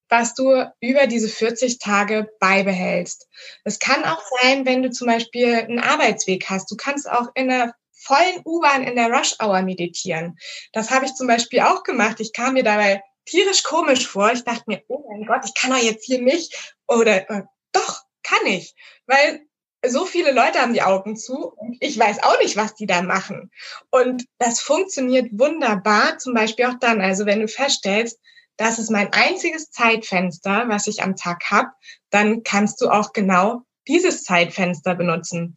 was 0.09 0.35
du 0.35 0.71
über 0.81 1.07
diese 1.07 1.29
40 1.29 1.79
Tage 1.79 2.29
beibehältst. 2.39 3.29
Es 3.65 3.79
kann 3.79 4.05
auch 4.05 4.23
sein, 4.43 4.67
wenn 4.67 4.83
du 4.83 4.91
zum 4.91 5.07
Beispiel 5.07 5.55
einen 5.55 5.79
Arbeitsweg 5.79 6.51
hast. 6.51 6.71
Du 6.71 6.77
kannst 6.77 7.11
auch 7.11 7.29
in 7.35 7.49
der 7.49 7.75
vollen 8.03 8.43
U-Bahn 8.45 8.83
in 8.83 8.97
der 8.97 9.11
Rush-Hour 9.11 9.63
meditieren. 9.63 10.39
Das 10.73 10.91
habe 10.91 11.07
ich 11.07 11.15
zum 11.15 11.27
Beispiel 11.27 11.61
auch 11.61 11.83
gemacht. 11.83 12.21
Ich 12.21 12.33
kam 12.33 12.55
mir 12.55 12.65
dabei 12.65 13.03
tierisch 13.25 13.63
komisch 13.63 14.07
vor. 14.07 14.33
Ich 14.33 14.45
dachte 14.45 14.65
mir, 14.67 14.83
oh 14.89 15.05
mein 15.09 15.27
Gott, 15.27 15.43
ich 15.45 15.55
kann 15.55 15.71
doch 15.71 15.83
jetzt 15.83 16.05
hier 16.05 16.21
nicht. 16.21 16.75
Oder 16.87 17.31
äh, 17.31 17.43
doch, 17.73 18.03
kann 18.23 18.47
ich. 18.47 18.75
Weil 19.07 19.47
so 19.85 20.05
viele 20.05 20.33
Leute 20.33 20.61
haben 20.61 20.75
die 20.75 20.83
Augen 20.83 21.17
zu 21.17 21.53
und 21.57 21.77
ich 21.81 21.99
weiß 21.99 22.23
auch 22.23 22.39
nicht, 22.39 22.57
was 22.57 22.75
die 22.75 22.87
da 22.87 23.03
machen. 23.03 23.51
Und 23.91 24.25
das 24.39 24.61
funktioniert 24.61 25.31
wunderbar, 25.33 26.19
zum 26.19 26.35
Beispiel 26.35 26.67
auch 26.67 26.79
dann, 26.79 27.01
also 27.01 27.27
wenn 27.27 27.41
du 27.41 27.49
feststellst, 27.49 28.21
das 28.57 28.79
ist 28.79 28.91
mein 28.91 29.13
einziges 29.13 29.71
Zeitfenster, 29.71 30.65
was 30.69 30.87
ich 30.87 31.03
am 31.03 31.17
Tag 31.17 31.43
habe, 31.51 31.71
dann 32.11 32.43
kannst 32.45 32.81
du 32.81 32.91
auch 32.91 33.13
genau 33.13 33.63
dieses 33.89 34.23
Zeitfenster 34.23 34.95
benutzen. 34.95 35.57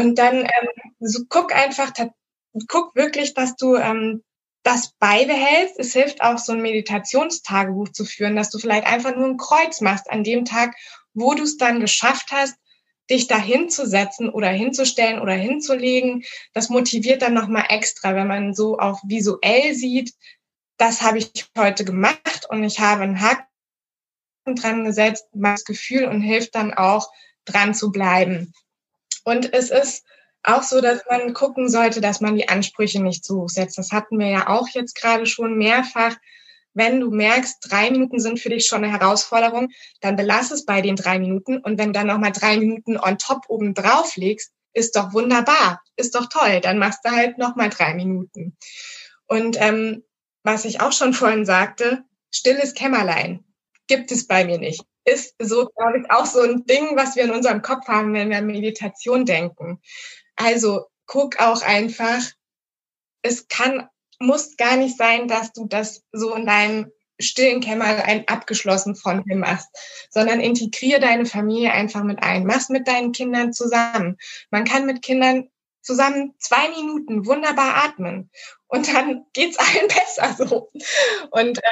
Und 0.00 0.18
dann 0.18 0.36
ähm, 0.36 0.68
so 0.98 1.24
guck 1.28 1.54
einfach, 1.54 1.92
guck 2.68 2.94
wirklich, 2.96 3.34
dass 3.34 3.56
du 3.56 3.76
ähm, 3.76 4.22
das 4.62 4.92
beibehältst. 4.98 5.78
Es 5.78 5.92
hilft 5.92 6.22
auch, 6.22 6.38
so 6.38 6.52
ein 6.52 6.62
Meditationstagebuch 6.62 7.90
zu 7.90 8.04
führen, 8.04 8.36
dass 8.36 8.50
du 8.50 8.58
vielleicht 8.58 8.86
einfach 8.86 9.14
nur 9.14 9.26
ein 9.26 9.36
Kreuz 9.36 9.80
machst 9.80 10.10
an 10.10 10.24
dem 10.24 10.44
Tag, 10.44 10.74
wo 11.14 11.34
du 11.34 11.42
es 11.42 11.56
dann 11.56 11.80
geschafft 11.80 12.28
hast, 12.30 12.56
dich 13.10 13.26
da 13.26 13.36
hinzusetzen 13.36 14.30
oder 14.30 14.48
hinzustellen 14.48 15.20
oder 15.20 15.32
hinzulegen, 15.32 16.22
das 16.54 16.68
motiviert 16.68 17.22
dann 17.22 17.34
nochmal 17.34 17.66
extra, 17.68 18.14
wenn 18.14 18.28
man 18.28 18.54
so 18.54 18.78
auch 18.78 19.00
visuell 19.04 19.74
sieht, 19.74 20.14
das 20.76 21.02
habe 21.02 21.18
ich 21.18 21.46
heute 21.58 21.84
gemacht 21.84 22.46
und 22.48 22.62
ich 22.62 22.78
habe 22.78 23.02
einen 23.02 23.20
Haken 23.20 23.44
dran 24.46 24.84
gesetzt, 24.84 25.26
das 25.32 25.64
Gefühl 25.64 26.04
und 26.04 26.22
hilft 26.22 26.54
dann 26.54 26.72
auch 26.72 27.10
dran 27.44 27.74
zu 27.74 27.90
bleiben. 27.90 28.54
Und 29.24 29.52
es 29.52 29.70
ist 29.70 30.04
auch 30.42 30.62
so, 30.62 30.80
dass 30.80 31.02
man 31.08 31.34
gucken 31.34 31.68
sollte, 31.68 32.00
dass 32.00 32.20
man 32.20 32.34
die 32.34 32.48
Ansprüche 32.48 33.02
nicht 33.02 33.24
zu 33.24 33.42
hoch 33.42 33.48
setzt. 33.48 33.78
Das 33.78 33.92
hatten 33.92 34.18
wir 34.18 34.28
ja 34.28 34.48
auch 34.48 34.68
jetzt 34.68 34.94
gerade 34.94 35.26
schon 35.26 35.58
mehrfach, 35.58 36.16
wenn 36.72 37.00
du 37.00 37.10
merkst, 37.10 37.58
drei 37.68 37.90
Minuten 37.90 38.20
sind 38.20 38.38
für 38.38 38.48
dich 38.48 38.66
schon 38.66 38.84
eine 38.84 38.92
Herausforderung, 38.92 39.70
dann 40.00 40.16
belass 40.16 40.50
es 40.50 40.64
bei 40.64 40.80
den 40.80 40.96
drei 40.96 41.18
Minuten. 41.18 41.58
Und 41.58 41.78
wenn 41.78 41.88
du 41.88 41.98
dann 41.98 42.06
nochmal 42.06 42.32
drei 42.32 42.58
Minuten 42.58 42.96
on 42.96 43.18
top 43.18 43.44
oben 43.48 43.74
drauf 43.74 44.16
legst, 44.16 44.52
ist 44.72 44.94
doch 44.94 45.12
wunderbar, 45.12 45.82
ist 45.96 46.14
doch 46.14 46.26
toll. 46.26 46.60
Dann 46.60 46.78
machst 46.78 47.00
du 47.04 47.10
halt 47.10 47.38
nochmal 47.38 47.70
drei 47.70 47.94
Minuten. 47.94 48.56
Und 49.26 49.56
ähm, 49.60 50.04
was 50.44 50.64
ich 50.64 50.80
auch 50.80 50.92
schon 50.92 51.12
vorhin 51.12 51.44
sagte, 51.44 52.04
stilles 52.30 52.74
Kämmerlein 52.74 53.44
gibt 53.88 54.12
es 54.12 54.26
bei 54.26 54.44
mir 54.44 54.58
nicht. 54.58 54.84
Ist 55.10 55.34
so, 55.40 55.66
glaube 55.66 56.00
ich, 56.00 56.10
auch 56.10 56.26
so 56.26 56.40
ein 56.40 56.64
Ding, 56.66 56.96
was 56.96 57.16
wir 57.16 57.24
in 57.24 57.30
unserem 57.30 57.62
Kopf 57.62 57.88
haben, 57.88 58.14
wenn 58.14 58.30
wir 58.30 58.38
an 58.38 58.46
Meditation 58.46 59.24
denken. 59.24 59.80
Also 60.36 60.86
guck 61.06 61.40
auch 61.40 61.62
einfach, 61.62 62.20
es 63.22 63.48
kann 63.48 63.88
muss 64.20 64.56
gar 64.56 64.76
nicht 64.76 64.96
sein, 64.96 65.26
dass 65.26 65.52
du 65.52 65.66
das 65.66 66.04
so 66.12 66.34
in 66.34 66.46
deinem 66.46 66.92
stillen 67.18 67.60
Kämmerlein 67.60 68.26
abgeschlossen 68.28 68.94
von 68.94 69.24
dir 69.24 69.36
machst, 69.36 69.68
sondern 70.10 70.40
integriere 70.40 71.00
deine 71.00 71.26
Familie 71.26 71.72
einfach 71.72 72.02
mit 72.02 72.22
ein. 72.22 72.46
Mach's 72.46 72.68
mit 72.68 72.86
deinen 72.86 73.12
Kindern 73.12 73.52
zusammen. 73.52 74.16
Man 74.50 74.64
kann 74.64 74.86
mit 74.86 75.02
Kindern 75.02 75.50
zusammen 75.82 76.34
zwei 76.38 76.68
Minuten 76.68 77.26
wunderbar 77.26 77.84
atmen 77.84 78.30
und 78.68 78.92
dann 78.92 79.24
geht's 79.32 79.58
allen 79.58 79.88
besser 79.88 80.46
so. 80.46 80.70
Und 81.30 81.58
äh, 81.58 81.68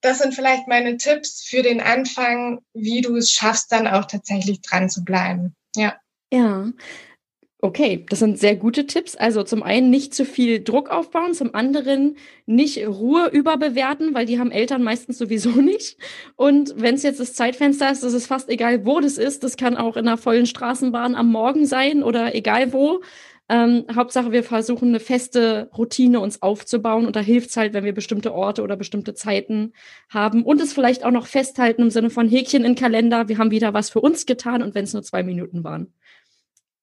das 0.00 0.18
sind 0.18 0.34
vielleicht 0.34 0.68
meine 0.68 0.96
Tipps 0.96 1.44
für 1.44 1.62
den 1.62 1.80
Anfang, 1.80 2.60
wie 2.74 3.00
du 3.00 3.16
es 3.16 3.30
schaffst, 3.30 3.72
dann 3.72 3.86
auch 3.86 4.04
tatsächlich 4.04 4.60
dran 4.60 4.88
zu 4.90 5.04
bleiben. 5.04 5.54
Ja. 5.76 5.96
Ja, 6.32 6.72
Okay, 7.64 8.04
das 8.10 8.18
sind 8.18 8.38
sehr 8.38 8.56
gute 8.56 8.86
Tipps. 8.86 9.16
Also 9.16 9.42
zum 9.42 9.62
einen 9.62 9.88
nicht 9.88 10.12
zu 10.12 10.26
viel 10.26 10.62
Druck 10.62 10.90
aufbauen, 10.90 11.32
zum 11.32 11.54
anderen 11.54 12.18
nicht 12.44 12.86
Ruhe 12.86 13.28
überbewerten, 13.28 14.12
weil 14.12 14.26
die 14.26 14.38
haben 14.38 14.50
Eltern 14.50 14.82
meistens 14.82 15.16
sowieso 15.16 15.48
nicht. 15.62 15.96
Und 16.36 16.74
wenn 16.76 16.96
es 16.96 17.02
jetzt 17.02 17.20
das 17.20 17.32
Zeitfenster 17.32 17.90
ist, 17.90 18.02
ist 18.02 18.12
es 18.12 18.26
fast 18.26 18.50
egal, 18.50 18.84
wo 18.84 19.00
das 19.00 19.16
ist. 19.16 19.44
Das 19.44 19.56
kann 19.56 19.78
auch 19.78 19.96
in 19.96 20.06
einer 20.06 20.18
vollen 20.18 20.44
Straßenbahn 20.44 21.14
am 21.14 21.32
Morgen 21.32 21.64
sein 21.64 22.02
oder 22.02 22.34
egal 22.34 22.74
wo. 22.74 23.00
Ähm, 23.50 23.84
Hauptsache, 23.94 24.32
wir 24.32 24.42
versuchen 24.42 24.88
eine 24.88 25.00
feste 25.00 25.68
Routine 25.76 26.20
uns 26.20 26.40
aufzubauen 26.40 27.04
und 27.04 27.14
da 27.14 27.20
hilft 27.20 27.50
es 27.50 27.56
halt, 27.58 27.74
wenn 27.74 27.84
wir 27.84 27.92
bestimmte 27.92 28.32
Orte 28.32 28.62
oder 28.62 28.74
bestimmte 28.74 29.12
Zeiten 29.12 29.74
haben 30.08 30.44
und 30.44 30.62
es 30.62 30.72
vielleicht 30.72 31.04
auch 31.04 31.10
noch 31.10 31.26
festhalten 31.26 31.82
im 31.82 31.90
Sinne 31.90 32.08
von 32.08 32.26
Häkchen 32.26 32.64
in 32.64 32.74
Kalender. 32.74 33.28
Wir 33.28 33.36
haben 33.36 33.50
wieder 33.50 33.74
was 33.74 33.90
für 33.90 34.00
uns 34.00 34.24
getan 34.24 34.62
und 34.62 34.74
wenn 34.74 34.84
es 34.84 34.94
nur 34.94 35.02
zwei 35.02 35.22
Minuten 35.22 35.62
waren. 35.62 35.92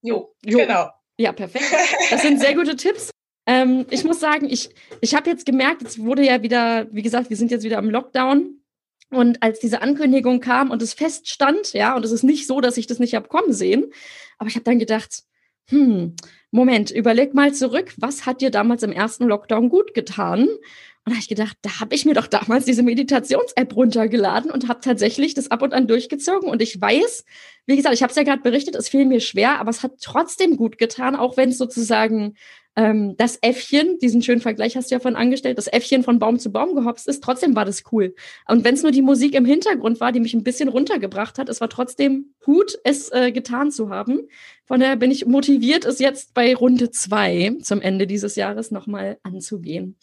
Jo, 0.03 0.35
jo, 0.45 0.59
genau. 0.59 0.89
Ja, 1.17 1.31
perfekt. 1.31 1.65
Das 2.09 2.21
sind 2.21 2.39
sehr 2.39 2.55
gute 2.55 2.75
Tipps. 2.75 3.09
Ähm, 3.47 3.85
ich 3.89 4.03
muss 4.03 4.19
sagen, 4.19 4.47
ich, 4.47 4.69
ich 5.01 5.15
habe 5.15 5.29
jetzt 5.29 5.47
gemerkt, 5.47 5.81
es 5.81 5.99
wurde 5.99 6.23
ja 6.23 6.43
wieder, 6.43 6.87
wie 6.91 7.01
gesagt, 7.01 7.29
wir 7.29 7.37
sind 7.37 7.49
jetzt 7.49 7.63
wieder 7.63 7.79
im 7.79 7.89
Lockdown. 7.89 8.61
Und 9.09 9.43
als 9.43 9.59
diese 9.59 9.81
Ankündigung 9.81 10.39
kam 10.39 10.71
und 10.71 10.81
es 10.81 10.93
feststand, 10.93 11.73
ja, 11.73 11.95
und 11.95 12.05
es 12.05 12.11
ist 12.11 12.23
nicht 12.23 12.47
so, 12.47 12.61
dass 12.61 12.77
ich 12.77 12.87
das 12.87 12.99
nicht 12.99 13.13
habe 13.13 13.27
kommen 13.27 13.51
sehen, 13.51 13.91
aber 14.37 14.47
ich 14.47 14.55
habe 14.55 14.63
dann 14.63 14.79
gedacht, 14.79 15.23
hm, 15.71 16.15
Moment, 16.51 16.91
überleg 16.91 17.33
mal 17.33 17.53
zurück, 17.53 17.93
was 17.97 18.25
hat 18.25 18.41
dir 18.41 18.51
damals 18.51 18.83
im 18.83 18.91
ersten 18.91 19.25
Lockdown 19.25 19.69
gut 19.69 19.93
getan? 19.93 20.49
Und 20.49 20.59
da 21.05 21.11
habe 21.13 21.21
ich 21.21 21.29
gedacht, 21.29 21.57
da 21.61 21.79
habe 21.79 21.95
ich 21.95 22.05
mir 22.05 22.13
doch 22.13 22.27
damals 22.27 22.65
diese 22.65 22.83
Meditations-App 22.83 23.75
runtergeladen 23.75 24.51
und 24.51 24.67
habe 24.67 24.81
tatsächlich 24.81 25.33
das 25.33 25.49
ab 25.49 25.63
und 25.63 25.73
an 25.73 25.87
durchgezogen. 25.87 26.47
Und 26.49 26.61
ich 26.61 26.79
weiß, 26.79 27.25
wie 27.65 27.75
gesagt, 27.75 27.95
ich 27.95 28.03
habe 28.03 28.11
es 28.11 28.17
ja 28.17 28.23
gerade 28.23 28.43
berichtet, 28.43 28.75
es 28.75 28.89
fiel 28.89 29.05
mir 29.05 29.21
schwer, 29.21 29.59
aber 29.59 29.71
es 29.71 29.81
hat 29.81 29.93
trotzdem 30.01 30.57
gut 30.57 30.77
getan, 30.77 31.15
auch 31.15 31.37
wenn 31.37 31.49
es 31.49 31.57
sozusagen 31.57 32.35
ähm, 32.81 33.15
das 33.15 33.37
Äffchen, 33.41 33.99
diesen 33.99 34.23
schönen 34.23 34.41
Vergleich 34.41 34.75
hast 34.75 34.89
du 34.89 34.95
ja 34.95 34.99
von 34.99 35.15
angestellt, 35.15 35.59
das 35.59 35.67
Äffchen 35.67 36.01
von 36.01 36.17
Baum 36.17 36.39
zu 36.39 36.51
Baum 36.51 36.73
gehopst 36.73 37.07
ist, 37.07 37.23
trotzdem 37.23 37.55
war 37.55 37.63
das 37.63 37.83
cool. 37.91 38.15
Und 38.47 38.63
wenn 38.63 38.73
es 38.73 38.81
nur 38.81 38.91
die 38.91 39.03
Musik 39.03 39.35
im 39.35 39.45
Hintergrund 39.45 39.99
war, 39.99 40.11
die 40.11 40.19
mich 40.19 40.33
ein 40.33 40.43
bisschen 40.43 40.67
runtergebracht 40.67 41.37
hat, 41.37 41.47
es 41.47 41.61
war 41.61 41.69
trotzdem 41.69 42.33
gut, 42.43 42.79
es 42.83 43.11
äh, 43.11 43.31
getan 43.31 43.69
zu 43.69 43.89
haben. 43.89 44.21
Von 44.65 44.79
daher 44.79 44.95
bin 44.95 45.11
ich 45.11 45.27
motiviert, 45.27 45.85
es 45.85 45.99
jetzt 45.99 46.33
bei 46.33 46.55
Runde 46.55 46.89
zwei 46.89 47.55
zum 47.61 47.81
Ende 47.81 48.07
dieses 48.07 48.35
Jahres 48.35 48.71
nochmal 48.71 49.19
anzugehen. 49.21 49.95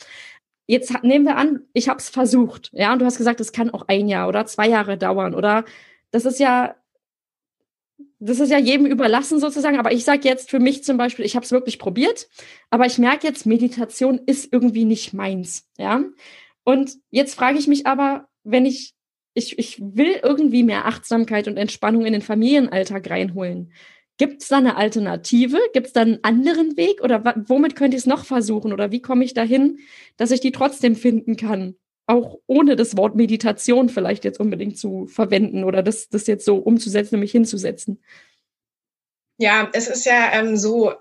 jetzt 0.68 1.02
nehmen 1.02 1.24
wir 1.24 1.36
an, 1.36 1.62
ich 1.72 1.88
habe 1.88 1.98
es 1.98 2.10
versucht, 2.10 2.70
ja, 2.72 2.92
und 2.92 3.00
du 3.00 3.06
hast 3.06 3.18
gesagt, 3.18 3.40
es 3.40 3.52
kann 3.52 3.70
auch 3.70 3.88
ein 3.88 4.06
Jahr 4.06 4.28
oder 4.28 4.46
zwei 4.46 4.68
Jahre 4.68 4.96
dauern 4.96 5.34
oder 5.34 5.64
das 6.10 6.24
ist 6.24 6.38
ja, 6.38 6.76
das 8.18 8.40
ist 8.40 8.50
ja 8.50 8.58
jedem 8.58 8.86
überlassen 8.86 9.38
sozusagen. 9.38 9.78
Aber 9.78 9.92
ich 9.92 10.04
sage 10.04 10.28
jetzt 10.28 10.50
für 10.50 10.58
mich 10.58 10.84
zum 10.84 10.96
Beispiel, 10.96 11.24
ich 11.24 11.36
habe 11.36 11.44
es 11.44 11.52
wirklich 11.52 11.78
probiert, 11.78 12.28
aber 12.70 12.86
ich 12.86 12.98
merke 12.98 13.26
jetzt, 13.26 13.46
Meditation 13.46 14.20
ist 14.26 14.52
irgendwie 14.52 14.84
nicht 14.84 15.14
meins, 15.14 15.68
ja. 15.78 16.02
Und 16.64 16.96
jetzt 17.10 17.34
frage 17.34 17.58
ich 17.58 17.66
mich 17.66 17.86
aber, 17.86 18.28
wenn 18.44 18.66
ich 18.66 18.94
ich, 19.38 19.58
ich 19.58 19.80
will 19.80 20.18
irgendwie 20.22 20.64
mehr 20.64 20.86
Achtsamkeit 20.86 21.46
und 21.46 21.56
Entspannung 21.56 22.04
in 22.04 22.12
den 22.12 22.22
Familienalltag 22.22 23.08
reinholen. 23.08 23.72
Gibt 24.16 24.42
es 24.42 24.48
da 24.48 24.58
eine 24.58 24.76
Alternative? 24.76 25.60
Gibt 25.72 25.86
es 25.86 25.92
da 25.92 26.00
einen 26.00 26.18
anderen 26.24 26.76
Weg? 26.76 27.02
Oder 27.02 27.22
womit 27.46 27.76
könnte 27.76 27.96
ich 27.96 28.02
es 28.02 28.06
noch 28.06 28.24
versuchen? 28.24 28.72
Oder 28.72 28.90
wie 28.90 29.00
komme 29.00 29.24
ich 29.24 29.32
dahin, 29.32 29.78
dass 30.16 30.32
ich 30.32 30.40
die 30.40 30.50
trotzdem 30.50 30.96
finden 30.96 31.36
kann? 31.36 31.76
Auch 32.08 32.40
ohne 32.46 32.74
das 32.74 32.96
Wort 32.96 33.14
Meditation 33.14 33.88
vielleicht 33.88 34.24
jetzt 34.24 34.40
unbedingt 34.40 34.78
zu 34.78 35.06
verwenden 35.06 35.62
oder 35.62 35.82
das, 35.82 36.08
das 36.08 36.26
jetzt 36.26 36.44
so 36.44 36.56
umzusetzen, 36.56 37.14
nämlich 37.14 37.32
hinzusetzen. 37.32 38.02
Ja, 39.36 39.70
es 39.72 39.86
ist 39.86 40.04
ja 40.04 40.32
ähm, 40.32 40.56
so, 40.56 40.94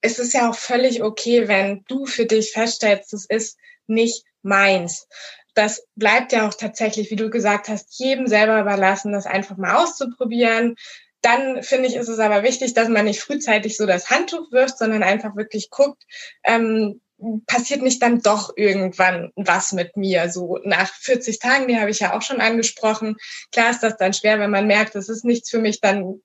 es 0.00 0.18
ist 0.18 0.32
ja 0.32 0.48
auch 0.48 0.54
völlig 0.54 1.02
okay, 1.02 1.46
wenn 1.48 1.84
du 1.88 2.06
für 2.06 2.24
dich 2.24 2.52
feststellst, 2.52 3.12
es 3.12 3.26
ist 3.26 3.58
nicht 3.86 4.24
meins 4.40 5.06
das 5.54 5.86
bleibt 5.96 6.32
ja 6.32 6.48
auch 6.48 6.54
tatsächlich, 6.54 7.10
wie 7.10 7.16
du 7.16 7.30
gesagt 7.30 7.68
hast, 7.68 7.98
jedem 7.98 8.26
selber 8.26 8.60
überlassen, 8.60 9.12
das 9.12 9.26
einfach 9.26 9.56
mal 9.56 9.82
auszuprobieren. 9.82 10.76
Dann 11.20 11.62
finde 11.62 11.88
ich, 11.88 11.94
ist 11.94 12.08
es 12.08 12.18
aber 12.18 12.42
wichtig, 12.42 12.74
dass 12.74 12.88
man 12.88 13.04
nicht 13.04 13.20
frühzeitig 13.20 13.76
so 13.76 13.86
das 13.86 14.10
Handtuch 14.10 14.50
wirft, 14.50 14.78
sondern 14.78 15.02
einfach 15.02 15.36
wirklich 15.36 15.70
guckt, 15.70 16.02
ähm, 16.44 17.00
passiert 17.46 17.82
nicht 17.82 18.02
dann 18.02 18.20
doch 18.20 18.52
irgendwann 18.56 19.30
was 19.36 19.72
mit 19.72 19.96
mir? 19.96 20.30
So 20.30 20.58
nach 20.64 20.92
40 20.92 21.38
Tagen, 21.38 21.68
die 21.68 21.78
habe 21.78 21.90
ich 21.90 22.00
ja 22.00 22.16
auch 22.16 22.22
schon 22.22 22.40
angesprochen. 22.40 23.16
Klar 23.52 23.70
ist 23.70 23.82
das 23.82 23.96
dann 23.96 24.12
schwer, 24.12 24.38
wenn 24.38 24.50
man 24.50 24.66
merkt, 24.66 24.94
das 24.94 25.08
ist 25.08 25.24
nichts 25.24 25.50
für 25.50 25.58
mich, 25.58 25.80
dann 25.80 26.20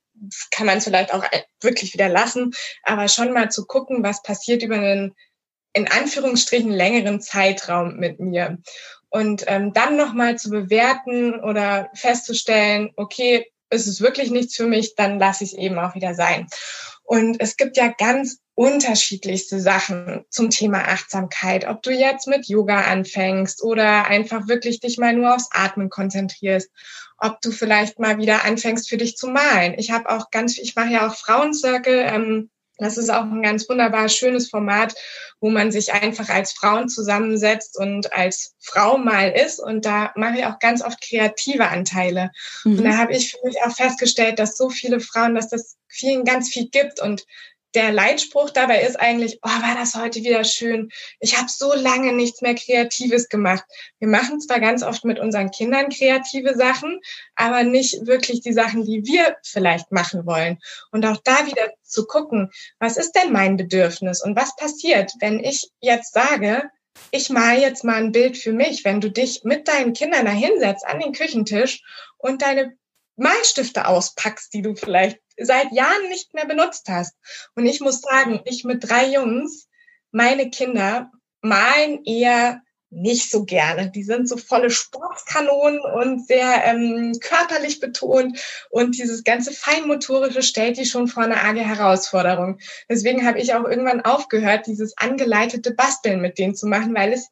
kann 0.51 0.65
man 0.65 0.79
es 0.79 0.85
vielleicht 0.85 1.13
auch 1.13 1.23
wirklich 1.61 1.93
wieder 1.93 2.09
lassen. 2.09 2.51
Aber 2.83 3.07
schon 3.07 3.33
mal 3.33 3.51
zu 3.51 3.65
gucken, 3.65 4.03
was 4.03 4.23
passiert 4.23 4.63
über 4.63 4.75
einen 4.75 5.15
in 5.73 5.87
Anführungsstrichen 5.87 6.71
längeren 6.71 7.21
Zeitraum 7.21 7.97
mit 7.97 8.19
mir. 8.19 8.57
Und 9.09 9.43
ähm, 9.47 9.73
dann 9.73 9.95
nochmal 9.95 10.37
zu 10.37 10.49
bewerten 10.49 11.39
oder 11.39 11.89
festzustellen, 11.93 12.91
okay, 12.95 13.51
ist 13.69 13.87
es 13.87 14.01
wirklich 14.01 14.31
nichts 14.31 14.55
für 14.55 14.65
mich, 14.65 14.95
dann 14.95 15.19
lasse 15.19 15.43
ich 15.43 15.53
es 15.53 15.57
eben 15.57 15.77
auch 15.77 15.93
wieder 15.95 16.13
sein. 16.13 16.47
Und 17.03 17.39
es 17.39 17.57
gibt 17.57 17.77
ja 17.77 17.93
ganz 17.97 18.39
unterschiedlichste 18.57 19.59
Sachen 19.61 20.25
zum 20.31 20.49
Thema 20.49 20.79
Achtsamkeit. 20.87 21.67
Ob 21.67 21.83
du 21.83 21.91
jetzt 21.91 22.27
mit 22.27 22.47
Yoga 22.47 22.81
anfängst 22.81 23.61
oder 23.61 24.07
einfach 24.07 24.47
wirklich 24.47 24.79
dich 24.79 24.97
mal 24.97 25.13
nur 25.13 25.35
aufs 25.35 25.49
Atmen 25.51 25.91
konzentrierst. 25.91 26.71
Ob 27.19 27.39
du 27.41 27.51
vielleicht 27.51 27.99
mal 27.99 28.17
wieder 28.17 28.45
anfängst 28.45 28.89
für 28.89 28.97
dich 28.97 29.15
zu 29.15 29.27
malen. 29.27 29.75
Ich 29.77 29.91
habe 29.91 30.09
auch 30.09 30.31
ganz, 30.31 30.57
ich 30.57 30.75
mache 30.75 30.89
ja 30.89 31.07
auch 31.07 31.13
Frauencircle. 31.13 31.99
Ähm, 32.01 32.49
das 32.79 32.97
ist 32.97 33.11
auch 33.11 33.25
ein 33.25 33.43
ganz 33.43 33.69
wunderbar 33.69 34.09
schönes 34.09 34.49
Format, 34.49 34.95
wo 35.39 35.51
man 35.51 35.71
sich 35.71 35.93
einfach 35.93 36.29
als 36.29 36.53
Frauen 36.53 36.89
zusammensetzt 36.89 37.77
und 37.77 38.11
als 38.13 38.55
Frau 38.59 38.97
mal 38.97 39.29
ist. 39.29 39.59
Und 39.59 39.85
da 39.85 40.11
mache 40.15 40.39
ich 40.39 40.45
auch 40.45 40.57
ganz 40.57 40.83
oft 40.83 40.99
kreative 40.99 41.67
Anteile. 41.67 42.31
Mhm. 42.63 42.79
Und 42.79 42.83
da 42.85 42.97
habe 42.97 43.13
ich 43.13 43.33
für 43.33 43.45
mich 43.45 43.57
auch 43.63 43.75
festgestellt, 43.75 44.39
dass 44.39 44.57
so 44.57 44.71
viele 44.71 44.99
Frauen, 44.99 45.35
dass 45.35 45.49
das 45.49 45.77
vielen 45.87 46.25
ganz 46.25 46.49
viel 46.49 46.69
gibt 46.69 46.99
und 46.99 47.23
der 47.77 47.91
Leitspruch 47.91 48.49
dabei 48.49 48.81
ist 48.81 48.99
eigentlich, 48.99 49.37
oh, 49.43 49.49
war 49.49 49.75
das 49.75 49.93
heute 49.93 50.23
wieder 50.23 50.43
schön. 50.43 50.89
Ich 51.19 51.37
habe 51.37 51.47
so 51.47 51.75
lange 51.75 52.11
nichts 52.11 52.41
mehr 52.41 52.55
Kreatives 52.55 53.29
gemacht. 53.29 53.63
Wir 53.99 54.07
machen 54.07 54.41
zwar 54.41 54.59
ganz 54.59 54.81
oft 54.81 55.05
mit 55.05 55.19
unseren 55.19 55.51
Kindern 55.51 55.89
kreative 55.89 56.55
Sachen, 56.55 56.99
aber 57.35 57.61
nicht 57.61 58.07
wirklich 58.07 58.41
die 58.41 58.51
Sachen, 58.51 58.83
die 58.83 59.05
wir 59.05 59.37
vielleicht 59.43 59.91
machen 59.91 60.25
wollen. 60.25 60.57
Und 60.91 61.05
auch 61.05 61.17
da 61.23 61.45
wieder 61.45 61.71
zu 61.83 62.07
gucken, 62.07 62.49
was 62.79 62.97
ist 62.97 63.11
denn 63.11 63.31
mein 63.31 63.57
Bedürfnis 63.57 64.23
und 64.23 64.35
was 64.35 64.55
passiert, 64.55 65.13
wenn 65.19 65.39
ich 65.39 65.69
jetzt 65.79 66.13
sage, 66.13 66.63
ich 67.11 67.29
mal 67.29 67.59
jetzt 67.59 67.83
mal 67.83 67.97
ein 67.97 68.11
Bild 68.11 68.39
für 68.39 68.53
mich, 68.53 68.85
wenn 68.85 69.01
du 69.01 69.11
dich 69.11 69.43
mit 69.43 69.67
deinen 69.67 69.93
Kindern 69.93 70.25
da 70.25 70.31
hinsetzt 70.31 70.83
an 70.83 70.99
den 70.99 71.11
Küchentisch 71.11 71.83
und 72.17 72.41
deine 72.41 72.75
Malstifte 73.17 73.85
auspackst, 73.85 74.51
die 74.51 74.63
du 74.63 74.75
vielleicht 74.75 75.19
seit 75.39 75.71
Jahren 75.71 76.09
nicht 76.09 76.33
mehr 76.33 76.45
benutzt 76.45 76.87
hast. 76.89 77.15
Und 77.55 77.65
ich 77.65 77.79
muss 77.79 78.01
sagen, 78.01 78.41
ich 78.45 78.63
mit 78.63 78.87
drei 78.87 79.07
Jungs, 79.11 79.67
meine 80.11 80.49
Kinder 80.49 81.11
malen 81.41 82.03
eher 82.05 82.61
nicht 82.89 83.29
so 83.29 83.43
gerne. 83.43 83.91
Die 83.91 84.03
sind 84.03 84.29
so 84.29 84.37
volle 84.37 84.69
Sportkanonen 84.69 85.79
und 85.79 86.25
sehr 86.25 86.63
ähm, 86.65 87.13
körperlich 87.19 87.79
betont 87.79 88.39
und 88.69 88.97
dieses 88.97 89.23
ganze 89.23 89.51
Feinmotorische 89.51 90.41
stellt 90.41 90.77
die 90.77 90.85
schon 90.85 91.07
vor 91.07 91.23
eine 91.23 91.41
arge 91.41 91.61
Herausforderung. 91.61 92.59
Deswegen 92.89 93.25
habe 93.25 93.39
ich 93.39 93.53
auch 93.53 93.65
irgendwann 93.65 94.01
aufgehört, 94.01 94.67
dieses 94.67 94.97
angeleitete 94.97 95.71
Basteln 95.73 96.21
mit 96.21 96.37
denen 96.37 96.55
zu 96.55 96.67
machen, 96.67 96.95
weil 96.95 97.11
es 97.11 97.29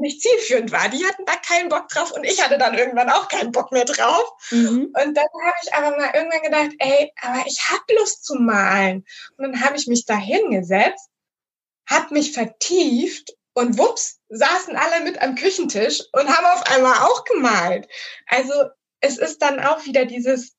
nicht 0.00 0.22
zielführend 0.22 0.72
war. 0.72 0.88
Die 0.88 1.04
hatten 1.04 1.24
da 1.24 1.36
keinen 1.36 1.68
Bock 1.68 1.88
drauf 1.88 2.12
und 2.12 2.24
ich 2.24 2.42
hatte 2.42 2.58
dann 2.58 2.76
irgendwann 2.76 3.10
auch 3.10 3.28
keinen 3.28 3.52
Bock 3.52 3.72
mehr 3.72 3.84
drauf. 3.84 4.32
Mhm. 4.50 4.92
Und 4.92 5.14
dann 5.14 5.26
habe 5.44 5.56
ich 5.62 5.74
aber 5.74 5.96
mal 5.96 6.10
irgendwann 6.14 6.42
gedacht, 6.42 6.70
ey, 6.78 7.12
aber 7.20 7.44
ich 7.46 7.70
habe 7.70 7.94
Lust 7.98 8.24
zu 8.24 8.34
malen. 8.34 9.04
Und 9.36 9.44
dann 9.44 9.64
habe 9.64 9.76
ich 9.76 9.86
mich 9.86 10.04
da 10.04 10.16
hingesetzt, 10.16 11.08
habe 11.88 12.14
mich 12.14 12.32
vertieft 12.32 13.34
und 13.54 13.78
wups, 13.78 14.20
saßen 14.28 14.76
alle 14.76 15.04
mit 15.04 15.20
am 15.20 15.34
Küchentisch 15.34 16.02
und 16.12 16.28
haben 16.28 16.46
auf 16.46 16.62
einmal 16.70 16.98
auch 16.98 17.24
gemalt. 17.24 17.88
Also 18.26 18.52
es 19.00 19.18
ist 19.18 19.42
dann 19.42 19.60
auch 19.60 19.84
wieder 19.84 20.06
dieses 20.06 20.54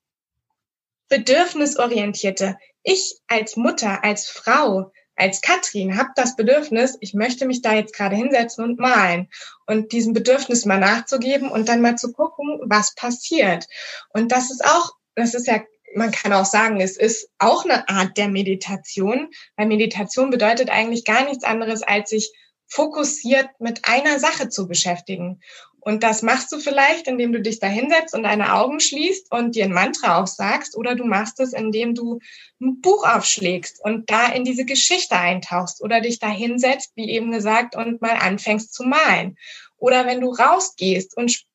bedürfnisorientierte. 1.09 2.57
Ich 2.83 3.19
als 3.27 3.55
Mutter, 3.57 4.03
als 4.03 4.29
Frau 4.29 4.91
als 5.21 5.41
Katrin 5.41 5.97
habe 5.97 6.09
das 6.15 6.35
Bedürfnis, 6.35 6.97
ich 6.99 7.13
möchte 7.13 7.45
mich 7.45 7.61
da 7.61 7.75
jetzt 7.75 7.93
gerade 7.93 8.15
hinsetzen 8.15 8.63
und 8.63 8.79
malen 8.79 9.29
und 9.67 9.91
diesem 9.91 10.13
Bedürfnis 10.13 10.65
mal 10.65 10.79
nachzugeben 10.79 11.49
und 11.49 11.69
dann 11.69 11.81
mal 11.81 11.95
zu 11.95 12.11
gucken, 12.11 12.59
was 12.63 12.95
passiert. 12.95 13.67
Und 14.09 14.31
das 14.31 14.49
ist 14.49 14.65
auch, 14.65 14.93
das 15.13 15.35
ist 15.35 15.45
ja, 15.45 15.61
man 15.95 16.09
kann 16.09 16.33
auch 16.33 16.45
sagen, 16.45 16.81
es 16.81 16.97
ist 16.97 17.29
auch 17.37 17.65
eine 17.65 17.87
Art 17.87 18.17
der 18.17 18.29
Meditation, 18.29 19.29
weil 19.57 19.67
Meditation 19.67 20.31
bedeutet 20.31 20.71
eigentlich 20.71 21.05
gar 21.05 21.23
nichts 21.23 21.43
anderes, 21.43 21.83
als 21.83 22.09
sich 22.09 22.33
fokussiert 22.65 23.47
mit 23.59 23.81
einer 23.83 24.17
Sache 24.17 24.49
zu 24.49 24.67
beschäftigen. 24.67 25.41
Und 25.83 26.03
das 26.03 26.21
machst 26.21 26.51
du 26.51 26.59
vielleicht, 26.59 27.07
indem 27.07 27.33
du 27.33 27.41
dich 27.41 27.59
da 27.59 27.65
hinsetzt 27.65 28.13
und 28.13 28.21
deine 28.21 28.53
Augen 28.53 28.79
schließt 28.79 29.31
und 29.31 29.55
dir 29.55 29.65
ein 29.65 29.73
Mantra 29.73 30.21
aufsagst, 30.21 30.77
oder 30.77 30.93
du 30.95 31.05
machst 31.05 31.39
es, 31.39 31.53
indem 31.53 31.95
du 31.95 32.19
ein 32.61 32.81
Buch 32.81 33.03
aufschlägst 33.03 33.83
und 33.83 34.09
da 34.11 34.27
in 34.27 34.45
diese 34.45 34.63
Geschichte 34.63 35.15
eintauchst 35.17 35.81
oder 35.81 35.99
dich 35.99 36.19
da 36.19 36.29
hinsetzt, 36.29 36.91
wie 36.95 37.09
eben 37.09 37.31
gesagt, 37.31 37.75
und 37.75 37.99
mal 37.99 38.15
anfängst 38.15 38.73
zu 38.73 38.83
malen. 38.83 39.37
Oder 39.77 40.05
wenn 40.05 40.21
du 40.21 40.29
rausgehst 40.31 41.17
und 41.17 41.45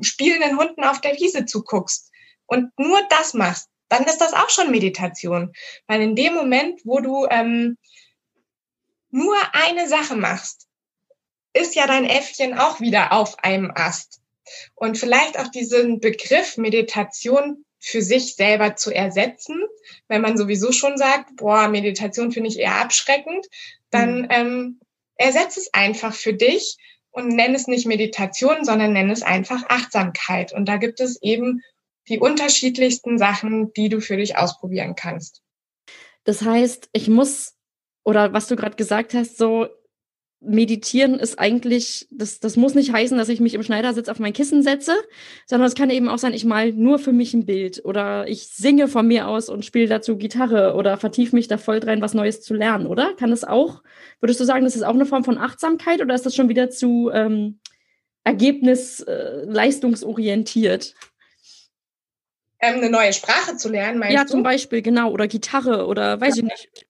spielenden 0.00 0.56
Hunden 0.56 0.84
auf 0.84 1.00
der 1.00 1.18
Wiese 1.18 1.44
zuguckst 1.44 2.12
und 2.46 2.70
nur 2.78 3.00
das 3.10 3.34
machst, 3.34 3.68
dann 3.88 4.04
ist 4.04 4.18
das 4.18 4.32
auch 4.32 4.48
schon 4.48 4.70
Meditation. 4.70 5.52
Weil 5.88 6.02
in 6.02 6.14
dem 6.14 6.34
Moment, 6.34 6.80
wo 6.84 7.00
du 7.00 7.26
ähm, 7.28 7.76
nur 9.10 9.36
eine 9.52 9.88
Sache 9.88 10.14
machst, 10.14 10.68
ist 11.54 11.74
ja 11.74 11.86
dein 11.86 12.04
Äffchen 12.04 12.58
auch 12.58 12.80
wieder 12.80 13.12
auf 13.12 13.42
einem 13.44 13.70
Ast. 13.74 14.20
Und 14.74 14.98
vielleicht 14.98 15.38
auch 15.38 15.48
diesen 15.48 16.00
Begriff 16.00 16.56
Meditation 16.56 17.64
für 17.78 18.02
sich 18.02 18.36
selber 18.36 18.76
zu 18.76 18.94
ersetzen, 18.94 19.60
wenn 20.08 20.22
man 20.22 20.36
sowieso 20.36 20.72
schon 20.72 20.96
sagt, 20.96 21.36
boah, 21.36 21.68
Meditation 21.68 22.30
finde 22.30 22.48
ich 22.48 22.58
eher 22.58 22.76
abschreckend, 22.76 23.46
dann 23.90 24.22
mhm. 24.22 24.28
ähm, 24.30 24.80
ersetze 25.16 25.60
es 25.60 25.74
einfach 25.74 26.14
für 26.14 26.32
dich 26.32 26.76
und 27.10 27.28
nenn 27.28 27.54
es 27.54 27.66
nicht 27.66 27.86
Meditation, 27.86 28.64
sondern 28.64 28.92
nenn 28.92 29.10
es 29.10 29.22
einfach 29.22 29.64
Achtsamkeit. 29.68 30.52
Und 30.52 30.66
da 30.66 30.76
gibt 30.76 31.00
es 31.00 31.20
eben 31.22 31.62
die 32.08 32.18
unterschiedlichsten 32.18 33.18
Sachen, 33.18 33.72
die 33.74 33.88
du 33.88 34.00
für 34.00 34.16
dich 34.16 34.36
ausprobieren 34.36 34.94
kannst. 34.94 35.42
Das 36.24 36.42
heißt, 36.42 36.88
ich 36.92 37.08
muss, 37.08 37.54
oder 38.04 38.32
was 38.32 38.46
du 38.46 38.56
gerade 38.56 38.76
gesagt 38.76 39.14
hast, 39.14 39.36
so 39.36 39.68
Meditieren 40.44 41.20
ist 41.20 41.38
eigentlich, 41.38 42.08
das, 42.10 42.40
das 42.40 42.56
muss 42.56 42.74
nicht 42.74 42.92
heißen, 42.92 43.16
dass 43.16 43.28
ich 43.28 43.40
mich 43.40 43.54
im 43.54 43.62
Schneidersitz 43.62 44.08
auf 44.08 44.18
mein 44.18 44.32
Kissen 44.32 44.62
setze, 44.62 44.92
sondern 45.46 45.68
es 45.68 45.74
kann 45.74 45.90
eben 45.90 46.08
auch 46.08 46.18
sein, 46.18 46.34
ich 46.34 46.44
mal 46.44 46.72
nur 46.72 46.98
für 46.98 47.12
mich 47.12 47.32
ein 47.32 47.46
Bild 47.46 47.84
oder 47.84 48.26
ich 48.28 48.48
singe 48.48 48.88
von 48.88 49.06
mir 49.06 49.28
aus 49.28 49.48
und 49.48 49.64
spiele 49.64 49.86
dazu 49.86 50.16
Gitarre 50.16 50.74
oder 50.74 50.96
vertiefe 50.96 51.36
mich 51.36 51.46
da 51.46 51.58
voll 51.58 51.78
rein, 51.78 52.02
was 52.02 52.14
Neues 52.14 52.42
zu 52.42 52.54
lernen, 52.54 52.86
oder? 52.86 53.14
Kann 53.14 53.30
es 53.30 53.44
auch, 53.44 53.82
würdest 54.20 54.40
du 54.40 54.44
sagen, 54.44 54.64
das 54.64 54.74
ist 54.74 54.82
auch 54.82 54.94
eine 54.94 55.06
Form 55.06 55.22
von 55.22 55.38
Achtsamkeit 55.38 56.00
oder 56.00 56.14
ist 56.14 56.26
das 56.26 56.34
schon 56.34 56.48
wieder 56.48 56.70
zu 56.70 57.10
ähm, 57.12 57.60
Ergebnis 58.24 59.00
äh, 59.00 59.44
leistungsorientiert? 59.44 60.94
Ähm, 62.60 62.76
eine 62.76 62.90
neue 62.90 63.12
Sprache 63.12 63.56
zu 63.56 63.68
lernen, 63.68 63.98
meinst 63.98 64.14
ja, 64.14 64.22
du? 64.22 64.26
Ja, 64.26 64.30
zum 64.30 64.42
Beispiel, 64.42 64.82
genau, 64.82 65.10
oder 65.10 65.28
Gitarre 65.28 65.86
oder 65.86 66.20
weiß 66.20 66.36
ja. 66.36 66.42
ich 66.42 66.48
nicht 66.48 66.86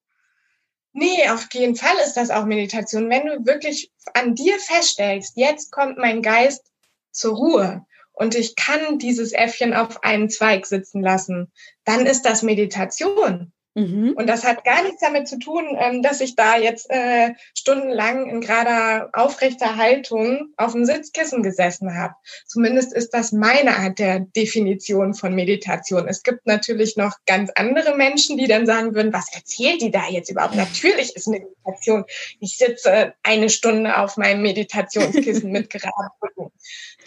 Nee, 0.92 1.28
auf 1.30 1.48
jeden 1.52 1.74
Fall 1.74 1.96
ist 2.04 2.14
das 2.14 2.30
auch 2.30 2.44
Meditation. 2.44 3.08
Wenn 3.08 3.26
du 3.26 3.46
wirklich 3.46 3.90
an 4.12 4.34
dir 4.34 4.58
feststellst, 4.58 5.36
jetzt 5.36 5.72
kommt 5.72 5.96
mein 5.96 6.20
Geist 6.20 6.70
zur 7.10 7.36
Ruhe 7.36 7.86
und 8.12 8.34
ich 8.34 8.56
kann 8.56 8.98
dieses 8.98 9.32
Äffchen 9.32 9.72
auf 9.72 10.02
einen 10.04 10.28
Zweig 10.28 10.66
sitzen 10.66 11.02
lassen, 11.02 11.50
dann 11.84 12.04
ist 12.06 12.22
das 12.22 12.42
Meditation. 12.42 13.52
Mhm. 13.74 14.12
Und 14.16 14.26
das 14.26 14.44
hat 14.44 14.64
gar 14.64 14.82
nichts 14.82 15.00
damit 15.00 15.26
zu 15.28 15.38
tun, 15.38 15.76
ähm, 15.78 16.02
dass 16.02 16.20
ich 16.20 16.36
da 16.36 16.58
jetzt 16.58 16.90
äh, 16.90 17.30
stundenlang 17.56 18.28
in 18.28 18.40
gerader 18.42 19.08
aufrechter 19.14 19.76
Haltung 19.76 20.52
auf 20.58 20.72
dem 20.72 20.84
Sitzkissen 20.84 21.42
gesessen 21.42 21.96
habe. 21.96 22.14
Zumindest 22.46 22.92
ist 22.92 23.14
das 23.14 23.32
meine 23.32 23.78
Art 23.78 23.98
der 23.98 24.20
Definition 24.20 25.14
von 25.14 25.34
Meditation. 25.34 26.06
Es 26.06 26.22
gibt 26.22 26.46
natürlich 26.46 26.98
noch 26.98 27.16
ganz 27.24 27.50
andere 27.54 27.96
Menschen, 27.96 28.36
die 28.36 28.46
dann 28.46 28.66
sagen 28.66 28.94
würden, 28.94 29.12
was 29.12 29.32
erzählt 29.32 29.80
die 29.80 29.90
da 29.90 30.06
jetzt 30.08 30.30
überhaupt? 30.30 30.54
Natürlich 30.54 31.16
ist 31.16 31.28
Meditation. 31.28 32.04
Ich 32.40 32.58
sitze 32.58 33.14
eine 33.22 33.48
Stunde 33.48 33.96
auf 33.96 34.18
meinem 34.18 34.42
Meditationskissen 34.42 35.50
mit 35.52 35.70
geraden 35.70 36.10
Rücken. 36.22 36.52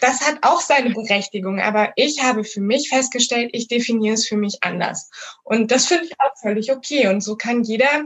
Das 0.00 0.20
hat 0.20 0.38
auch 0.42 0.60
seine 0.60 0.90
Berechtigung, 0.90 1.60
aber 1.60 1.92
ich 1.96 2.22
habe 2.22 2.44
für 2.44 2.60
mich 2.60 2.88
festgestellt, 2.88 3.50
ich 3.52 3.68
definiere 3.68 4.14
es 4.14 4.26
für 4.26 4.36
mich 4.36 4.58
anders. 4.62 5.10
Und 5.42 5.70
das 5.70 5.86
finde 5.86 6.04
ich 6.04 6.20
auch 6.20 6.36
völlig 6.40 6.55
okay. 6.70 7.08
Und 7.08 7.20
so 7.20 7.36
kann 7.36 7.62
jeder 7.62 8.04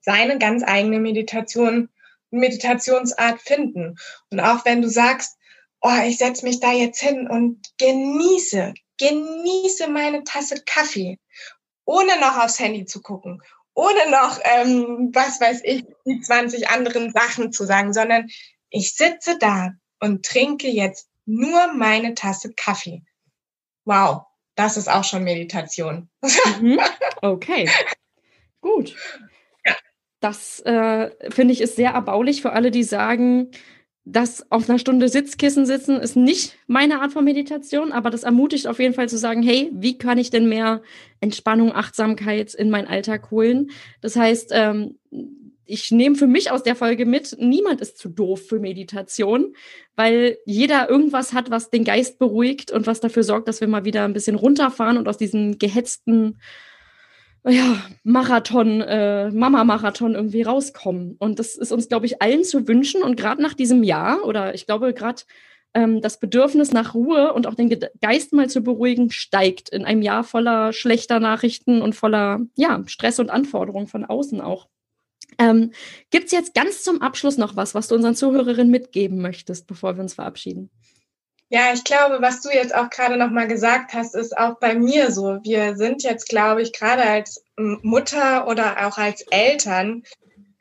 seine 0.00 0.38
ganz 0.38 0.62
eigene 0.64 0.98
Meditation, 0.98 1.88
Meditationsart 2.30 3.40
finden. 3.40 3.96
Und 4.30 4.40
auch 4.40 4.64
wenn 4.64 4.82
du 4.82 4.88
sagst, 4.88 5.36
oh, 5.80 6.00
ich 6.04 6.18
setze 6.18 6.44
mich 6.44 6.60
da 6.60 6.72
jetzt 6.72 7.00
hin 7.00 7.28
und 7.28 7.60
genieße, 7.78 8.74
genieße 8.98 9.88
meine 9.88 10.24
Tasse 10.24 10.62
Kaffee, 10.64 11.18
ohne 11.84 12.18
noch 12.20 12.38
aufs 12.38 12.58
Handy 12.58 12.84
zu 12.84 13.02
gucken, 13.02 13.42
ohne 13.74 14.10
noch, 14.10 14.38
ähm, 14.44 15.10
was 15.12 15.40
weiß 15.40 15.62
ich, 15.64 15.84
die 16.06 16.20
20 16.20 16.68
anderen 16.68 17.12
Sachen 17.12 17.52
zu 17.52 17.64
sagen, 17.64 17.92
sondern 17.92 18.28
ich 18.70 18.94
sitze 18.94 19.38
da 19.38 19.72
und 20.00 20.24
trinke 20.24 20.68
jetzt 20.68 21.08
nur 21.26 21.72
meine 21.72 22.14
Tasse 22.14 22.52
Kaffee. 22.54 23.02
Wow, 23.84 24.22
das 24.54 24.76
ist 24.76 24.88
auch 24.88 25.04
schon 25.04 25.24
Meditation. 25.24 26.08
Mhm. 26.60 26.78
Okay, 27.24 27.70
gut. 28.60 28.96
Das 30.18 30.58
äh, 30.60 31.10
finde 31.30 31.52
ich 31.52 31.60
ist 31.60 31.76
sehr 31.76 31.92
erbaulich 31.92 32.42
für 32.42 32.52
alle, 32.52 32.72
die 32.72 32.82
sagen, 32.82 33.52
dass 34.04 34.50
auf 34.50 34.68
einer 34.68 34.80
Stunde 34.80 35.08
Sitzkissen 35.08 35.64
sitzen 35.64 36.00
ist 36.00 36.16
nicht 36.16 36.58
meine 36.66 37.00
Art 37.00 37.12
von 37.12 37.24
Meditation, 37.24 37.92
aber 37.92 38.10
das 38.10 38.24
ermutigt 38.24 38.66
auf 38.66 38.80
jeden 38.80 38.94
Fall 38.94 39.08
zu 39.08 39.18
sagen, 39.18 39.42
hey, 39.44 39.70
wie 39.72 39.96
kann 39.98 40.18
ich 40.18 40.30
denn 40.30 40.48
mehr 40.48 40.82
Entspannung, 41.20 41.72
Achtsamkeit 41.72 42.54
in 42.54 42.70
meinen 42.70 42.88
Alltag 42.88 43.30
holen? 43.30 43.70
Das 44.00 44.16
heißt, 44.16 44.50
ähm, 44.52 44.98
ich 45.72 45.90
nehme 45.90 46.16
für 46.16 46.26
mich 46.26 46.50
aus 46.50 46.62
der 46.62 46.76
Folge 46.76 47.06
mit, 47.06 47.34
niemand 47.38 47.80
ist 47.80 47.96
zu 47.96 48.10
doof 48.10 48.42
für 48.46 48.60
Meditation, 48.60 49.54
weil 49.96 50.36
jeder 50.44 50.90
irgendwas 50.90 51.32
hat, 51.32 51.50
was 51.50 51.70
den 51.70 51.84
Geist 51.84 52.18
beruhigt 52.18 52.70
und 52.70 52.86
was 52.86 53.00
dafür 53.00 53.22
sorgt, 53.22 53.48
dass 53.48 53.62
wir 53.62 53.68
mal 53.68 53.86
wieder 53.86 54.04
ein 54.04 54.12
bisschen 54.12 54.36
runterfahren 54.36 54.98
und 54.98 55.08
aus 55.08 55.16
diesem 55.16 55.56
gehetzten 55.58 56.38
ja, 57.48 57.82
Marathon, 58.04 58.82
äh, 58.82 59.30
Mama-Marathon 59.30 60.14
irgendwie 60.14 60.42
rauskommen. 60.42 61.16
Und 61.18 61.38
das 61.38 61.56
ist 61.56 61.72
uns, 61.72 61.88
glaube 61.88 62.04
ich, 62.04 62.20
allen 62.20 62.44
zu 62.44 62.68
wünschen. 62.68 63.02
Und 63.02 63.16
gerade 63.16 63.40
nach 63.40 63.54
diesem 63.54 63.82
Jahr, 63.82 64.24
oder 64.26 64.54
ich 64.54 64.66
glaube, 64.66 64.92
gerade 64.92 65.22
ähm, 65.72 66.02
das 66.02 66.20
Bedürfnis 66.20 66.72
nach 66.72 66.94
Ruhe 66.94 67.32
und 67.32 67.46
auch 67.46 67.54
den 67.54 67.74
Geist 68.02 68.34
mal 68.34 68.50
zu 68.50 68.60
beruhigen, 68.60 69.10
steigt 69.10 69.70
in 69.70 69.86
einem 69.86 70.02
Jahr 70.02 70.22
voller 70.22 70.74
schlechter 70.74 71.18
Nachrichten 71.18 71.80
und 71.80 71.94
voller 71.94 72.40
ja, 72.56 72.82
Stress 72.86 73.18
und 73.18 73.30
Anforderungen 73.30 73.86
von 73.86 74.04
außen 74.04 74.42
auch. 74.42 74.68
Ähm, 75.38 75.72
Gibt 76.10 76.26
es 76.26 76.32
jetzt 76.32 76.54
ganz 76.54 76.82
zum 76.82 77.02
Abschluss 77.02 77.36
noch 77.36 77.56
was, 77.56 77.74
was 77.74 77.88
du 77.88 77.94
unseren 77.94 78.14
Zuhörerinnen 78.14 78.70
mitgeben 78.70 79.20
möchtest, 79.20 79.66
bevor 79.66 79.96
wir 79.96 80.02
uns 80.02 80.14
verabschieden? 80.14 80.70
Ja, 81.48 81.74
ich 81.74 81.84
glaube, 81.84 82.22
was 82.22 82.40
du 82.40 82.48
jetzt 82.48 82.74
auch 82.74 82.88
gerade 82.88 83.18
nochmal 83.18 83.46
gesagt 83.46 83.92
hast, 83.92 84.14
ist 84.14 84.36
auch 84.38 84.58
bei 84.58 84.74
mir 84.74 85.10
so. 85.10 85.38
Wir 85.42 85.76
sind 85.76 86.02
jetzt, 86.02 86.30
glaube 86.30 86.62
ich, 86.62 86.72
gerade 86.72 87.02
als 87.02 87.44
Mutter 87.58 88.48
oder 88.48 88.86
auch 88.86 88.96
als 88.96 89.20
Eltern 89.30 90.02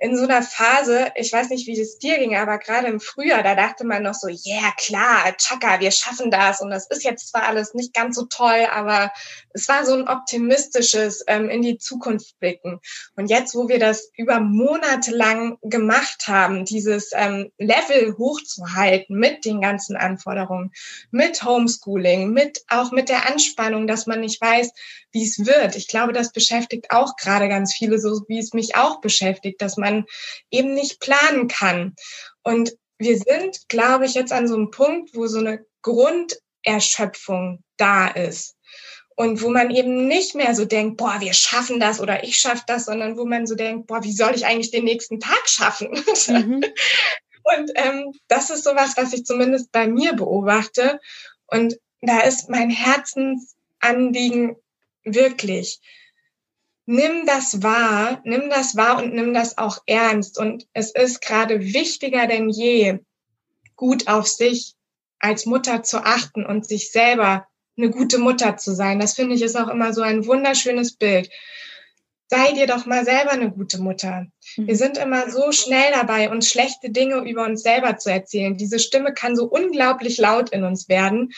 in 0.01 0.17
so 0.17 0.23
einer 0.23 0.41
Phase, 0.41 1.11
ich 1.13 1.31
weiß 1.31 1.49
nicht, 1.49 1.67
wie 1.67 1.79
es 1.79 1.99
dir 1.99 2.17
ging, 2.17 2.35
aber 2.35 2.57
gerade 2.57 2.87
im 2.87 2.99
Frühjahr, 2.99 3.43
da 3.43 3.53
dachte 3.53 3.85
man 3.85 4.01
noch 4.01 4.15
so, 4.15 4.29
ja 4.29 4.55
yeah, 4.55 4.73
klar, 4.75 5.37
Chaka, 5.37 5.79
wir 5.79 5.91
schaffen 5.91 6.31
das 6.31 6.59
und 6.59 6.71
das 6.71 6.87
ist 6.87 7.03
jetzt 7.03 7.29
zwar 7.29 7.43
alles 7.43 7.75
nicht 7.75 7.93
ganz 7.93 8.15
so 8.15 8.25
toll, 8.25 8.67
aber 8.73 9.11
es 9.53 9.69
war 9.69 9.85
so 9.85 9.93
ein 9.93 10.07
optimistisches 10.07 11.23
ähm, 11.27 11.49
in 11.49 11.61
die 11.61 11.77
Zukunft 11.77 12.39
blicken. 12.39 12.79
Und 13.15 13.29
jetzt, 13.29 13.53
wo 13.53 13.69
wir 13.69 13.77
das 13.77 14.09
über 14.17 14.39
Monate 14.39 15.11
lang 15.11 15.59
gemacht 15.61 16.27
haben, 16.27 16.65
dieses 16.65 17.11
ähm, 17.13 17.51
Level 17.59 18.17
hochzuhalten 18.17 19.15
mit 19.15 19.45
den 19.45 19.61
ganzen 19.61 19.95
Anforderungen, 19.95 20.71
mit 21.11 21.43
Homeschooling, 21.43 22.31
mit 22.31 22.63
auch 22.69 22.91
mit 22.91 23.07
der 23.07 23.29
Anspannung, 23.29 23.85
dass 23.85 24.07
man 24.07 24.21
nicht 24.21 24.41
weiß, 24.41 24.71
wie 25.11 25.25
es 25.25 25.45
wird. 25.45 25.75
Ich 25.75 25.87
glaube, 25.87 26.13
das 26.13 26.31
beschäftigt 26.31 26.89
auch 26.89 27.17
gerade 27.17 27.49
ganz 27.49 27.73
viele, 27.73 27.99
so 27.99 28.21
wie 28.27 28.39
es 28.39 28.53
mich 28.53 28.75
auch 28.75 29.01
beschäftigt, 29.01 29.61
dass 29.61 29.77
man 29.77 29.90
eben 30.49 30.73
nicht 30.73 30.99
planen 30.99 31.47
kann. 31.47 31.95
Und 32.43 32.75
wir 32.97 33.17
sind, 33.17 33.67
glaube 33.67 34.05
ich, 34.05 34.13
jetzt 34.13 34.31
an 34.31 34.47
so 34.47 34.55
einem 34.55 34.71
Punkt, 34.71 35.15
wo 35.15 35.27
so 35.27 35.39
eine 35.39 35.65
Grunderschöpfung 35.81 37.63
da 37.77 38.07
ist. 38.07 38.55
Und 39.15 39.41
wo 39.41 39.49
man 39.49 39.71
eben 39.71 40.07
nicht 40.07 40.35
mehr 40.35 40.55
so 40.55 40.65
denkt, 40.65 40.97
boah, 40.97 41.17
wir 41.19 41.33
schaffen 41.33 41.79
das 41.79 41.99
oder 41.99 42.23
ich 42.23 42.37
schaffe 42.37 42.63
das, 42.65 42.85
sondern 42.85 43.17
wo 43.17 43.25
man 43.25 43.45
so 43.45 43.55
denkt, 43.55 43.87
boah, 43.87 44.03
wie 44.03 44.13
soll 44.13 44.33
ich 44.35 44.45
eigentlich 44.45 44.71
den 44.71 44.85
nächsten 44.85 45.19
Tag 45.19 45.47
schaffen? 45.47 45.91
Mhm. 46.27 46.63
Und 47.43 47.71
ähm, 47.75 48.13
das 48.27 48.49
ist 48.49 48.63
sowas, 48.63 48.93
was 48.97 49.13
ich 49.13 49.25
zumindest 49.25 49.71
bei 49.71 49.87
mir 49.87 50.13
beobachte. 50.13 50.99
Und 51.47 51.77
da 52.01 52.21
ist 52.21 52.49
mein 52.49 52.69
Herzensanliegen 52.69 54.55
wirklich, 55.03 55.79
nimm 56.85 57.25
das 57.25 57.63
wahr, 57.63 58.21
nimm 58.23 58.49
das 58.49 58.75
wahr 58.75 59.01
und 59.01 59.13
nimm 59.13 59.33
das 59.33 59.57
auch 59.57 59.79
ernst. 59.85 60.37
Und 60.37 60.67
es 60.73 60.91
ist 60.91 61.21
gerade 61.21 61.61
wichtiger 61.73 62.27
denn 62.27 62.49
je, 62.49 62.99
gut 63.75 64.07
auf 64.07 64.27
sich 64.27 64.75
als 65.19 65.45
Mutter 65.45 65.83
zu 65.83 66.03
achten 66.03 66.45
und 66.45 66.67
sich 66.67 66.91
selber 66.91 67.47
eine 67.77 67.89
gute 67.89 68.17
Mutter 68.17 68.57
zu 68.57 68.75
sein. 68.75 68.99
Das 68.99 69.13
finde 69.13 69.35
ich 69.35 69.41
ist 69.41 69.55
auch 69.55 69.69
immer 69.69 69.93
so 69.93 70.01
ein 70.01 70.25
wunderschönes 70.25 70.93
Bild. 70.97 71.29
Sei 72.27 72.53
dir 72.53 72.65
doch 72.65 72.85
mal 72.85 73.03
selber 73.03 73.31
eine 73.31 73.51
gute 73.51 73.81
Mutter. 73.81 74.27
Wir 74.55 74.73
mhm. 74.73 74.75
sind 74.75 74.97
immer 74.97 75.29
so 75.29 75.51
schnell 75.51 75.91
dabei, 75.91 76.29
uns 76.29 76.49
schlechte 76.49 76.89
Dinge 76.89 77.17
über 77.29 77.45
uns 77.45 77.61
selber 77.61 77.97
zu 77.97 78.09
erzählen. 78.09 78.55
Diese 78.55 78.79
Stimme 78.79 79.13
kann 79.13 79.35
so 79.35 79.45
unglaublich 79.45 80.17
laut 80.17 80.49
in 80.51 80.63
uns 80.63 80.87
werden. 80.87 81.33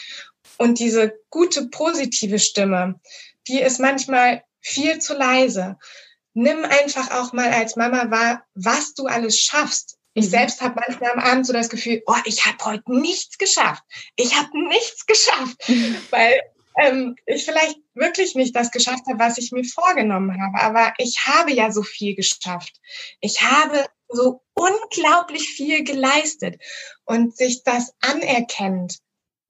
Und 0.58 0.80
diese 0.80 1.14
gute, 1.30 1.68
positive 1.70 2.38
Stimme, 2.38 3.00
die 3.48 3.60
ist 3.60 3.80
manchmal 3.80 4.44
viel 4.64 5.00
zu 5.00 5.14
leise. 5.14 5.78
Nimm 6.34 6.66
einfach 6.66 7.12
auch 7.12 7.34
mal 7.34 7.52
als 7.52 7.76
Mama 7.76 8.10
wahr, 8.10 8.44
was 8.56 8.96
du 8.96 9.06
alles 9.06 9.40
schaffst. 9.40 9.98
Ich 10.16 10.26
mhm. 10.26 10.30
selbst 10.30 10.62
habe 10.62 10.82
manchmal 10.86 11.12
am 11.12 11.20
Abend 11.20 11.46
so 11.46 11.54
das 11.54 11.70
Gefühl, 11.70 12.02
oh, 12.08 12.16
ich 12.26 12.46
habe 12.46 12.58
heute 12.66 12.84
nichts 12.88 13.38
geschafft. 13.38 13.84
Ich 14.16 14.36
habe 14.36 14.50
nichts 14.68 15.06
geschafft, 15.06 15.58
weil 16.10 16.42
ähm, 16.80 17.16
ich 17.28 17.46
vielleicht 17.46 17.78
wirklich 17.94 18.34
nicht 18.34 18.56
das 18.56 18.72
geschafft 18.72 19.04
habe, 19.08 19.20
was 19.20 19.38
ich 19.38 19.52
mir 19.52 19.64
vorgenommen 19.64 20.42
habe. 20.42 20.64
Aber 20.64 20.94
ich 20.98 21.20
habe 21.26 21.52
ja 21.52 21.72
so 21.72 21.84
viel 21.84 22.16
geschafft. 22.16 22.80
Ich 23.20 23.42
habe 23.42 23.86
so 24.08 24.42
unglaublich 24.54 25.50
viel 25.50 25.84
geleistet 25.84 26.62
und 27.06 27.36
sich 27.36 27.64
das 27.64 27.94
anerkennt 28.02 29.00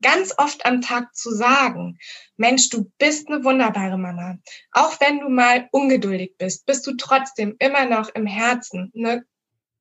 ganz 0.04 0.34
oft 0.38 0.66
am 0.66 0.82
Tag 0.82 1.16
zu 1.16 1.32
sagen, 1.32 1.97
Mensch, 2.38 2.70
du 2.70 2.91
bist 2.99 3.28
eine 3.28 3.43
wunderbare 3.43 3.97
Mama. 3.97 4.38
Auch 4.72 4.99
wenn 4.99 5.20
du 5.20 5.30
mal 5.30 5.68
ungeduldig 5.72 6.36
bist, 6.38 6.68
bist 6.68 6.86
du 6.86 6.95
trotzdem 6.95 7.56
immer 7.58 7.86
noch 7.86 8.10
im 8.10 8.28
Herzen 8.28 8.91
eine 8.95 9.26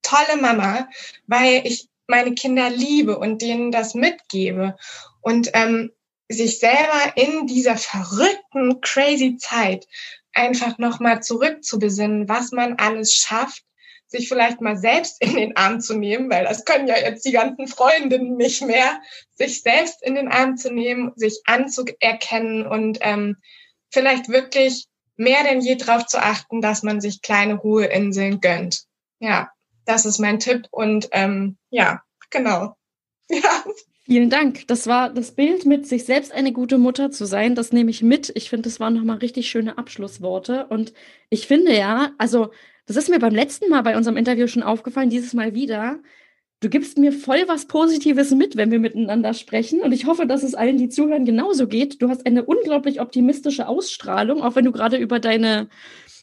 tolle 0.00 0.40
Mama, 0.40 0.88
weil 1.26 1.66
ich 1.66 1.88
meine 2.06 2.34
Kinder 2.34 2.70
liebe 2.70 3.18
und 3.18 3.42
denen 3.42 3.70
das 3.70 3.94
mitgebe. 3.94 4.76
Und 5.20 5.50
ähm, 5.52 5.92
sich 6.28 6.58
selber 6.58 7.16
in 7.16 7.46
dieser 7.46 7.76
verrückten, 7.76 8.80
crazy 8.80 9.36
Zeit 9.36 9.86
einfach 10.32 10.78
nochmal 10.78 11.22
zurückzubesinnen, 11.22 12.28
was 12.28 12.52
man 12.52 12.74
alles 12.78 13.12
schafft 13.14 13.64
sich 14.12 14.28
vielleicht 14.28 14.60
mal 14.60 14.76
selbst 14.76 15.20
in 15.20 15.34
den 15.34 15.56
Arm 15.56 15.80
zu 15.80 15.94
nehmen, 15.94 16.30
weil 16.30 16.44
das 16.44 16.64
können 16.64 16.86
ja 16.86 16.96
jetzt 16.96 17.24
die 17.24 17.32
ganzen 17.32 17.66
Freundinnen 17.66 18.36
nicht 18.36 18.62
mehr, 18.62 19.00
sich 19.34 19.62
selbst 19.62 20.02
in 20.02 20.14
den 20.14 20.28
Arm 20.28 20.56
zu 20.56 20.72
nehmen, 20.72 21.12
sich 21.16 21.40
anzuerkennen 21.46 22.66
und 22.66 22.98
ähm, 23.00 23.36
vielleicht 23.90 24.28
wirklich 24.28 24.86
mehr 25.16 25.42
denn 25.44 25.60
je 25.60 25.76
darauf 25.76 26.06
zu 26.06 26.18
achten, 26.18 26.60
dass 26.60 26.82
man 26.82 27.00
sich 27.00 27.22
kleine 27.22 27.54
Ruheinseln 27.54 28.40
gönnt. 28.40 28.84
Ja, 29.18 29.50
das 29.84 30.06
ist 30.06 30.18
mein 30.18 30.38
Tipp 30.38 30.68
und 30.70 31.08
ähm, 31.12 31.56
ja, 31.70 32.02
genau. 32.30 32.76
Ja. 33.30 33.64
Vielen 34.04 34.30
Dank. 34.30 34.66
Das 34.66 34.88
war 34.88 35.10
das 35.10 35.32
Bild 35.32 35.64
mit 35.64 35.86
sich 35.86 36.04
selbst 36.04 36.32
eine 36.32 36.52
gute 36.52 36.76
Mutter 36.76 37.12
zu 37.12 37.24
sein. 37.24 37.54
Das 37.54 37.72
nehme 37.72 37.90
ich 37.90 38.02
mit. 38.02 38.30
Ich 38.34 38.50
finde, 38.50 38.68
das 38.68 38.80
waren 38.80 38.94
nochmal 38.94 39.18
richtig 39.18 39.48
schöne 39.48 39.78
Abschlussworte. 39.78 40.66
Und 40.66 40.92
ich 41.30 41.46
finde 41.46 41.74
ja, 41.74 42.10
also 42.18 42.50
das 42.86 42.96
ist 42.96 43.08
mir 43.08 43.18
beim 43.18 43.34
letzten 43.34 43.68
Mal 43.68 43.82
bei 43.82 43.96
unserem 43.96 44.16
Interview 44.16 44.46
schon 44.46 44.62
aufgefallen, 44.62 45.10
dieses 45.10 45.34
Mal 45.34 45.54
wieder. 45.54 46.00
Du 46.60 46.68
gibst 46.68 46.96
mir 46.96 47.12
voll 47.12 47.44
was 47.48 47.66
Positives 47.66 48.30
mit, 48.30 48.56
wenn 48.56 48.70
wir 48.70 48.78
miteinander 48.78 49.34
sprechen. 49.34 49.80
Und 49.80 49.90
ich 49.92 50.06
hoffe, 50.06 50.26
dass 50.26 50.44
es 50.44 50.54
allen, 50.54 50.76
die 50.78 50.88
zuhören, 50.88 51.24
genauso 51.24 51.66
geht. 51.66 52.00
Du 52.00 52.08
hast 52.08 52.24
eine 52.24 52.44
unglaublich 52.44 53.00
optimistische 53.00 53.66
Ausstrahlung, 53.66 54.42
auch 54.42 54.54
wenn 54.54 54.64
du 54.64 54.70
gerade 54.70 54.96
über 54.96 55.18
deine 55.18 55.68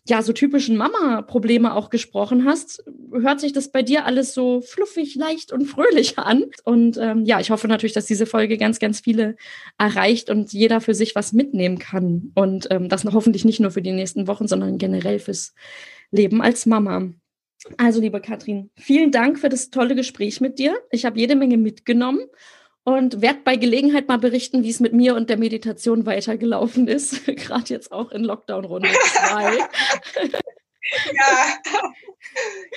ja, 0.08 0.22
so 0.22 0.34
typischen 0.34 0.76
Mama-Probleme 0.76 1.76
auch 1.76 1.90
gesprochen 1.90 2.46
hast, 2.46 2.84
hört 3.12 3.40
sich 3.40 3.54
das 3.54 3.70
bei 3.72 3.84
dir 3.84 4.06
alles 4.06 4.34
so 4.34 4.62
fluffig, 4.62 5.16
leicht 5.16 5.52
und 5.52 5.66
fröhlich 5.66 6.18
an. 6.18 6.46
Und 6.64 6.98
ähm, 6.98 7.26
ja, 7.26 7.40
ich 7.40 7.52
hoffe 7.52 7.68
natürlich, 7.68 7.94
dass 7.94 8.06
diese 8.06 8.26
Folge 8.26 8.58
ganz, 8.58 8.80
ganz 8.80 9.02
viele 9.02 9.36
erreicht 9.78 10.30
und 10.30 10.52
jeder 10.52 10.82
für 10.82 10.96
sich 10.96 11.16
was 11.16 11.34
mitnehmen 11.34 11.80
kann. 11.80 12.32
Und 12.34 12.68
ähm, 12.72 12.90
das 12.90 13.06
hoffentlich 13.06 13.46
nicht 13.46 13.60
nur 13.60 13.72
für 13.72 13.82
die 13.82 13.92
nächsten 13.92 14.28
Wochen, 14.28 14.48
sondern 14.48 14.78
generell 14.78 15.20
fürs 15.20 15.54
Leben 16.12 16.42
als 16.42 16.66
Mama. 16.66 17.10
Also, 17.78 18.00
liebe 18.00 18.22
Katrin, 18.22 18.72
vielen 18.78 19.12
Dank 19.12 19.40
für 19.40 19.50
das 19.50 19.70
tolle 19.70 19.96
Gespräch 19.96 20.40
mit 20.40 20.60
dir. 20.60 20.80
Ich 20.92 21.06
habe 21.06 21.20
jede 21.20 21.36
Menge 21.36 21.58
mitgenommen 21.58 22.22
und 22.84 23.22
werde 23.22 23.40
bei 23.44 23.58
Gelegenheit 23.58 24.08
mal 24.08 24.18
berichten, 24.18 24.64
wie 24.64 24.70
es 24.70 24.80
mit 24.80 24.94
mir 24.94 25.16
und 25.16 25.30
der 25.30 25.38
Meditation 25.38 26.06
weitergelaufen 26.06 26.88
ist. 26.88 27.26
Gerade 27.26 27.66
jetzt 27.68 27.92
auch 27.92 28.12
in 28.12 28.24
Lockdown 28.24 28.66
Runde 28.66 28.90
2. 28.90 29.58
ja. 31.14 31.58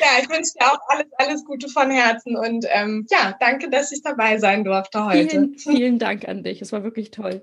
ja, 0.01 0.09
ich 0.20 0.28
wünsche 0.28 0.53
dir 0.59 0.66
auch 0.66 0.80
alles, 0.89 1.07
alles 1.16 1.45
Gute 1.45 1.68
von 1.68 1.91
Herzen 1.91 2.37
und 2.37 2.66
ähm, 2.68 3.07
ja, 3.11 3.37
danke, 3.39 3.70
dass 3.70 3.93
ich 3.93 4.03
dabei 4.03 4.39
sein 4.39 4.64
durfte 4.64 5.05
heute. 5.05 5.28
Vielen, 5.28 5.59
vielen 5.59 5.99
Dank 5.99 6.28
an 6.28 6.43
dich. 6.43 6.61
Es 6.61 6.72
war 6.72 6.83
wirklich 6.83 7.12
toll. 7.12 7.43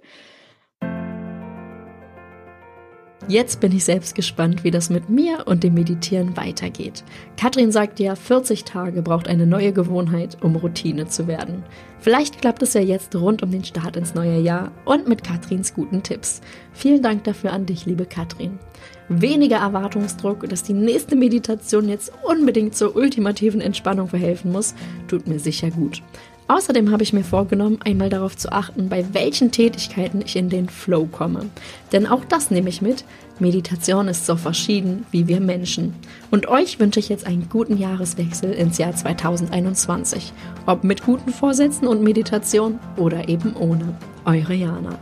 Jetzt 3.29 3.59
bin 3.59 3.71
ich 3.75 3.83
selbst 3.83 4.15
gespannt, 4.15 4.63
wie 4.63 4.71
das 4.71 4.89
mit 4.89 5.07
mir 5.07 5.43
und 5.45 5.63
dem 5.63 5.75
Meditieren 5.75 6.35
weitergeht. 6.35 7.03
Katrin 7.37 7.71
sagt 7.71 7.99
ja, 7.99 8.15
40 8.15 8.63
Tage 8.63 9.03
braucht 9.03 9.27
eine 9.27 9.45
neue 9.45 9.71
Gewohnheit, 9.71 10.39
um 10.41 10.55
Routine 10.55 11.05
zu 11.05 11.27
werden. 11.27 11.63
Vielleicht 11.99 12.41
klappt 12.41 12.63
es 12.63 12.73
ja 12.73 12.81
jetzt 12.81 13.15
rund 13.15 13.43
um 13.43 13.51
den 13.51 13.63
Start 13.63 13.97
ins 13.97 14.15
neue 14.15 14.39
Jahr 14.39 14.71
und 14.83 15.07
mit 15.07 15.23
Katrins 15.23 15.75
guten 15.75 16.01
Tipps. 16.01 16.41
Vielen 16.73 17.03
Dank 17.03 17.23
dafür 17.23 17.53
an 17.53 17.67
dich, 17.67 17.85
liebe 17.85 18.07
Katrin. 18.07 18.57
Weniger 19.09 19.57
Erwartungsdruck, 19.57 20.49
dass 20.49 20.63
die 20.63 20.73
nächste 20.73 21.15
Meditation 21.15 21.87
jetzt 21.87 22.11
unbedingt 22.23 22.75
zur 22.75 22.95
ultimativen 22.95 23.61
Entspannung 23.61 24.07
verhelfen 24.07 24.51
muss, 24.51 24.73
tut 25.07 25.27
mir 25.27 25.37
sicher 25.37 25.69
gut. 25.69 26.01
Außerdem 26.49 26.91
habe 26.91 27.03
ich 27.03 27.13
mir 27.13 27.23
vorgenommen, 27.23 27.77
einmal 27.85 28.09
darauf 28.09 28.35
zu 28.35 28.51
achten, 28.51 28.89
bei 28.89 29.05
welchen 29.13 29.51
Tätigkeiten 29.51 30.23
ich 30.25 30.35
in 30.35 30.49
den 30.49 30.67
Flow 30.67 31.05
komme. 31.05 31.45
Denn 31.91 32.07
auch 32.07 32.25
das 32.25 32.49
nehme 32.49 32.69
ich 32.69 32.81
mit. 32.81 33.05
Meditation 33.37 34.07
ist 34.07 34.25
so 34.25 34.35
verschieden 34.35 35.05
wie 35.11 35.27
wir 35.27 35.41
Menschen. 35.41 35.93
Und 36.31 36.47
euch 36.47 36.79
wünsche 36.79 36.99
ich 36.99 37.07
jetzt 37.07 37.27
einen 37.27 37.49
guten 37.49 37.77
Jahreswechsel 37.77 38.51
ins 38.51 38.79
Jahr 38.79 38.95
2021. 38.95 40.33
Ob 40.65 40.83
mit 40.83 41.03
guten 41.03 41.31
Vorsätzen 41.31 41.87
und 41.87 42.01
Meditation 42.01 42.79
oder 42.97 43.29
eben 43.29 43.55
ohne. 43.55 43.95
Eure 44.25 44.55
Jana. 44.55 44.97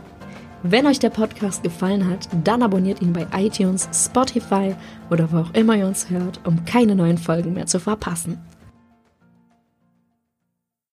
Wenn 0.62 0.86
euch 0.86 0.98
der 0.98 1.10
Podcast 1.10 1.62
gefallen 1.62 2.10
hat, 2.10 2.28
dann 2.44 2.62
abonniert 2.62 3.00
ihn 3.00 3.14
bei 3.14 3.26
iTunes, 3.34 3.88
Spotify 3.94 4.74
oder 5.08 5.32
wo 5.32 5.38
auch 5.38 5.54
immer 5.54 5.76
ihr 5.76 5.86
uns 5.86 6.10
hört, 6.10 6.40
um 6.44 6.66
keine 6.66 6.94
neuen 6.94 7.16
Folgen 7.16 7.54
mehr 7.54 7.66
zu 7.66 7.80
verpassen. 7.80 8.36